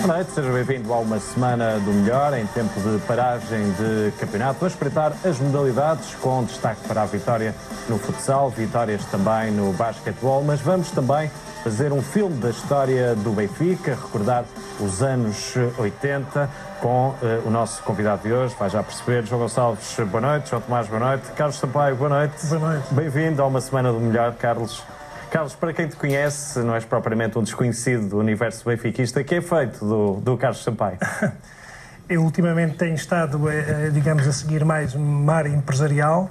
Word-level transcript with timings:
Boa 0.00 0.14
noite, 0.16 0.30
seja 0.30 0.50
bem-vindo 0.50 0.94
a 0.94 0.98
uma 0.98 1.20
semana 1.20 1.78
do 1.78 1.92
melhor 1.92 2.32
em 2.32 2.46
tempo 2.46 2.80
de 2.80 2.98
paragem 3.00 3.70
de 3.72 4.10
campeonato. 4.18 4.64
A 4.64 4.68
espreitar 4.68 5.12
as 5.22 5.38
modalidades 5.38 6.14
com 6.14 6.42
destaque 6.42 6.88
para 6.88 7.02
a 7.02 7.04
vitória 7.04 7.54
no 7.86 7.98
futsal, 7.98 8.48
vitórias 8.48 9.04
também 9.04 9.50
no 9.52 9.74
basquetebol, 9.74 10.42
mas 10.42 10.58
vamos 10.62 10.90
também 10.90 11.30
fazer 11.62 11.92
um 11.92 12.00
filme 12.00 12.34
da 12.38 12.48
história 12.48 13.14
do 13.14 13.32
Benfica, 13.32 13.90
recordar 13.90 14.46
os 14.80 15.02
anos 15.02 15.54
80 15.76 16.48
com 16.80 17.10
uh, 17.10 17.16
o 17.46 17.50
nosso 17.50 17.82
convidado 17.82 18.22
de 18.22 18.32
hoje, 18.32 18.56
vai 18.58 18.70
já 18.70 18.82
perceber, 18.82 19.26
João 19.26 19.42
Gonçalves, 19.42 19.96
boa 20.10 20.22
noite, 20.22 20.48
João 20.48 20.62
Tomás, 20.62 20.88
boa 20.88 21.00
noite, 21.00 21.30
Carlos 21.36 21.58
Sampaio, 21.58 21.94
boa 21.94 22.08
noite. 22.08 22.46
Boa 22.46 22.72
noite. 22.72 22.94
Bem-vindo 22.94 23.42
a 23.42 23.46
uma 23.46 23.60
semana 23.60 23.92
do 23.92 24.00
melhor, 24.00 24.32
Carlos. 24.36 24.82
Carlos, 25.30 25.54
para 25.54 25.72
quem 25.72 25.86
te 25.86 25.94
conhece, 25.94 26.58
não 26.58 26.74
és 26.74 26.84
propriamente 26.84 27.38
um 27.38 27.42
desconhecido 27.44 28.08
do 28.08 28.18
universo 28.18 28.64
benfiquista, 28.64 29.22
que 29.22 29.36
é 29.36 29.40
feito 29.40 29.78
do, 29.84 30.14
do 30.20 30.36
Carlos 30.36 30.62
Sampaio? 30.62 30.98
Eu 32.08 32.24
ultimamente 32.24 32.76
tenho 32.76 32.96
estado, 32.96 33.48
eh, 33.48 33.86
eh, 33.86 33.90
digamos, 33.90 34.26
a 34.26 34.32
seguir 34.32 34.64
mais 34.64 34.96
uma 34.96 35.32
área 35.32 35.48
empresarial. 35.48 36.28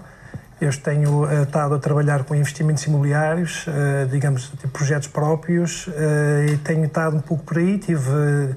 Eu 0.60 0.70
tenho 0.82 1.24
uh, 1.24 1.44
estado 1.44 1.76
a 1.76 1.80
trabalhar 1.80 2.26
com 2.26 2.36
investimentos 2.36 2.84
imobiliários, 2.86 3.66
digamos, 4.12 4.52
de 4.52 4.68
projetos 4.68 5.08
próprios, 5.08 5.88
e 6.52 6.58
tenho 6.58 6.84
estado 6.84 7.16
um 7.16 7.22
pouco 7.22 7.46
por 7.46 7.58
aí. 7.58 7.78
Tive, 7.78 8.54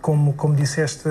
como, 0.00 0.32
como 0.32 0.54
disseste, 0.54 1.06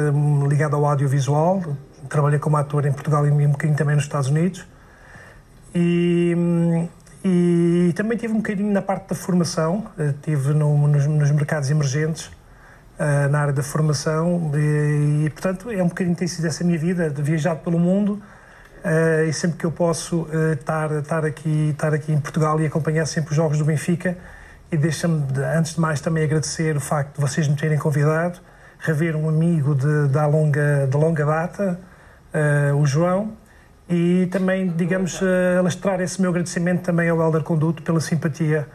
ligado 0.49 0.75
ao 0.75 0.87
audiovisual. 0.87 1.61
Trabalhei 2.09 2.39
como 2.39 2.57
ator 2.57 2.87
em 2.87 2.91
Portugal 2.91 3.27
e 3.27 3.29
um 3.29 3.51
bocadinho 3.51 3.77
também 3.77 3.93
nos 3.95 4.05
Estados 4.05 4.29
Unidos. 4.29 4.65
E, 5.75 6.33
hum, 6.35 6.87
e 7.23 7.93
também 7.95 8.17
tive 8.17 8.33
um 8.33 8.37
bocadinho 8.37 8.71
na 8.71 8.81
parte 8.81 9.09
da 9.09 9.15
formação, 9.15 9.85
tive 10.21 10.53
no, 10.53 10.87
nos, 10.89 11.07
nos, 11.07 11.31
mercados 11.31 11.69
emergentes, 11.71 12.25
uh, 12.25 13.29
na 13.29 13.39
área 13.39 13.53
da 13.53 13.63
formação, 13.63 14.51
e, 14.53 15.25
e, 15.25 15.29
portanto 15.29 15.71
é 15.71 15.81
um 15.81 15.87
bocadinho 15.87 16.15
tem 16.15 16.27
sido 16.27 16.45
essa 16.45 16.65
minha 16.65 16.77
vida, 16.77 17.09
de 17.09 17.21
viajar 17.21 17.55
pelo 17.55 17.79
mundo, 17.79 18.21
uh, 18.83 19.23
e 19.25 19.31
sempre 19.31 19.57
que 19.57 19.65
eu 19.65 19.71
posso 19.71 20.27
estar, 20.51 20.91
estar, 20.91 21.23
aqui, 21.23 21.69
estar 21.69 21.93
aqui 21.93 22.11
em 22.11 22.19
Portugal 22.19 22.59
e 22.59 22.65
acompanhar 22.65 23.05
sempre 23.05 23.31
os 23.31 23.35
jogos 23.37 23.57
do 23.57 23.63
Benfica, 23.63 24.17
e 24.69 24.75
deixa-me, 24.75 25.23
antes 25.57 25.75
de 25.75 25.79
mais, 25.79 26.01
também 26.01 26.25
agradecer 26.25 26.75
o 26.75 26.81
facto 26.81 27.15
de 27.15 27.21
vocês 27.21 27.47
me 27.47 27.55
terem 27.55 27.77
convidado, 27.77 28.39
rever 28.79 29.15
um 29.15 29.29
amigo 29.29 29.75
de, 29.75 30.09
de, 30.09 30.25
longa, 30.25 30.87
de 30.89 30.97
longa 30.97 31.25
data, 31.25 31.79
o 32.75 32.83
João, 32.83 33.37
e 33.93 34.27
também, 34.27 34.67
digamos, 34.67 35.19
alastrar 35.59 36.01
esse 36.01 36.19
meu 36.19 36.31
agradecimento 36.31 36.81
também 36.81 37.09
ao 37.09 37.21
Helder 37.21 37.43
Conduto 37.43 37.83
pela 37.83 37.99
simpatia 37.99 38.67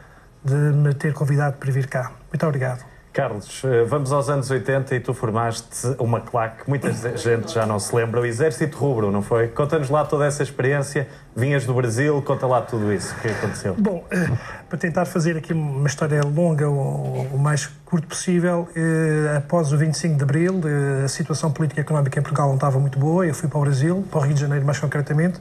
de 0.45 0.55
me 0.55 0.95
ter 0.95 1.13
convidado 1.13 1.57
para 1.57 1.71
vir 1.73 1.89
cá. 1.89 2.13
Muito 2.31 2.47
obrigado. 2.47 2.98
Carlos, 3.19 3.63
eh, 3.65 3.83
vamos 3.83 4.13
aos 4.13 4.29
anos 4.29 4.49
80 4.49 4.95
e 4.95 5.01
tu 5.01 5.13
formaste 5.13 5.89
uma 5.99 6.21
claque, 6.21 6.71
muita 6.71 6.93
gente 6.93 7.53
já 7.53 7.67
não 7.67 7.81
se 7.81 7.93
lembra, 7.93 8.21
o 8.21 8.25
Exército 8.25 8.79
Rubro, 8.79 9.11
não 9.11 9.23
foi? 9.23 9.49
Conta-nos 9.49 9.91
lá 9.91 10.05
toda 10.05 10.25
essa 10.25 10.41
experiência, 10.41 11.09
vinhas 11.35 11.67
do 11.67 11.75
Brasil, 11.75 12.23
conta 12.23 12.47
lá 12.47 12.63
tudo 12.63 12.93
isso, 12.93 13.13
o 13.17 13.21
que 13.21 13.27
aconteceu? 13.27 13.75
Bom, 13.77 14.05
eh, 14.09 14.31
para 14.69 14.79
tentar 14.79 15.05
fazer 15.05 15.37
aqui 15.37 15.53
uma 15.53 15.89
história 15.89 16.21
longa, 16.23 16.71
o 16.71 17.37
mais 17.37 17.67
curto 17.85 18.07
possível, 18.07 18.69
eh, 18.77 19.39
após 19.39 19.73
o 19.73 19.77
25 19.77 20.17
de 20.17 20.23
Abril, 20.23 20.61
a 21.05 21.09
situação 21.09 21.51
política 21.51 21.81
e 21.81 21.83
económica 21.83 22.21
em 22.21 22.23
Portugal 22.23 22.47
não 22.47 22.55
estava 22.55 22.79
muito 22.79 23.01
boa, 23.01 23.27
eu 23.27 23.35
fui 23.35 23.49
para 23.49 23.59
o 23.59 23.63
Brasil, 23.63 24.07
para 24.09 24.21
o 24.21 24.23
Rio 24.23 24.35
de 24.35 24.41
Janeiro 24.41 24.65
mais 24.65 24.79
concretamente, 24.79 25.41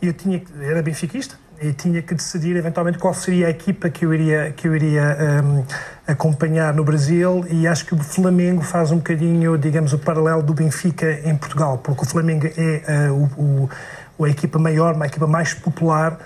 e 0.00 0.06
eu 0.06 0.12
tinha, 0.12 0.40
era 0.60 0.80
benfiquista, 0.80 1.34
e 1.60 1.72
tinha 1.72 2.02
que 2.02 2.14
decidir 2.14 2.56
eventualmente 2.56 2.98
qual 2.98 3.14
seria 3.14 3.46
a 3.46 3.50
equipa 3.50 3.88
que 3.88 4.04
eu 4.04 4.12
iria, 4.12 4.52
que 4.56 4.68
eu 4.68 4.74
iria 4.74 5.16
um, 5.44 5.64
acompanhar 6.06 6.74
no 6.74 6.84
Brasil. 6.84 7.44
E 7.50 7.66
acho 7.66 7.86
que 7.86 7.94
o 7.94 7.98
Flamengo 7.98 8.62
faz 8.62 8.90
um 8.90 8.96
bocadinho, 8.96 9.56
digamos, 9.56 9.92
o 9.92 9.98
paralelo 9.98 10.42
do 10.42 10.52
Benfica 10.52 11.20
em 11.24 11.36
Portugal, 11.36 11.78
porque 11.78 12.02
o 12.02 12.06
Flamengo 12.06 12.46
é 12.46 13.10
uh, 13.10 13.30
o, 13.36 13.70
o, 14.18 14.24
a 14.24 14.28
equipa 14.28 14.58
maior, 14.58 14.94
uma 14.94 15.06
equipa 15.06 15.26
mais 15.26 15.54
popular. 15.54 16.18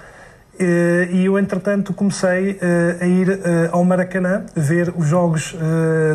Uh, 0.54 1.12
e 1.12 1.24
eu, 1.26 1.38
entretanto, 1.38 1.92
comecei 1.92 2.52
uh, 2.52 3.02
a 3.02 3.06
ir 3.06 3.40
ao 3.70 3.84
Maracanã 3.84 4.44
ver 4.56 4.92
os 4.96 5.06
jogos 5.06 5.54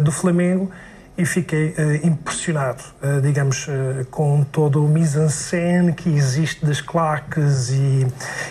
do 0.04 0.12
Flamengo 0.12 0.70
e 1.16 1.26
fiquei 1.26 1.76
uh, 1.78 2.08
impressionado, 2.08 2.84
uh, 3.02 3.22
digamos, 3.22 3.68
uh, 3.68 4.06
com 4.10 4.44
todo 4.44 4.84
o 4.84 4.88
mise-en-scène 4.88 5.94
que 5.94 6.10
existe 6.10 6.66
das 6.66 6.82
claques 6.82 7.70
e, 7.70 8.08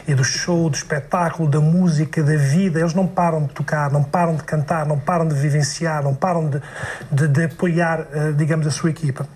e, 0.06 0.14
do 0.14 0.22
show, 0.22 0.70
do 0.70 0.76
espetáculo, 0.76 1.48
da 1.48 1.60
música, 1.60 2.22
da 2.22 2.36
vida. 2.36 2.78
Eles 2.78 2.94
não 2.94 3.06
param 3.06 3.42
de 3.46 3.48
tocar, 3.52 3.90
não 3.90 4.04
param 4.04 4.36
de 4.36 4.44
cantar, 4.44 4.86
não 4.86 4.98
param 4.98 5.26
de 5.26 5.34
vivenciar, 5.34 6.04
não 6.04 6.14
param 6.14 6.48
de, 6.48 6.62
de, 7.10 7.26
de 7.26 7.44
apoiar, 7.44 8.06
digamos, 8.36 8.66
a 8.66 8.70
sua 8.70 8.90
equipa. 8.90 9.26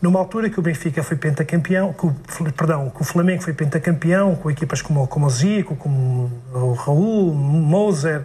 Numa 0.00 0.20
altura 0.20 0.48
que 0.48 0.60
o 0.60 0.62
Benfica 0.62 1.02
foi 1.02 1.16
pentacampeão, 1.16 1.92
que 1.92 2.06
o, 2.06 2.14
perdão, 2.52 2.88
que 2.90 3.02
o 3.02 3.04
Flamengo 3.04 3.42
foi 3.42 3.52
pentacampeão, 3.52 4.36
com 4.36 4.48
equipas 4.48 4.80
como, 4.80 5.08
como 5.08 5.26
o 5.26 5.30
Zico, 5.30 5.74
como 5.74 6.30
o 6.54 6.72
Raul, 6.74 7.34
Moser, 7.34 8.24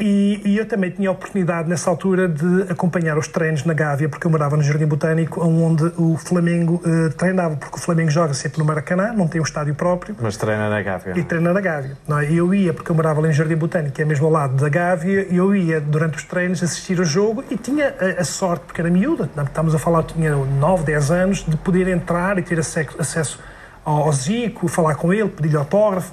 e, 0.00 0.40
e, 0.44 0.58
eu 0.58 0.66
também 0.66 0.90
tinha 0.90 1.08
a 1.08 1.12
oportunidade, 1.12 1.68
nessa 1.68 1.90
altura, 1.90 2.28
de 2.28 2.62
acompanhar 2.70 3.18
os 3.18 3.28
treinos 3.28 3.64
na 3.64 3.74
Gávea, 3.74 4.08
porque 4.08 4.26
eu 4.26 4.30
morava 4.30 4.56
no 4.56 4.62
Jardim 4.62 4.86
Botânico, 4.86 5.44
onde 5.44 5.84
o 5.96 6.16
Flamengo 6.16 6.82
uh, 6.84 7.10
treinava, 7.14 7.56
porque 7.56 7.76
o 7.76 7.80
Flamengo 7.80 8.10
joga 8.10 8.34
sempre 8.34 8.58
no 8.58 8.64
Maracanã, 8.64 9.12
não 9.12 9.28
tem 9.28 9.40
um 9.40 9.44
estádio 9.44 9.74
próprio. 9.74 10.16
Mas 10.20 10.36
treina 10.36 10.68
na 10.70 10.82
Gávea. 10.82 11.14
E 11.16 11.22
treina 11.22 11.52
na 11.52 11.60
Gávea. 11.60 11.96
Não 12.08 12.18
é? 12.18 12.32
Eu 12.32 12.54
ia, 12.54 12.72
porque 12.72 12.90
eu 12.90 12.94
morava 12.94 13.20
ali 13.20 13.28
no 13.28 13.34
Jardim 13.34 13.56
Botânico, 13.56 13.92
que 13.92 14.02
é 14.02 14.04
mesmo 14.04 14.26
ao 14.26 14.32
lado 14.32 14.54
da 14.56 14.68
Gávea, 14.68 15.26
e 15.30 15.36
eu 15.36 15.54
ia, 15.54 15.80
durante 15.80 16.16
os 16.16 16.24
treinos, 16.24 16.62
assistir 16.62 16.98
ao 16.98 17.04
jogo 17.04 17.44
e 17.50 17.56
tinha 17.56 17.94
a, 18.00 18.20
a 18.20 18.24
sorte, 18.24 18.64
porque 18.66 18.80
era 18.80 18.90
miúda, 18.90 19.28
estamos 19.44 19.74
a 19.74 19.78
falar, 19.78 20.02
tinha 20.04 20.34
9, 20.34 20.84
10 20.84 21.10
anos, 21.10 21.44
de 21.46 21.56
poder 21.56 21.88
entrar 21.88 22.38
e 22.38 22.42
ter 22.42 22.58
acesso, 22.58 22.96
acesso 22.98 23.38
ao 23.84 24.12
Zico, 24.12 24.68
falar 24.68 24.94
com 24.94 25.12
ele, 25.12 25.28
pedir-lhe 25.28 25.56
autógrafo. 25.56 26.12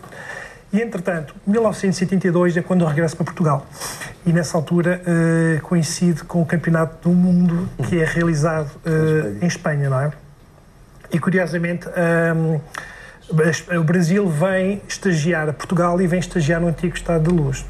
E, 0.72 0.82
entretanto, 0.82 1.34
1972 1.46 2.58
é 2.58 2.62
quando 2.62 2.82
eu 2.82 2.88
regresso 2.88 3.16
para 3.16 3.26
Portugal. 3.26 3.66
E, 4.26 4.34
nessa 4.34 4.58
altura, 4.58 5.02
uh, 5.02 5.62
coincide 5.62 6.24
com 6.24 6.42
o 6.42 6.46
Campeonato 6.46 7.10
do 7.10 7.16
Mundo 7.16 7.70
que 7.88 8.00
é 8.02 8.06
realizado 8.06 8.70
uh, 8.86 9.44
em 9.44 9.48
Espanha, 9.48 9.90
não 9.90 10.00
é? 10.00 10.12
E, 11.12 11.20
curiosamente, 11.20 11.88
um, 11.88 12.56
ehm, 13.32 13.80
o 13.80 13.84
Brasil 13.84 14.28
vem 14.30 14.82
estagiar 14.88 15.48
a 15.48 15.54
Portugal 15.54 16.02
e 16.02 16.08
vem 16.08 16.20
estagiar 16.20 16.60
no 16.60 16.68
antigo 16.68 16.96
Estado 16.96 17.30
de 17.30 17.34
Luz. 17.34 17.66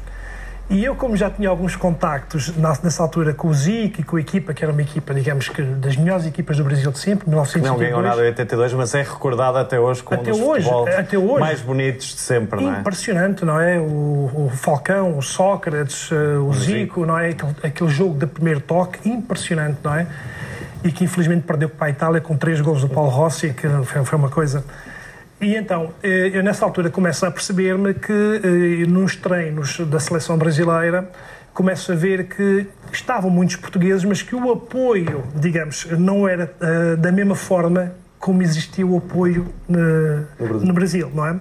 E 0.70 0.84
eu, 0.84 0.94
como 0.94 1.16
já 1.16 1.30
tinha 1.30 1.48
alguns 1.48 1.74
contactos 1.76 2.54
nessa 2.56 3.02
altura 3.02 3.32
com 3.32 3.48
o 3.48 3.54
Zic 3.54 4.00
e 4.00 4.02
com 4.02 4.16
a 4.16 4.20
equipa, 4.20 4.52
que 4.52 4.62
era 4.62 4.70
uma 4.70 4.82
equipa, 4.82 5.14
digamos 5.14 5.48
que 5.48 5.62
das 5.62 5.96
melhores 5.96 6.26
equipas 6.26 6.58
do 6.58 6.64
Brasil 6.64 6.90
de 6.90 6.98
sempre, 6.98 7.26
1982. 7.26 7.72
Não 7.72 7.78
ganhou 7.78 8.02
nada 8.02 8.22
em 8.22 8.28
82, 8.28 8.74
mas 8.74 8.94
é 8.94 9.02
recordada 9.02 9.60
até 9.60 9.80
hoje 9.80 10.02
como 10.02 10.20
até 10.20 10.30
um 10.30 10.36
dos 10.36 10.46
hoje, 10.46 10.68
até 10.98 11.16
hoje, 11.16 11.40
mais 11.40 11.62
bonitos 11.62 12.14
de 12.14 12.20
sempre, 12.20 12.60
não 12.60 12.74
é? 12.74 12.80
Impressionante, 12.80 13.44
não 13.46 13.58
é? 13.58 13.78
O, 13.78 14.46
o 14.46 14.52
Falcão, 14.54 15.16
o 15.16 15.22
Sócrates, 15.22 16.10
eh, 16.12 16.36
o, 16.36 16.48
o 16.48 16.54
Zico, 16.54 17.06
não 17.06 17.18
é? 17.18 17.30
Aquele, 17.30 17.56
aquele 17.62 17.90
jogo 17.90 18.18
de 18.18 18.26
primeiro 18.26 18.60
toque, 18.60 19.08
impressionante, 19.08 19.78
não 19.82 19.94
é? 19.94 20.06
E 20.84 20.92
que 20.92 21.02
infelizmente 21.02 21.44
perdeu 21.44 21.70
para 21.70 21.86
a 21.86 21.90
Itália 21.90 22.20
com 22.20 22.36
três 22.36 22.60
gols 22.60 22.82
do 22.82 22.90
Paulo 22.90 23.10
Rossi, 23.10 23.54
que 23.54 23.66
foi 24.04 24.18
uma 24.18 24.28
coisa 24.28 24.62
e 25.40 25.54
então, 25.56 25.92
eh, 26.02 26.30
eu 26.34 26.42
nessa 26.42 26.64
altura 26.64 26.90
começo 26.90 27.24
a 27.24 27.30
perceber-me 27.30 27.94
que 27.94 28.12
eh, 28.12 28.86
nos 28.86 29.14
treinos 29.16 29.78
da 29.80 30.00
seleção 30.00 30.36
brasileira 30.36 31.10
começo 31.58 31.90
a 31.90 31.94
ver 31.94 32.28
que 32.28 32.68
estavam 32.92 33.30
muitos 33.30 33.56
portugueses, 33.56 34.04
mas 34.04 34.22
que 34.22 34.34
o 34.34 34.52
apoio, 34.52 35.24
digamos, 35.34 35.86
não 35.90 36.28
era 36.28 36.52
uh, 36.60 36.96
da 36.96 37.10
mesma 37.10 37.34
forma 37.34 37.92
como 38.16 38.42
existia 38.42 38.86
o 38.86 38.96
apoio 38.96 39.46
no 39.68 39.76
Brasil. 40.46 40.66
no 40.66 40.72
Brasil, 40.72 41.10
não 41.12 41.26
é? 41.26 41.40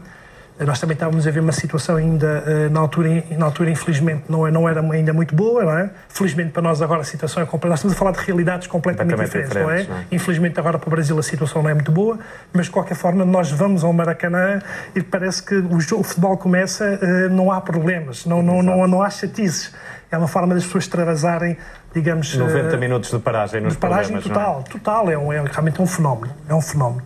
Nós 0.60 0.80
também 0.80 0.96
estávamos 0.96 1.28
a 1.28 1.32
ver 1.32 1.40
uma 1.40 1.52
situação 1.52 1.98
ainda, 1.98 2.44
eh, 2.48 2.70
na 2.70 2.80
altura, 2.80 3.24
na 3.38 3.46
altura 3.46 3.70
infelizmente, 3.70 4.24
não, 4.28 4.48
é, 4.48 4.50
não 4.50 4.68
era 4.68 4.82
ainda 4.82 5.14
muito 5.14 5.36
boa, 5.36 5.64
não 5.64 5.78
é? 5.78 5.90
Felizmente 6.10 6.52
para 6.52 6.64
nós 6.64 6.82
agora 6.82 7.02
a 7.02 7.04
situação 7.04 7.44
é 7.44 7.46
completamente... 7.46 7.70
Nós 7.70 7.80
estamos 7.80 7.96
a 7.96 8.00
falar 8.00 8.12
de 8.12 8.26
realidades 8.26 8.68
completamente 8.68 9.20
diferentes, 9.20 9.56
não 9.56 9.70
é? 9.70 9.84
Não 9.84 9.98
é? 9.98 10.06
Infelizmente 10.12 10.60
agora 10.60 10.80
para 10.80 10.88
o 10.88 10.90
Brasil 10.90 11.18
a 11.20 11.22
situação 11.24 11.62
não 11.62 11.70
é 11.70 11.76
muito 11.76 11.92
boa, 11.92 12.18
mas 12.52 12.66
de 12.66 12.72
qualquer 12.72 12.96
forma 12.96 13.24
nós 13.24 13.52
vamos 13.52 13.84
ao 13.84 13.94
Maracanã 13.94 14.60
e 14.96 15.04
parece 15.04 15.44
que 15.44 15.56
o, 15.56 15.80
jogo, 15.80 16.02
o 16.02 16.04
futebol 16.04 16.36
começa, 16.38 16.86
eh, 17.02 17.30
não 17.30 17.52
há 17.52 17.62
problemas, 17.62 18.26
não, 18.26 18.42
não, 18.42 18.64
não, 18.64 18.88
não 18.88 19.04
há 19.04 19.10
chatices. 19.12 19.72
É 20.10 20.18
uma 20.18 20.28
forma 20.28 20.56
das 20.56 20.64
pessoas 20.64 20.86
extravasarem, 20.86 21.58
digamos... 21.94 22.34
90 22.34 22.76
uh, 22.76 22.80
minutos 22.80 23.12
de 23.12 23.20
paragem 23.20 23.60
nos 23.60 23.74
de 23.74 23.80
paragem 23.80 24.20
total, 24.22 24.64
é? 24.66 24.72
total. 24.72 25.12
É, 25.12 25.18
um, 25.18 25.34
é 25.34 25.44
realmente 25.44 25.82
um 25.82 25.86
fenómeno. 25.86 26.34
É 26.48 26.56
um 26.56 26.62
fenómeno. 26.62 27.04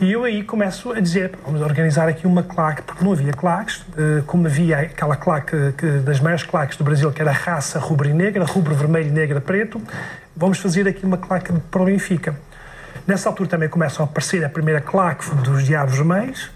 E 0.00 0.12
eu 0.12 0.24
aí 0.24 0.42
começo 0.42 0.92
a 0.92 1.00
dizer, 1.00 1.32
vamos 1.44 1.60
organizar 1.60 2.08
aqui 2.08 2.26
uma 2.26 2.42
claque, 2.42 2.82
porque 2.82 3.04
não 3.04 3.12
havia 3.12 3.32
claques, 3.32 3.84
eh, 3.96 4.22
como 4.26 4.46
havia 4.46 4.78
aquela 4.80 5.16
claque 5.16 5.72
que, 5.76 5.86
das 5.98 6.20
maiores 6.20 6.44
claques 6.44 6.76
do 6.76 6.84
Brasil, 6.84 7.10
que 7.12 7.20
era 7.20 7.30
a 7.30 7.34
raça 7.34 7.78
rubro-negra, 7.78 8.44
rubro, 8.44 8.74
vermelho, 8.74 9.12
negra, 9.12 9.40
preto, 9.40 9.80
vamos 10.36 10.58
fazer 10.58 10.86
aqui 10.88 11.04
uma 11.04 11.16
claque 11.16 11.52
para 11.70 11.82
o 11.82 11.84
Benfica. 11.84 12.34
Nessa 13.06 13.28
altura 13.28 13.48
também 13.48 13.68
começam 13.68 14.04
a 14.04 14.08
aparecer 14.08 14.44
a 14.44 14.48
primeira 14.48 14.80
claque 14.80 15.28
dos 15.36 15.64
Diabos 15.64 15.96
Vermelhos, 15.96 16.50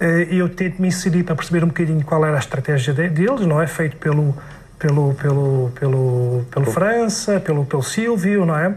eh, 0.00 0.28
eu 0.30 0.48
tento 0.48 0.80
me 0.80 0.88
inserir 0.88 1.22
para 1.22 1.34
perceber 1.34 1.64
um 1.64 1.68
bocadinho 1.68 2.04
qual 2.04 2.24
era 2.24 2.36
a 2.36 2.40
estratégia 2.40 2.92
deles, 2.92 3.46
não 3.46 3.60
é? 3.60 3.66
Feito 3.66 3.96
pelo, 3.96 4.36
pelo, 4.78 5.14
pelo, 5.14 5.72
pelo, 5.78 6.46
pelo 6.50 6.66
França, 6.66 7.40
pelo, 7.40 7.64
pelo 7.64 7.82
Silvio, 7.82 8.44
não 8.44 8.58
é? 8.58 8.74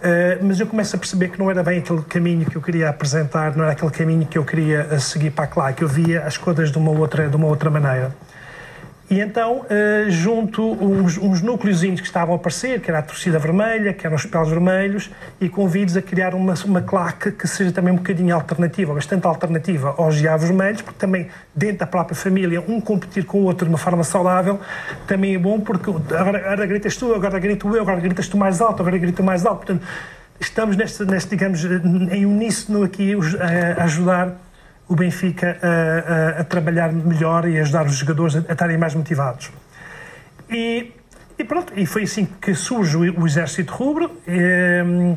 Uh, 0.00 0.42
mas 0.42 0.58
eu 0.58 0.66
começo 0.66 0.96
a 0.96 0.98
perceber 0.98 1.28
que 1.28 1.38
não 1.38 1.50
era 1.50 1.62
bem 1.62 1.78
aquele 1.78 2.00
caminho 2.02 2.46
que 2.46 2.56
eu 2.56 2.62
queria 2.62 2.88
apresentar, 2.88 3.54
não 3.54 3.64
era 3.64 3.72
aquele 3.72 3.90
caminho 3.90 4.26
que 4.26 4.38
eu 4.38 4.44
queria 4.44 4.98
seguir 4.98 5.30
para 5.30 5.50
lá, 5.54 5.72
que 5.74 5.84
eu 5.84 5.88
via 5.88 6.24
as 6.24 6.38
coisas 6.38 6.72
de 6.72 6.78
uma 6.78 6.90
outra, 6.90 7.28
de 7.28 7.36
uma 7.36 7.46
outra 7.46 7.68
maneira. 7.68 8.10
E 9.10 9.18
então 9.18 9.62
uh, 9.62 10.08
junto 10.08 10.62
uns, 10.62 11.18
uns 11.18 11.42
núcleozinhos 11.42 12.00
que 12.00 12.06
estavam 12.06 12.32
a 12.32 12.36
aparecer, 12.36 12.80
que 12.80 12.88
era 12.88 13.00
a 13.00 13.02
torcida 13.02 13.40
vermelha, 13.40 13.92
que 13.92 14.06
eram 14.06 14.14
os 14.14 14.24
pelos 14.24 14.48
vermelhos, 14.48 15.10
e 15.40 15.48
convido 15.48 15.98
a 15.98 16.02
criar 16.02 16.32
uma, 16.32 16.54
uma 16.64 16.80
claque 16.80 17.32
que 17.32 17.48
seja 17.48 17.72
também 17.72 17.92
um 17.92 17.96
bocadinho 17.96 18.32
alternativa, 18.32 18.94
bastante 18.94 19.26
alternativa 19.26 19.96
aos 19.98 20.14
diabos 20.14 20.46
vermelhos, 20.46 20.82
porque 20.82 21.00
também 21.00 21.26
dentro 21.52 21.78
da 21.78 21.86
própria 21.88 22.14
família, 22.14 22.60
um 22.68 22.80
competir 22.80 23.24
com 23.24 23.40
o 23.40 23.42
outro 23.46 23.66
de 23.66 23.72
uma 23.72 23.78
forma 23.78 24.04
saudável, 24.04 24.60
também 25.08 25.34
é 25.34 25.38
bom, 25.38 25.58
porque 25.58 25.90
agora, 25.90 26.38
agora 26.38 26.66
gritas 26.66 26.96
tu, 26.96 27.12
agora 27.12 27.40
grito 27.40 27.74
eu, 27.74 27.82
agora 27.82 27.98
gritas 27.98 28.28
tu 28.28 28.36
mais 28.36 28.60
alto, 28.60 28.80
agora 28.80 28.96
grito 28.96 29.24
mais 29.24 29.44
alto. 29.44 29.66
Portanto, 29.66 29.84
estamos 30.38 30.76
neste, 30.76 31.04
neste 31.04 31.30
digamos, 31.30 31.64
em 31.64 32.24
uníssono 32.26 32.84
aqui 32.84 33.14
a 33.76 33.82
ajudar 33.82 34.36
o 34.90 34.96
Benfica 34.96 35.56
a, 35.62 36.38
a, 36.38 36.40
a, 36.40 36.44
trabalhar 36.44 36.92
melhor 36.92 37.48
e 37.48 37.60
ajudar 37.60 37.86
os 37.86 37.94
jogadores 37.94 38.34
a, 38.34 38.40
a 38.48 38.52
estarem 38.52 38.76
mais 38.76 38.92
motivados. 38.92 39.52
E, 40.50 40.92
e, 41.38 41.44
pronto, 41.44 41.72
e 41.76 41.86
foi 41.86 42.02
assim 42.02 42.26
que 42.40 42.52
surge 42.56 42.96
o, 42.96 43.20
o 43.20 43.26
Exército 43.26 43.72
Rubro. 43.72 44.10
E, 44.26 45.16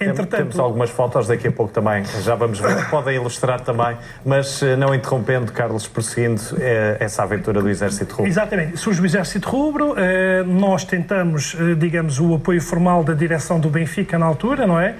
Entretanto... 0.00 0.36
Temos 0.36 0.58
algumas 0.60 0.90
fotos 0.90 1.26
daqui 1.26 1.48
a 1.48 1.52
pouco 1.52 1.72
também, 1.72 2.04
já 2.22 2.34
vamos 2.34 2.60
ver, 2.60 2.86
podem 2.88 3.16
ilustrar 3.16 3.60
também, 3.62 3.96
mas 4.24 4.62
eh, 4.62 4.76
não 4.76 4.94
interrompendo, 4.94 5.50
Carlos, 5.50 5.88
prosseguindo 5.88 6.40
é, 6.60 6.98
essa 7.00 7.24
aventura 7.24 7.60
do 7.60 7.68
Exército 7.68 8.14
Rubro. 8.14 8.30
Exatamente, 8.30 8.76
surge 8.76 9.02
o 9.02 9.06
Exército 9.06 9.48
Rubro, 9.48 9.94
eh, 9.98 10.44
nós 10.44 10.84
tentamos, 10.84 11.56
digamos, 11.78 12.20
o 12.20 12.36
apoio 12.36 12.62
formal 12.62 13.02
da 13.02 13.12
direção 13.12 13.58
do 13.58 13.68
Benfica 13.68 14.16
na 14.16 14.26
altura, 14.26 14.68
não 14.68 14.78
é? 14.78 14.94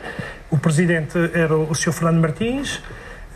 O 0.50 0.58
presidente 0.58 1.16
era 1.32 1.56
o 1.56 1.72
Sr. 1.74 1.92
Fernando 1.92 2.20
Martins, 2.20 2.82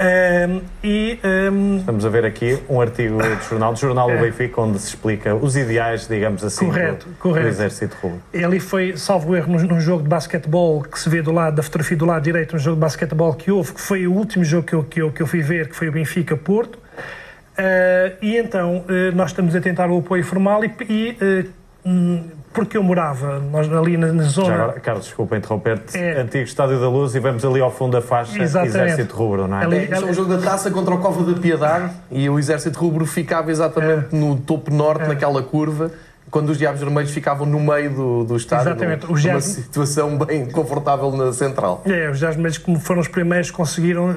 um, 0.00 0.60
e, 0.82 1.18
um... 1.50 1.76
Estamos 1.78 2.04
a 2.04 2.08
ver 2.08 2.24
aqui 2.24 2.58
um 2.68 2.80
artigo 2.80 3.18
do 3.18 3.42
jornal, 3.42 3.72
do 3.72 3.78
jornal 3.78 4.06
do 4.08 4.14
é. 4.14 4.20
Benfica, 4.20 4.60
onde 4.60 4.78
se 4.78 4.88
explica 4.88 5.34
os 5.34 5.56
ideais, 5.56 6.08
digamos 6.08 6.42
assim, 6.42 6.66
correto, 6.66 7.08
do, 7.08 7.14
correto. 7.16 7.46
do 7.46 7.50
Exército 7.50 7.96
Rubro. 8.00 8.22
Ele 8.32 8.58
foi, 8.58 8.96
salvo 8.96 9.36
erro, 9.36 9.52
num, 9.52 9.66
num, 9.66 9.80
jogo 9.80 10.02
de 10.02 10.08
basquetebol 10.08 10.82
que 10.82 10.98
se 10.98 11.08
vê 11.08 11.22
do 11.22 11.32
lado 11.32 11.56
da 11.56 11.62
fotografia 11.62 11.96
do 11.96 12.06
lado 12.06 12.22
direito, 12.22 12.56
um 12.56 12.58
jogo 12.58 12.76
de 12.76 12.80
basquetebol 12.80 13.34
que 13.34 13.50
houve, 13.50 13.72
que 13.74 13.80
foi 13.80 14.06
o 14.06 14.12
último 14.12 14.44
jogo 14.44 14.66
que 14.66 14.74
eu, 14.74 14.84
que 14.84 15.02
eu, 15.02 15.12
que 15.12 15.22
eu 15.22 15.26
fui 15.26 15.42
ver, 15.42 15.68
que 15.68 15.76
foi 15.76 15.88
o 15.88 15.92
Benfica-Porto. 15.92 16.76
Uh, 16.76 18.16
e 18.22 18.38
então 18.38 18.78
uh, 18.78 19.14
nós 19.14 19.30
estamos 19.30 19.54
a 19.54 19.60
tentar 19.60 19.90
o 19.90 19.98
apoio 19.98 20.24
formal 20.24 20.64
e, 20.64 20.72
e 20.88 21.44
uh, 21.84 22.32
porque 22.52 22.76
eu 22.76 22.82
morava 22.82 23.38
nós, 23.38 23.70
ali 23.72 23.96
na, 23.96 24.12
na 24.12 24.24
zona. 24.24 24.48
Já 24.48 24.54
agora, 24.54 24.80
Carlos, 24.80 25.04
desculpa 25.06 25.36
interromper-te. 25.36 25.96
É... 25.96 26.20
Antigo 26.20 26.44
Estádio 26.44 26.80
da 26.80 26.88
Luz 26.88 27.14
e 27.14 27.20
vamos 27.20 27.44
ali 27.44 27.60
ao 27.60 27.70
fundo 27.70 27.92
da 27.92 28.02
faixa 28.02 28.42
exatamente. 28.42 28.76
Exército 28.76 29.16
Rubro, 29.16 29.48
não 29.48 29.58
é? 29.58 29.64
Ali, 29.64 29.88
é, 29.90 29.98
um 29.98 30.12
jogo 30.12 30.36
da 30.36 30.42
taça 30.42 30.70
contra 30.70 30.94
o 30.94 30.98
Cova 30.98 31.24
da 31.24 31.38
Piedade 31.38 31.92
e 32.10 32.28
o 32.28 32.38
Exército 32.38 32.78
Rubro 32.78 33.06
ficava 33.06 33.50
exatamente 33.50 34.14
é. 34.14 34.18
no 34.18 34.36
topo 34.36 34.72
norte, 34.72 35.04
é. 35.04 35.08
naquela 35.08 35.42
curva 35.42 35.90
quando 36.32 36.48
os 36.48 36.56
Diabos 36.56 36.80
Vermelhos 36.80 37.10
ficavam 37.10 37.46
no 37.46 37.60
meio 37.60 37.90
do, 37.90 38.24
do 38.24 38.36
estádio, 38.36 38.70
Exatamente. 38.70 39.04
Os 39.04 39.22
uma 39.22 39.40
situação 39.40 40.16
bem 40.16 40.48
confortável 40.50 41.12
na 41.12 41.30
central. 41.30 41.82
É, 41.84 42.08
os 42.08 42.18
Diabos 42.18 42.36
Vermelhos, 42.36 42.58
como 42.58 42.80
foram 42.80 43.02
os 43.02 43.08
primeiros, 43.08 43.50
conseguiram 43.50 44.10
uh, 44.10 44.14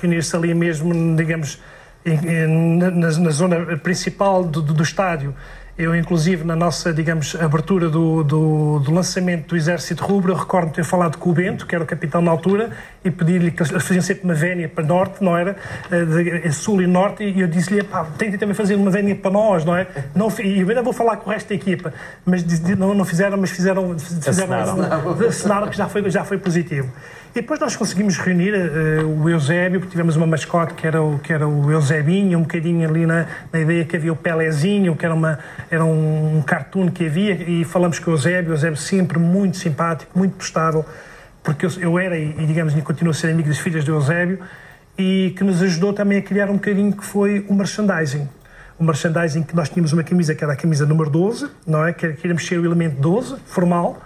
reunir-se 0.00 0.34
ali 0.34 0.54
mesmo, 0.54 1.14
digamos, 1.14 1.60
em, 2.04 2.14
em, 2.14 2.78
na, 2.78 2.90
na, 2.90 3.30
zona 3.30 3.76
principal 3.76 4.42
do, 4.42 4.62
do, 4.62 4.72
do 4.72 4.82
estádio. 4.82 5.34
Eu, 5.80 5.96
inclusive, 5.96 6.44
na 6.44 6.54
nossa, 6.54 6.92
digamos, 6.92 7.34
abertura 7.34 7.88
do, 7.88 8.22
do, 8.22 8.80
do 8.80 8.92
lançamento 8.92 9.48
do 9.48 9.56
Exército 9.56 10.04
Rubro, 10.04 10.34
recordo 10.34 10.72
ter 10.72 10.84
falado 10.84 11.16
com 11.16 11.30
o 11.30 11.32
Bento, 11.32 11.66
que 11.66 11.74
era 11.74 11.82
o 11.82 11.86
capitão 11.86 12.20
na 12.20 12.30
altura, 12.30 12.68
e 13.02 13.10
pedir-lhe 13.10 13.50
que 13.50 13.62
eles 13.62 13.82
faziam 13.82 14.02
sempre 14.02 14.24
uma 14.24 14.34
vénia 14.34 14.68
para 14.68 14.84
norte, 14.84 15.24
não 15.24 15.34
era? 15.34 15.56
Eh, 15.90 16.04
de, 16.04 16.30
eh, 16.48 16.50
sul 16.50 16.82
e 16.82 16.86
norte, 16.86 17.24
e 17.24 17.40
eu 17.40 17.48
disse-lhe, 17.48 17.82
pá, 17.82 18.04
tentem 18.18 18.38
também 18.38 18.54
fazer 18.54 18.74
uma 18.74 18.90
vénia 18.90 19.16
para 19.16 19.30
nós, 19.30 19.64
não 19.64 19.74
é? 19.74 19.86
Não, 20.14 20.28
e 20.44 20.60
eu 20.60 20.68
ainda 20.68 20.82
vou 20.82 20.92
falar 20.92 21.16
com 21.16 21.30
o 21.30 21.32
resto 21.32 21.48
da 21.48 21.54
equipa, 21.54 21.94
mas 22.26 22.44
não, 22.76 22.92
não 22.92 23.06
fizeram, 23.06 23.38
mas 23.38 23.50
fizeram, 23.50 23.98
fizeram 23.98 24.52
assinaram. 24.52 25.26
assinaram 25.26 25.68
que 25.68 25.78
já 25.78 25.88
foi, 25.88 26.10
já 26.10 26.24
foi 26.24 26.36
positivo. 26.36 26.92
E 27.32 27.40
depois 27.40 27.60
nós 27.60 27.76
conseguimos 27.76 28.18
reunir 28.18 28.52
uh, 28.52 29.22
o 29.22 29.30
Eusébio, 29.30 29.78
porque 29.78 29.92
tivemos 29.92 30.16
uma 30.16 30.26
mascote 30.26 30.74
que 30.74 30.84
era 30.84 31.00
o, 31.00 31.16
que 31.20 31.32
era 31.32 31.46
o 31.46 31.70
Eusebinho, 31.70 32.36
um 32.36 32.42
bocadinho 32.42 32.88
ali 32.88 33.06
na, 33.06 33.24
na 33.52 33.60
ideia 33.60 33.84
que 33.84 33.94
havia 33.94 34.12
o 34.12 34.16
Pelézinho, 34.16 34.96
que 34.96 35.04
era, 35.04 35.14
uma, 35.14 35.38
era 35.70 35.84
um 35.84 36.42
cartoon 36.44 36.90
que 36.90 37.06
havia, 37.06 37.34
e 37.34 37.64
falamos 37.64 38.00
com 38.00 38.10
o 38.10 38.14
Eusébio, 38.14 38.50
o 38.50 38.54
Eusébio 38.54 38.76
sempre 38.76 39.20
muito 39.20 39.58
simpático, 39.58 40.10
muito 40.18 40.34
prestável, 40.34 40.84
porque 41.44 41.66
eu, 41.66 41.70
eu 41.80 41.98
era 42.00 42.18
e, 42.18 42.32
digamos, 42.46 42.76
e 42.76 42.82
continuo 42.82 43.12
a 43.12 43.14
ser 43.14 43.30
amigo 43.30 43.48
das 43.48 43.58
filhas 43.58 43.84
do 43.84 43.92
Eusébio, 43.92 44.40
e 44.98 45.32
que 45.36 45.44
nos 45.44 45.62
ajudou 45.62 45.92
também 45.92 46.18
a 46.18 46.22
criar 46.22 46.50
um 46.50 46.54
bocadinho 46.54 46.92
que 46.92 47.04
foi 47.04 47.46
o 47.48 47.54
merchandising. 47.54 48.28
O 48.76 48.82
merchandising 48.82 49.44
que 49.44 49.54
nós 49.54 49.68
tínhamos 49.68 49.92
uma 49.92 50.02
camisa 50.02 50.34
que 50.34 50.42
era 50.42 50.54
a 50.54 50.56
camisa 50.56 50.84
número 50.84 51.08
12, 51.08 51.48
não 51.64 51.86
é? 51.86 51.92
Que 51.92 52.12
queríamos 52.14 52.44
ser 52.44 52.58
o 52.58 52.64
elemento 52.64 53.00
12, 53.00 53.36
formal, 53.46 54.02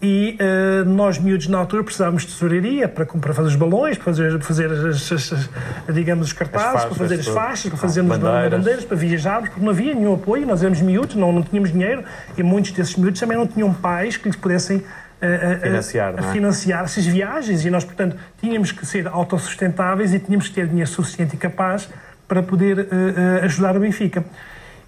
e 0.00 0.38
uh, 0.40 0.84
nós, 0.88 1.18
miúdos, 1.18 1.48
na 1.48 1.58
altura, 1.58 1.82
precisávamos 1.82 2.22
de 2.22 2.28
tesouraria 2.32 2.88
para, 2.88 3.04
para 3.04 3.34
fazer 3.34 3.48
os 3.48 3.56
balões, 3.56 3.96
para 3.96 4.04
fazer, 4.04 4.40
fazer 4.40 4.70
as, 4.70 5.12
as, 5.12 5.32
as, 5.32 5.50
digamos, 5.92 6.28
os 6.28 6.32
cartazes, 6.32 6.72
faixas, 6.72 6.88
para 6.88 6.96
fazer 6.96 7.20
as 7.20 7.26
faixas, 7.26 7.70
para 7.70 7.78
fazermos 7.78 8.16
bandeiras. 8.16 8.58
bandeiras, 8.58 8.84
para 8.84 8.96
viajarmos, 8.96 9.48
porque 9.48 9.64
não 9.64 9.70
havia 9.70 9.94
nenhum 9.94 10.14
apoio, 10.14 10.46
nós 10.46 10.60
éramos 10.62 10.80
miúdos, 10.80 11.16
não, 11.16 11.32
não 11.32 11.42
tínhamos 11.42 11.72
dinheiro, 11.72 12.04
e 12.36 12.42
muitos 12.42 12.70
desses 12.70 12.94
miúdos 12.96 13.18
também 13.18 13.36
não 13.36 13.46
tinham 13.46 13.74
pais 13.74 14.16
que 14.16 14.28
lhes 14.28 14.36
pudessem 14.36 14.84
a, 15.20 15.26
eh, 15.26 15.52
eh, 15.52 15.58
financiar, 15.58 16.14
a, 16.16 16.20
a 16.20 16.32
financiar 16.32 16.84
essas 16.84 17.04
viagens 17.04 17.64
e 17.64 17.70
nós, 17.70 17.84
portanto, 17.84 18.16
tínhamos 18.40 18.70
que 18.70 18.86
ser 18.86 19.08
autossustentáveis 19.08 20.14
e 20.14 20.20
tínhamos 20.20 20.48
que 20.48 20.54
ter 20.54 20.68
dinheiro 20.68 20.88
suficiente 20.88 21.34
e 21.34 21.38
capaz 21.38 21.88
para 22.28 22.42
poder 22.42 22.78
uh, 22.78 22.82
uh, 22.82 23.44
ajudar 23.44 23.76
o 23.76 23.80
Benfica. 23.80 24.22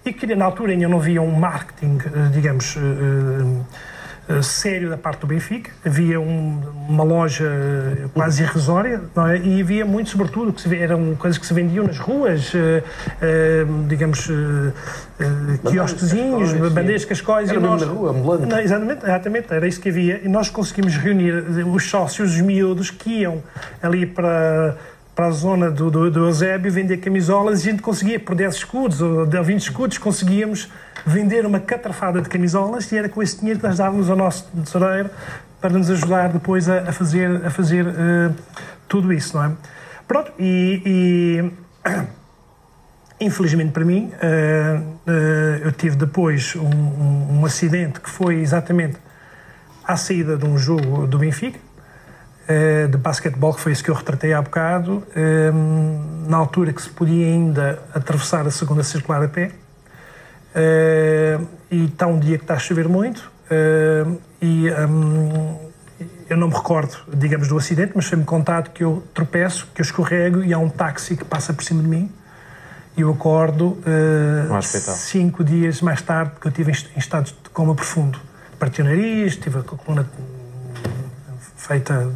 E 0.05 0.13
que 0.13 0.35
na 0.35 0.45
altura 0.45 0.71
ainda 0.71 0.87
não 0.87 0.97
havia 0.97 1.21
um 1.21 1.31
marketing, 1.31 1.97
uh, 1.97 2.29
digamos, 2.31 2.75
eh, 2.75 2.79
sério 4.41 4.89
da 4.89 4.97
parte 4.97 5.21
do 5.21 5.27
Benfica. 5.27 5.71
Havia 5.85 6.19
um, 6.19 6.61
uma 6.87 7.03
loja 7.03 7.45
eh, 7.45 8.07
quase 8.13 8.43
irrisória, 8.43 9.01
é? 9.29 9.37
E 9.37 9.61
havia 9.61 9.85
muito, 9.85 10.09
sobretudo, 10.09 10.53
que 10.53 10.61
se, 10.61 10.75
eram 10.75 11.15
coisas 11.15 11.37
que 11.37 11.45
se 11.45 11.53
vendiam 11.53 11.85
nas 11.85 11.97
ruas, 11.97 12.53
uh, 12.53 12.57
uh, 12.57 13.87
digamos, 13.87 14.29
uh, 14.29 14.73
quiosquezinhos, 15.69 16.53
bandeiras, 16.71 17.05
cascóis. 17.05 17.49
Era 17.49 17.59
e 17.59 17.61
nós, 17.61 17.81
na 17.81 17.87
rua, 17.87 18.11
ambulante. 18.11 18.45
Não, 18.45 18.59
exatamente, 18.59 19.03
exatamente, 19.03 19.53
era 19.53 19.67
isso 19.67 19.81
que 19.81 19.89
havia. 19.89 20.21
E 20.23 20.27
nós 20.27 20.49
conseguimos 20.49 20.95
reunir 20.95 21.33
os 21.67 21.89
sócios, 21.89 22.33
os 22.33 22.41
miúdos, 22.41 22.91
que 22.91 23.21
iam 23.21 23.41
ali 23.81 24.05
para 24.05 24.75
para 25.15 25.27
a 25.27 25.31
zona 25.31 25.69
do, 25.69 25.91
do, 25.91 26.09
do 26.09 26.25
Eusébio 26.25 26.71
vender 26.71 26.97
camisolas 26.97 27.65
e 27.65 27.69
a 27.69 27.71
gente 27.71 27.81
conseguia, 27.81 28.19
por 28.19 28.35
10 28.35 28.55
escudos 28.55 29.01
ou 29.01 29.25
20 29.25 29.61
escudos, 29.61 29.97
conseguíamos 29.97 30.69
vender 31.05 31.45
uma 31.45 31.59
catrafada 31.59 32.21
de 32.21 32.29
camisolas 32.29 32.91
e 32.91 32.97
era 32.97 33.09
com 33.09 33.21
esse 33.21 33.39
dinheiro 33.39 33.59
que 33.59 33.67
nós 33.67 33.77
dávamos 33.77 34.09
ao 34.09 34.15
nosso 34.15 34.45
tesoureiro 34.63 35.09
para 35.59 35.69
nos 35.71 35.89
ajudar 35.89 36.29
depois 36.29 36.67
a, 36.67 36.89
a 36.89 36.91
fazer, 36.91 37.45
a 37.45 37.49
fazer 37.49 37.85
uh, 37.85 38.35
tudo 38.87 39.13
isso, 39.13 39.37
não 39.37 39.45
é? 39.45 39.51
Pronto, 40.07 40.31
e, 40.39 40.81
e 40.85 41.51
infelizmente 43.25 43.71
para 43.71 43.85
mim, 43.85 44.11
uh, 44.15 44.79
uh, 44.79 45.65
eu 45.65 45.71
tive 45.71 45.95
depois 45.95 46.55
um, 46.55 46.65
um, 46.65 47.39
um, 47.39 47.45
acidente 47.45 47.99
que 47.99 48.09
foi 48.09 48.39
exatamente 48.39 48.97
à 49.83 49.95
saída 49.95 50.35
de 50.35 50.45
um 50.45 50.57
jogo 50.57 51.05
do 51.05 51.19
Benfica, 51.19 51.59
de 52.89 52.97
basquetebol, 52.97 53.53
que 53.53 53.61
foi 53.61 53.71
isso 53.71 53.83
que 53.83 53.89
eu 53.89 53.95
retratei 53.95 54.33
há 54.33 54.41
bocado, 54.41 55.03
na 56.27 56.37
altura 56.37 56.73
que 56.73 56.81
se 56.81 56.89
podia 56.89 57.25
ainda 57.25 57.79
atravessar 57.93 58.45
a 58.45 58.51
segunda 58.51 58.83
circular 58.83 59.23
a 59.23 59.27
pé, 59.27 59.51
Uh, 60.51 61.47
e 61.69 61.85
está 61.85 62.07
um 62.07 62.19
dia 62.19 62.37
que 62.37 62.43
está 62.43 62.55
a 62.55 62.59
chover 62.59 62.87
muito. 62.87 63.31
Uh, 63.49 64.19
e 64.41 64.69
um, 64.69 65.57
eu 66.29 66.37
não 66.37 66.47
me 66.47 66.53
recordo, 66.53 66.97
digamos, 67.13 67.47
do 67.47 67.57
acidente, 67.57 67.93
mas 67.95 68.05
foi-me 68.05 68.23
contado 68.23 68.69
que 68.71 68.83
eu 68.83 69.03
tropeço, 69.13 69.67
que 69.73 69.81
eu 69.81 69.83
escorrego 69.83 70.43
e 70.43 70.53
há 70.53 70.57
um 70.57 70.69
táxi 70.69 71.15
que 71.15 71.25
passa 71.25 71.53
por 71.53 71.63
cima 71.63 71.81
de 71.81 71.87
mim. 71.87 72.11
E 72.95 73.01
eu 73.01 73.11
acordo 73.11 73.77
cinco 74.79 75.43
dias 75.43 75.81
mais 75.81 76.01
tarde, 76.01 76.31
porque 76.31 76.47
eu 76.47 76.49
estive 76.49 76.71
em, 76.71 76.95
em 76.95 76.99
estado 76.99 77.25
de 77.25 77.49
coma 77.51 77.73
profundo. 77.73 78.19
Parti 78.59 78.81
o 78.81 78.85
nariz, 78.85 79.37
tive 79.37 79.59
a 79.59 79.63
coluna 79.63 80.05
feita, 81.71 82.11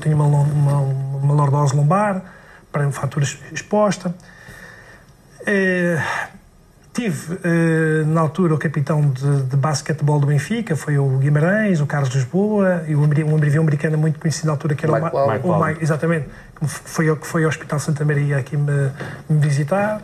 tenho 0.00 0.16
uma, 0.16 0.26
uma, 0.26 0.80
uma 0.80 1.34
lordose 1.34 1.76
lombar, 1.76 2.22
para 2.72 2.82
uma 2.82 2.92
fratura 2.92 3.24
exposta. 3.52 4.14
Uh, 5.42 6.36
Tive, 6.96 7.34
uh, 7.34 8.06
na 8.06 8.22
altura, 8.22 8.54
o 8.54 8.58
capitão 8.58 9.10
de, 9.10 9.42
de 9.42 9.54
basquetebol 9.54 10.18
do 10.18 10.28
Benfica, 10.28 10.74
foi 10.74 10.96
o 10.96 11.18
Guimarães, 11.18 11.78
o 11.78 11.86
Carlos 11.86 12.08
Lisboa, 12.08 12.84
e 12.88 12.96
um, 12.96 13.02
um 13.02 13.60
americano 13.60 13.98
muito 13.98 14.18
conhecido 14.18 14.46
na 14.46 14.52
altura, 14.52 14.74
que 14.74 14.86
era 14.86 14.98
Mike 14.98 15.14
o, 15.14 15.30
Mike 15.30 15.46
o 15.46 15.62
Mike, 15.62 15.82
exatamente, 15.82 16.26
que 16.58 16.66
foi, 16.66 17.14
que 17.14 17.26
foi 17.26 17.42
ao 17.42 17.50
Hospital 17.50 17.78
Santa 17.80 18.02
Maria 18.02 18.38
aqui 18.38 18.56
me, 18.56 18.90
me 19.28 19.38
visitar. 19.38 20.00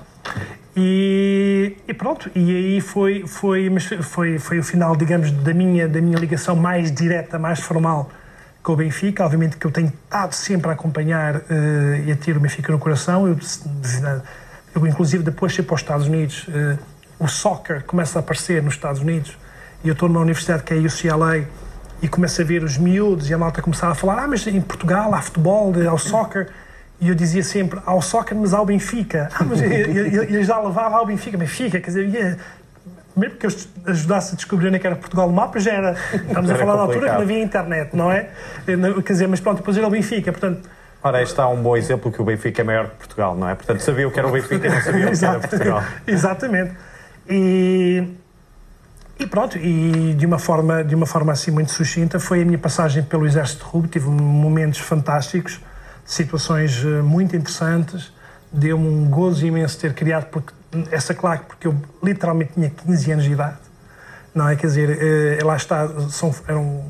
E, 0.76 1.78
e, 1.88 1.94
pronto, 1.94 2.30
e 2.34 2.54
aí 2.54 2.80
foi, 2.82 3.26
foi, 3.26 3.70
foi, 4.02 4.38
foi 4.38 4.58
o 4.58 4.62
final, 4.62 4.94
digamos, 4.94 5.30
da 5.30 5.54
minha, 5.54 5.88
da 5.88 6.00
minha 6.02 6.18
ligação 6.18 6.54
mais 6.54 6.92
direta, 6.92 7.38
mais 7.38 7.60
formal 7.60 8.10
com 8.62 8.72
o 8.72 8.76
Benfica. 8.76 9.24
Obviamente 9.24 9.56
que 9.56 9.66
eu 9.66 9.70
tenho 9.70 9.88
estado 9.88 10.34
sempre 10.34 10.70
a 10.70 10.72
acompanhar 10.72 11.36
uh, 11.36 11.42
e 12.06 12.12
a 12.12 12.16
ter 12.16 12.36
o 12.36 12.40
Benfica 12.40 12.72
no 12.72 12.78
coração. 12.78 13.26
Eu, 13.26 13.38
eu 14.74 14.86
inclusive, 14.86 15.22
depois 15.22 15.52
de 15.52 15.60
ir 15.60 15.64
para 15.64 15.74
os 15.74 15.80
Estados 15.80 16.06
Unidos, 16.06 16.46
uh, 16.48 16.78
o 17.18 17.28
soccer 17.28 17.84
começa 17.84 18.18
a 18.18 18.20
aparecer 18.20 18.62
nos 18.62 18.74
Estados 18.74 19.00
Unidos 19.00 19.36
e 19.84 19.88
eu 19.88 19.92
estou 19.92 20.08
numa 20.08 20.20
universidade 20.20 20.62
que 20.62 20.72
é 20.72 20.76
a 20.76 20.80
UCLA 20.80 21.46
e 22.00 22.08
começo 22.08 22.40
a 22.40 22.44
ver 22.44 22.64
os 22.64 22.76
miúdos 22.76 23.30
e 23.30 23.34
a 23.34 23.38
malta 23.38 23.62
começava 23.62 23.92
a 23.92 23.94
falar: 23.94 24.22
ah, 24.22 24.28
mas 24.28 24.46
em 24.46 24.60
Portugal 24.60 25.14
há 25.14 25.22
futebol, 25.22 25.72
há 25.88 25.92
o 25.92 25.98
soccer. 25.98 26.48
E 27.00 27.08
eu 27.08 27.16
dizia 27.16 27.42
sempre, 27.42 27.80
ao 27.84 28.00
soccer, 28.00 28.36
mas 28.36 28.54
ao 28.54 28.64
Benfica. 28.64 29.28
Ah, 29.34 29.44
mas 29.44 29.60
eu, 29.60 29.68
eu, 29.68 30.22
eu 30.22 30.44
já 30.44 30.60
levava 30.60 30.98
ao 30.98 31.06
Benfica, 31.06 31.36
Benfica, 31.36 31.80
quer 31.80 31.90
dizer, 31.90 32.38
ia, 33.16 33.20
mesmo 33.20 33.36
que 33.36 33.46
eu 33.46 33.50
ajudasse 33.86 34.34
a 34.34 34.36
descobrir 34.36 34.68
onde 34.68 34.76
é 34.76 34.86
era 34.86 34.96
Portugal 34.96 35.28
no 35.28 35.34
mapa, 35.34 35.58
já 35.58 35.72
era, 35.72 35.96
estamos 36.12 36.50
a 36.50 36.56
falar 36.56 36.76
da 36.76 36.82
altura 36.82 37.08
que 37.08 37.14
não 37.14 37.22
havia 37.22 37.42
internet, 37.42 37.96
não 37.96 38.10
é? 38.10 38.28
Quer 38.64 39.12
dizer, 39.12 39.28
mas 39.28 39.40
pronto, 39.40 39.58
depois 39.58 39.76
era 39.76 39.86
o 39.86 39.90
Benfica, 39.90 40.32
portanto... 40.32 40.68
Ora, 41.04 41.20
este 41.20 41.32
está 41.32 41.48
um 41.48 41.60
bom 41.60 41.76
exemplo 41.76 42.12
que 42.12 42.22
o 42.22 42.24
Benfica 42.24 42.62
é 42.62 42.64
maior 42.64 42.88
que 42.88 42.96
Portugal, 42.96 43.36
não 43.36 43.48
é? 43.48 43.54
Portanto, 43.54 43.80
sabia 43.80 44.06
o 44.06 44.10
que 44.10 44.18
era 44.18 44.28
o 44.28 44.32
Benfica 44.32 44.66
e 44.66 44.70
não 44.70 44.80
sabia 44.80 45.08
o 45.08 45.18
que 45.18 45.24
era 45.24 45.40
Portugal. 45.40 45.84
Exatamente. 46.06 46.76
E, 47.28 48.04
e 49.18 49.26
pronto, 49.26 49.58
e 49.58 50.14
de 50.14 50.26
uma, 50.26 50.38
forma, 50.38 50.84
de 50.84 50.94
uma 50.94 51.06
forma 51.06 51.32
assim 51.32 51.50
muito 51.50 51.72
sucinta, 51.72 52.20
foi 52.20 52.42
a 52.42 52.44
minha 52.44 52.58
passagem 52.58 53.02
pelo 53.02 53.26
Exército 53.26 53.64
de 53.64 53.70
Rubo, 53.70 53.88
tive 53.88 54.08
momentos 54.08 54.78
fantásticos, 54.78 55.60
situações 56.04 56.84
eh, 56.84 57.02
muito 57.02 57.34
interessantes, 57.34 58.12
deu-me 58.52 58.86
um 58.86 59.08
gozo 59.08 59.46
imenso 59.46 59.78
ter 59.78 59.94
criado 59.94 60.26
porque, 60.26 60.52
essa 60.90 61.14
claque, 61.14 61.46
porque 61.46 61.66
eu 61.66 61.74
literalmente 62.02 62.52
tinha 62.54 62.70
15 62.70 63.12
anos 63.12 63.24
de 63.24 63.32
idade, 63.32 63.58
não 64.34 64.48
é? 64.48 64.56
Quer 64.56 64.66
dizer, 64.66 64.98
eh, 65.00 65.44
lá 65.44 65.56
está, 65.56 65.88
são, 66.08 66.34
eram 66.48 66.82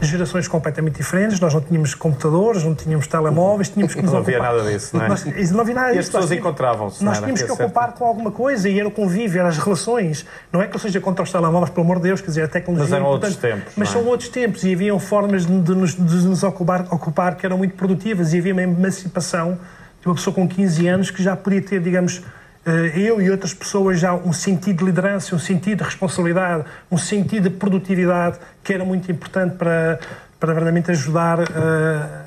gerações 0.00 0.46
completamente 0.46 0.96
diferentes, 0.96 1.40
nós 1.40 1.54
não 1.54 1.60
tínhamos 1.60 1.94
computadores, 1.94 2.62
não 2.62 2.74
tínhamos 2.74 3.06
telemóveis, 3.06 3.70
tínhamos 3.70 3.94
que 3.94 4.02
nos 4.02 4.12
não 4.12 4.20
ocupar. 4.20 4.38
Não 4.38 4.46
havia 4.46 4.58
nada 4.58 4.70
disso, 4.70 4.96
não 4.96 5.04
é? 5.04 5.08
Nós, 5.08 5.24
não 5.24 5.60
havia 5.60 5.74
nada 5.74 5.86
disso. 5.88 5.96
E 5.96 6.00
as 6.00 6.06
pessoas 6.06 6.32
encontravam-se, 6.32 7.02
Nós 7.02 7.18
tínhamos 7.18 7.42
que 7.42 7.52
ocupar 7.52 7.92
com 7.92 8.04
alguma 8.04 8.30
coisa 8.30 8.68
e 8.68 8.78
era 8.78 8.86
o 8.86 8.90
convívio, 8.90 9.38
eram 9.38 9.48
as 9.48 9.56
relações. 9.56 10.26
Não 10.52 10.60
é 10.60 10.66
que 10.66 10.76
eu 10.76 10.80
seja 10.80 11.00
contra 11.00 11.22
os 11.22 11.32
telemóveis, 11.32 11.70
pelo 11.70 11.84
amor 11.84 11.96
de 11.96 12.02
Deus, 12.04 12.20
quer 12.20 12.26
dizer, 12.26 12.42
a 12.42 12.48
tecnologia... 12.48 12.90
Mas 12.90 12.92
eram 12.92 13.06
outros 13.06 13.36
tempos, 13.36 13.72
Mas 13.74 13.88
é? 13.88 13.92
são 13.92 14.04
outros 14.04 14.28
tempos 14.28 14.64
e 14.64 14.74
haviam 14.74 14.98
formas 14.98 15.46
de 15.46 15.52
nos, 15.52 15.94
de 15.94 16.26
nos 16.26 16.42
ocupar, 16.42 16.86
ocupar 16.90 17.34
que 17.36 17.46
eram 17.46 17.56
muito 17.56 17.74
produtivas 17.74 18.34
e 18.34 18.38
havia 18.38 18.52
uma 18.52 18.62
emancipação 18.62 19.58
de 20.00 20.06
uma 20.06 20.14
pessoa 20.14 20.34
com 20.34 20.46
15 20.46 20.86
anos 20.88 21.10
que 21.10 21.22
já 21.22 21.34
podia 21.34 21.62
ter, 21.62 21.80
digamos, 21.80 22.22
eu 22.94 23.20
e 23.20 23.30
outras 23.30 23.54
pessoas 23.54 24.00
já 24.00 24.14
um 24.14 24.32
sentido 24.32 24.78
de 24.78 24.84
liderança, 24.84 25.34
um 25.34 25.38
sentido 25.38 25.78
de 25.78 25.84
responsabilidade, 25.84 26.64
um 26.90 26.98
sentido 26.98 27.48
de 27.48 27.56
produtividade 27.56 28.38
que 28.64 28.72
era 28.72 28.84
muito 28.84 29.10
importante 29.10 29.56
para, 29.56 30.00
para 30.38 30.52
verdadeiramente 30.52 30.90
ajudar 30.90 31.40
uh, 31.40 31.44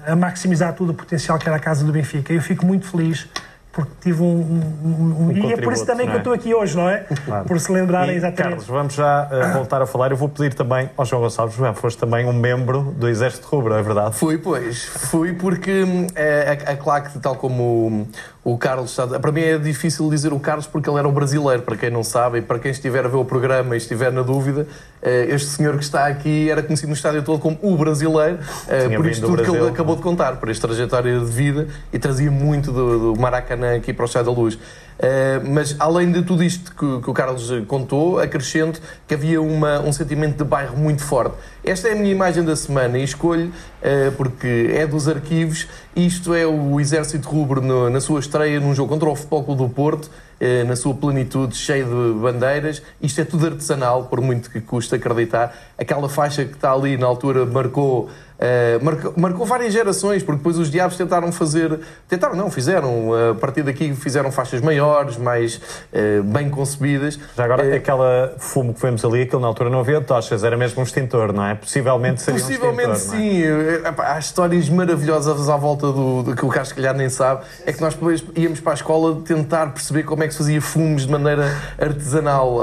a 0.07 0.15
maximizar 0.15 0.73
todo 0.73 0.91
o 0.91 0.93
potencial 0.93 1.37
que 1.37 1.47
era 1.47 1.57
a 1.57 1.59
casa 1.59 1.83
do 1.83 1.91
Benfica. 1.91 2.31
Eu 2.31 2.41
fico 2.41 2.65
muito 2.65 2.87
feliz 2.87 3.27
porque 3.71 3.91
tive 4.01 4.23
um, 4.23 4.25
um, 4.25 4.87
um, 4.87 5.27
um 5.27 5.31
e 5.31 5.53
é 5.53 5.57
por 5.57 5.71
isso 5.71 5.85
também 5.85 6.07
é? 6.07 6.09
que 6.09 6.15
eu 6.15 6.19
estou 6.19 6.33
aqui 6.33 6.53
hoje, 6.53 6.75
não 6.75 6.89
é? 6.89 7.05
Claro. 7.25 7.45
Por 7.45 7.59
se 7.59 7.71
lembrarem 7.71 8.15
exatamente. 8.15 8.49
Carlos, 8.49 8.67
vamos 8.67 8.93
já 8.95 9.29
uh, 9.31 9.53
voltar 9.53 9.81
a 9.81 9.85
falar. 9.85 10.09
Eu 10.09 10.17
vou 10.17 10.27
pedir 10.27 10.53
também 10.53 10.89
ao 10.97 11.05
João 11.05 11.21
Gonçalves, 11.21 11.55
João, 11.55 11.73
foste 11.75 11.97
também 11.99 12.25
um 12.25 12.33
membro 12.33 12.93
do 12.97 13.07
Exército 13.07 13.47
Rubro, 13.47 13.73
é 13.75 13.81
verdade? 13.81 14.15
Fui, 14.15 14.37
pois. 14.37 14.85
Fui 14.85 15.33
porque 15.33 15.85
é, 16.15 16.57
a, 16.65 16.71
a 16.71 16.77
claque, 16.77 17.19
tal 17.19 17.35
como 17.35 18.07
o 18.43 18.57
Carlos 18.57 18.91
está. 18.91 19.19
Para 19.19 19.31
mim 19.31 19.41
é 19.41 19.57
difícil 19.57 20.09
dizer 20.09 20.31
o 20.31 20.39
Carlos 20.39 20.65
porque 20.65 20.89
ele 20.89 20.97
era 20.97 21.07
um 21.07 21.11
brasileiro, 21.11 21.61
para 21.63 21.75
quem 21.75 21.89
não 21.89 22.03
sabe, 22.03 22.39
e 22.39 22.41
para 22.41 22.57
quem 22.57 22.71
estiver 22.71 23.05
a 23.05 23.07
ver 23.07 23.17
o 23.17 23.25
programa 23.25 23.75
e 23.75 23.77
estiver 23.77 24.11
na 24.11 24.21
dúvida, 24.21 24.65
eh, 25.01 25.27
este 25.29 25.49
senhor 25.49 25.77
que 25.77 25.83
está 25.83 26.07
aqui 26.07 26.49
era 26.49 26.63
conhecido 26.63 26.89
no 26.89 26.95
estádio 26.95 27.21
todo 27.23 27.39
como 27.39 27.57
o 27.61 27.77
brasileiro, 27.77 28.39
eh, 28.67 28.89
por 28.95 29.05
isto 29.07 29.25
tudo 29.25 29.43
que 29.43 29.49
ele 29.49 29.69
acabou 29.69 29.95
de 29.95 30.01
contar, 30.01 30.37
por 30.37 30.49
esta 30.49 30.67
trajetória 30.67 31.19
de 31.19 31.25
vida 31.25 31.67
e 31.91 31.99
trazia 31.99 32.31
muito 32.31 32.71
do, 32.71 33.13
do 33.13 33.19
Maracanã 33.19 33.75
aqui 33.75 33.93
para 33.93 34.03
o 34.03 34.05
Estado 34.05 34.25
da 34.25 34.31
Luz. 34.31 34.57
Uh, 34.99 35.49
mas 35.49 35.77
além 35.79 36.11
de 36.11 36.21
tudo 36.23 36.43
isto 36.43 36.71
que, 36.75 37.01
que, 37.01 37.09
o 37.09 37.13
Carlos 37.13 37.49
contou, 37.67 38.19
acrescento 38.19 38.81
que 39.07 39.13
havia 39.13 39.41
uma, 39.41 39.79
um 39.79 39.93
sentimento 39.93 40.37
de 40.37 40.43
bairro 40.43 40.75
muito 40.75 41.01
forte. 41.03 41.35
Esta 41.63 41.87
é 41.87 41.93
a 41.93 41.95
minha 41.95 42.11
imagem 42.11 42.43
da 42.43 42.53
semana 42.53 42.97
e 42.97 43.03
escolho, 43.05 43.47
uh, 43.47 44.11
porque 44.17 44.71
é 44.73 44.85
dos 44.85 45.07
arquivos, 45.07 45.67
isto 45.95 46.33
é 46.33 46.45
o 46.45 46.81
Exército 46.81 47.29
Rubro 47.29 47.61
na 47.89 48.01
sua 48.01 48.19
estreia 48.19 48.59
num 48.59 48.75
jogo 48.75 48.89
contra 48.89 49.09
o 49.09 49.15
Futebol 49.15 49.43
Clube 49.45 49.63
do 49.63 49.69
Porto, 49.69 50.09
uh, 50.39 50.67
na 50.67 50.75
sua 50.75 50.93
plenitude, 50.93 51.55
cheio 51.55 51.85
de 51.85 52.19
bandeiras. 52.19 52.81
Isto 53.01 53.21
é 53.21 53.25
tudo 53.25 53.45
artesanal, 53.47 54.05
por 54.05 54.21
muito 54.21 54.49
que 54.49 54.61
custa 54.61 54.95
acreditar. 54.95 55.55
Aquela 55.77 56.09
faixa 56.09 56.45
que 56.45 56.53
está 56.53 56.71
ali 56.71 56.97
na 56.97 57.07
altura 57.07 57.45
marcou 57.45 58.09
Uh, 58.39 58.81
marcou, 58.81 59.13
marcou, 59.17 59.45
várias 59.45 59.73
gerações, 59.73 60.23
porque 60.23 60.37
depois 60.37 60.57
os 60.57 60.71
diabos 60.71 60.95
tentaram 60.95 61.29
fazer. 61.29 61.77
Tentaram, 62.07 62.37
não, 62.37 62.49
fizeram. 62.49 63.09
A 63.31 63.35
partir 63.35 63.63
daqui 63.63 63.93
fizeram 63.93 64.31
faixas 64.31 64.61
maiores, 64.61 65.17
mais 65.17 65.57
uh, 65.57 66.23
bem 66.23 66.49
concebidas. 66.49 67.19
Já 67.35 67.43
agora, 67.43 67.67
uh, 67.67 67.75
aquela 67.75 68.33
fumo 68.37 68.73
que 68.73 68.81
vemos 68.81 69.03
ali, 69.03 69.23
aquilo 69.23 69.41
na 69.41 69.47
altura 69.47 69.69
não 69.69 69.81
havia 69.81 69.99
tochas, 69.99 70.45
era 70.45 70.55
mesmo 70.55 70.79
um 70.79 70.83
extintor, 70.83 71.33
não 71.33 71.45
é? 71.45 71.55
Possivelmente 71.55 72.21
seria 72.21 72.39
Possivelmente 72.39 72.89
um 72.89 72.93
extintor, 72.93 73.19
sim. 73.19 73.43
É? 73.43 73.93
Há 73.97 74.17
histórias 74.17 74.69
maravilhosas 74.69 75.49
à 75.49 75.57
volta 75.57 75.87
do, 75.87 76.23
do 76.23 76.33
que 76.33 76.45
o 76.45 76.47
Carlos 76.47 76.71
calhar 76.71 76.95
nem 76.95 77.09
sabe. 77.09 77.43
É 77.65 77.73
que 77.73 77.81
nós 77.81 77.93
depois 77.93 78.23
íamos 78.37 78.61
para 78.61 78.71
a 78.71 78.75
escola 78.75 79.21
tentar 79.25 79.67
perceber 79.73 80.03
como 80.03 80.23
é 80.23 80.28
que 80.29 80.33
se 80.33 80.39
fazia 80.39 80.61
fumos 80.61 81.05
de 81.05 81.11
maneira 81.11 81.53
artesanal. 81.77 82.59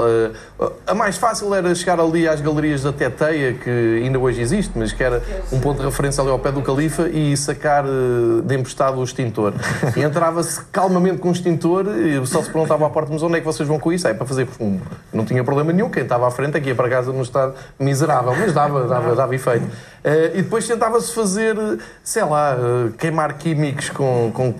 a 0.85 0.93
mais 0.93 1.17
fácil 1.17 1.53
era 1.53 1.73
chegar 1.75 1.99
ali 1.99 2.27
às 2.27 2.41
galerias 2.41 2.81
da 2.81 2.91
Teteia, 2.91 3.53
que 3.53 4.01
ainda 4.03 4.17
hoje 4.17 4.41
existe, 4.41 4.71
mas 4.75 4.91
que 4.91 5.03
era 5.03 5.21
um 5.51 5.59
ponto 5.59 5.79
de 5.79 5.85
referência 5.85 6.21
ali 6.21 6.31
ao 6.31 6.39
pé 6.39 6.51
do 6.51 6.61
califa 6.61 7.07
e 7.09 7.35
sacar 7.37 7.85
eh, 7.85 8.41
de 8.43 8.55
emprestado 8.55 8.99
o 8.99 9.03
extintor. 9.03 9.53
E 9.95 10.01
entrava-se 10.01 10.63
calmamente 10.71 11.17
com 11.17 11.29
o 11.29 11.31
extintor 11.31 11.85
e 11.87 12.25
só 12.25 12.41
se 12.41 12.49
perguntava 12.49 12.85
à 12.85 12.89
porta, 12.89 13.11
mas 13.11 13.21
onde 13.21 13.37
é 13.37 13.39
que 13.39 13.45
vocês 13.45 13.67
vão 13.67 13.79
com 13.79 13.91
isso? 13.91 14.07
É 14.07 14.13
para 14.13 14.25
fazer 14.25 14.45
fumo. 14.45 14.81
Não 15.13 15.25
tinha 15.25 15.43
problema 15.43 15.71
nenhum, 15.71 15.89
quem 15.89 16.03
estava 16.03 16.27
à 16.27 16.31
frente 16.31 16.57
aqui 16.57 16.69
ia 16.69 16.75
para 16.75 16.89
casa 16.89 17.11
num 17.11 17.21
estado 17.21 17.53
miserável, 17.79 18.35
mas 18.37 18.53
dava, 18.53 18.87
dava, 18.87 19.15
dava 19.15 19.35
efeito. 19.35 19.67
Uh, 20.07 20.37
e 20.37 20.41
depois 20.41 20.65
tentava-se 20.65 21.13
fazer, 21.13 21.57
sei 22.01 22.23
lá, 22.23 22.55
uh, 22.55 22.91
queimar 22.93 23.37
químicos 23.37 23.89
com, 23.89 24.31
com 24.33 24.55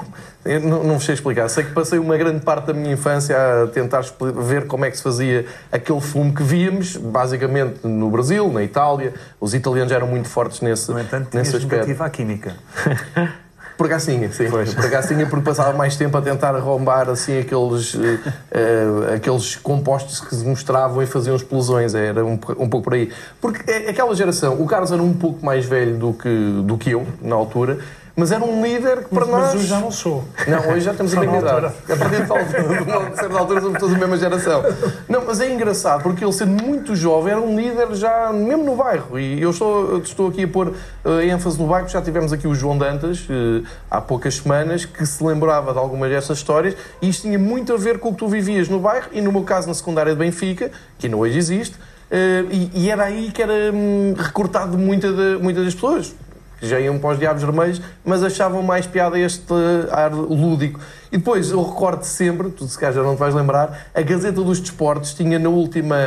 não, 0.61 0.83
não 0.83 0.99
sei 0.99 1.13
explicar. 1.13 1.47
Sei 1.47 1.63
que 1.63 1.71
passei 1.71 1.99
uma 1.99 2.17
grande 2.17 2.41
parte 2.41 2.65
da 2.65 2.73
minha 2.73 2.93
infância 2.93 3.35
a 3.63 3.67
tentar 3.67 4.01
ver 4.19 4.67
como 4.67 4.83
é 4.83 4.91
que 4.91 4.97
se 4.97 5.03
fazia 5.03 5.45
aquele 5.71 6.01
fumo 6.01 6.33
que 6.33 6.43
víamos, 6.43 6.97
basicamente 6.97 7.85
no 7.87 8.09
Brasil, 8.09 8.51
na 8.51 8.61
Itália. 8.61 9.13
Os 9.39 9.53
italianos 9.53 9.91
eram 9.91 10.07
muito 10.07 10.27
fortes 10.27 10.59
nesse, 10.59 10.91
no 10.91 10.99
entanto, 10.99 11.35
nesse 11.35 11.55
aspecto. 11.55 12.03
à 12.03 12.09
química. 12.09 12.53
Por 13.77 13.87
gacinha, 13.87 14.31
sim. 14.31 14.49
Pois. 14.49 14.73
Por 14.73 14.89
gacinha, 14.89 15.27
porque 15.27 15.45
passava 15.45 15.77
mais 15.77 15.95
tempo 15.95 16.17
a 16.17 16.21
tentar 16.21 16.55
arrombar 16.55 17.09
assim, 17.09 17.39
aqueles, 17.39 17.93
uh, 17.93 19.13
aqueles 19.15 19.55
compostos 19.55 20.19
que 20.19 20.35
se 20.35 20.43
mostravam 20.43 21.03
e 21.03 21.05
faziam 21.05 21.35
explosões. 21.35 21.93
Era 21.93 22.25
um, 22.25 22.33
um 22.33 22.67
pouco 22.67 22.81
por 22.81 22.95
aí. 22.95 23.11
Porque 23.39 23.69
é, 23.69 23.89
aquela 23.89 24.15
geração, 24.15 24.59
o 24.59 24.65
Carlos 24.65 24.91
era 24.91 25.01
um 25.01 25.13
pouco 25.13 25.45
mais 25.45 25.65
velho 25.65 25.95
do 25.97 26.13
que, 26.13 26.61
do 26.63 26.77
que 26.77 26.89
eu, 26.89 27.05
na 27.21 27.35
altura, 27.35 27.77
mas 28.17 28.31
era 28.31 28.43
um 28.43 28.63
líder 28.63 29.03
que 29.03 29.09
para 29.13 29.27
mas, 29.27 29.29
nós. 29.29 29.41
Mas 29.41 29.55
hoje 29.55 29.67
já 29.67 29.79
não 29.79 29.91
sou. 29.91 30.25
Não, 30.47 30.71
hoje 30.71 30.81
já 30.81 30.93
temos 30.95 31.15
a 31.15 31.19
mesma 31.19 31.37
idade. 31.37 31.65
A 31.67 31.95
partir 31.95 32.25
de, 32.25 32.31
uma 32.31 33.13
certa 33.15 33.37
altura 33.37 33.61
somos 33.61 33.79
todos 33.79 33.95
a 33.95 33.97
mesma 33.99 34.17
geração. 34.17 34.63
Não, 35.07 35.23
mas 35.23 35.39
é 35.39 35.53
engraçado 35.53 36.01
porque 36.01 36.25
ele, 36.25 36.33
sendo 36.33 36.63
muito 36.63 36.95
jovem, 36.95 37.33
era 37.33 37.39
um 37.39 37.55
líder 37.55 37.93
já 37.93 38.33
mesmo 38.33 38.63
no 38.63 38.75
bairro. 38.75 39.19
E 39.19 39.39
eu 39.39 39.51
estou, 39.51 39.99
estou 39.99 40.29
aqui 40.29 40.45
a 40.45 40.47
pôr 40.47 40.69
uh, 40.69 41.21
ênfase 41.21 41.59
no 41.59 41.67
bairro, 41.67 41.85
porque 41.85 41.95
já 41.95 42.03
tivemos 42.03 42.33
aqui 42.33 42.47
o 42.47 42.55
João 42.55 42.75
Dantas 42.75 43.19
uh, 43.29 43.63
há 43.91 44.01
poucas 44.01 44.37
semanas 44.37 44.83
que 44.83 45.05
se 45.05 45.23
lembrava 45.23 45.71
de 45.71 45.77
algumas 45.77 46.09
dessas 46.09 46.39
histórias 46.39 46.75
e 46.99 47.09
isto 47.09 47.21
tinha 47.21 47.37
muito 47.37 47.71
a 47.71 47.77
ver 47.77 47.99
com 47.99 48.09
o 48.09 48.13
que 48.13 48.17
tu 48.17 48.27
vivias 48.27 48.67
no 48.67 48.79
bairro 48.79 49.09
e, 49.11 49.21
no 49.21 49.31
meu 49.31 49.43
caso, 49.43 49.67
na 49.67 49.75
secundária 49.75 50.13
de 50.13 50.17
Benfica, 50.17 50.71
que 50.97 51.05
ainda 51.05 51.17
hoje 51.17 51.37
existe. 51.37 51.75
Uh, 51.75 52.49
e, 52.49 52.71
e, 52.73 52.89
era 52.89 53.03
aí 53.03 53.31
que 53.31 53.43
era 53.43 53.53
hum, 53.71 54.15
recortado 54.17 54.75
muita 54.75 55.11
de, 55.11 55.37
muitas 55.39 55.65
das 55.65 55.75
pessoas 55.75 56.15
que 56.59 56.67
já 56.67 56.79
iam 56.79 56.97
para 56.97 57.11
os 57.11 57.19
Diabos 57.19 57.43
Vermelhos, 57.43 57.81
mas 58.03 58.23
achavam 58.23 58.61
mais 58.61 58.85
piada 58.85 59.17
este 59.19 59.53
ar 59.91 60.13
lúdico. 60.13 60.79
E 61.11 61.17
depois, 61.17 61.51
eu 61.51 61.61
recordo 61.63 62.03
sempre, 62.03 62.49
tu 62.49 62.67
se 62.67 62.77
calhar 62.77 62.93
já 62.93 63.03
não 63.03 63.15
te 63.15 63.19
vais 63.19 63.33
lembrar, 63.33 63.87
a 63.93 64.01
Gazeta 64.01 64.41
dos 64.41 64.59
Desportos 64.59 65.13
tinha 65.13 65.39
na 65.39 65.49
última. 65.49 65.97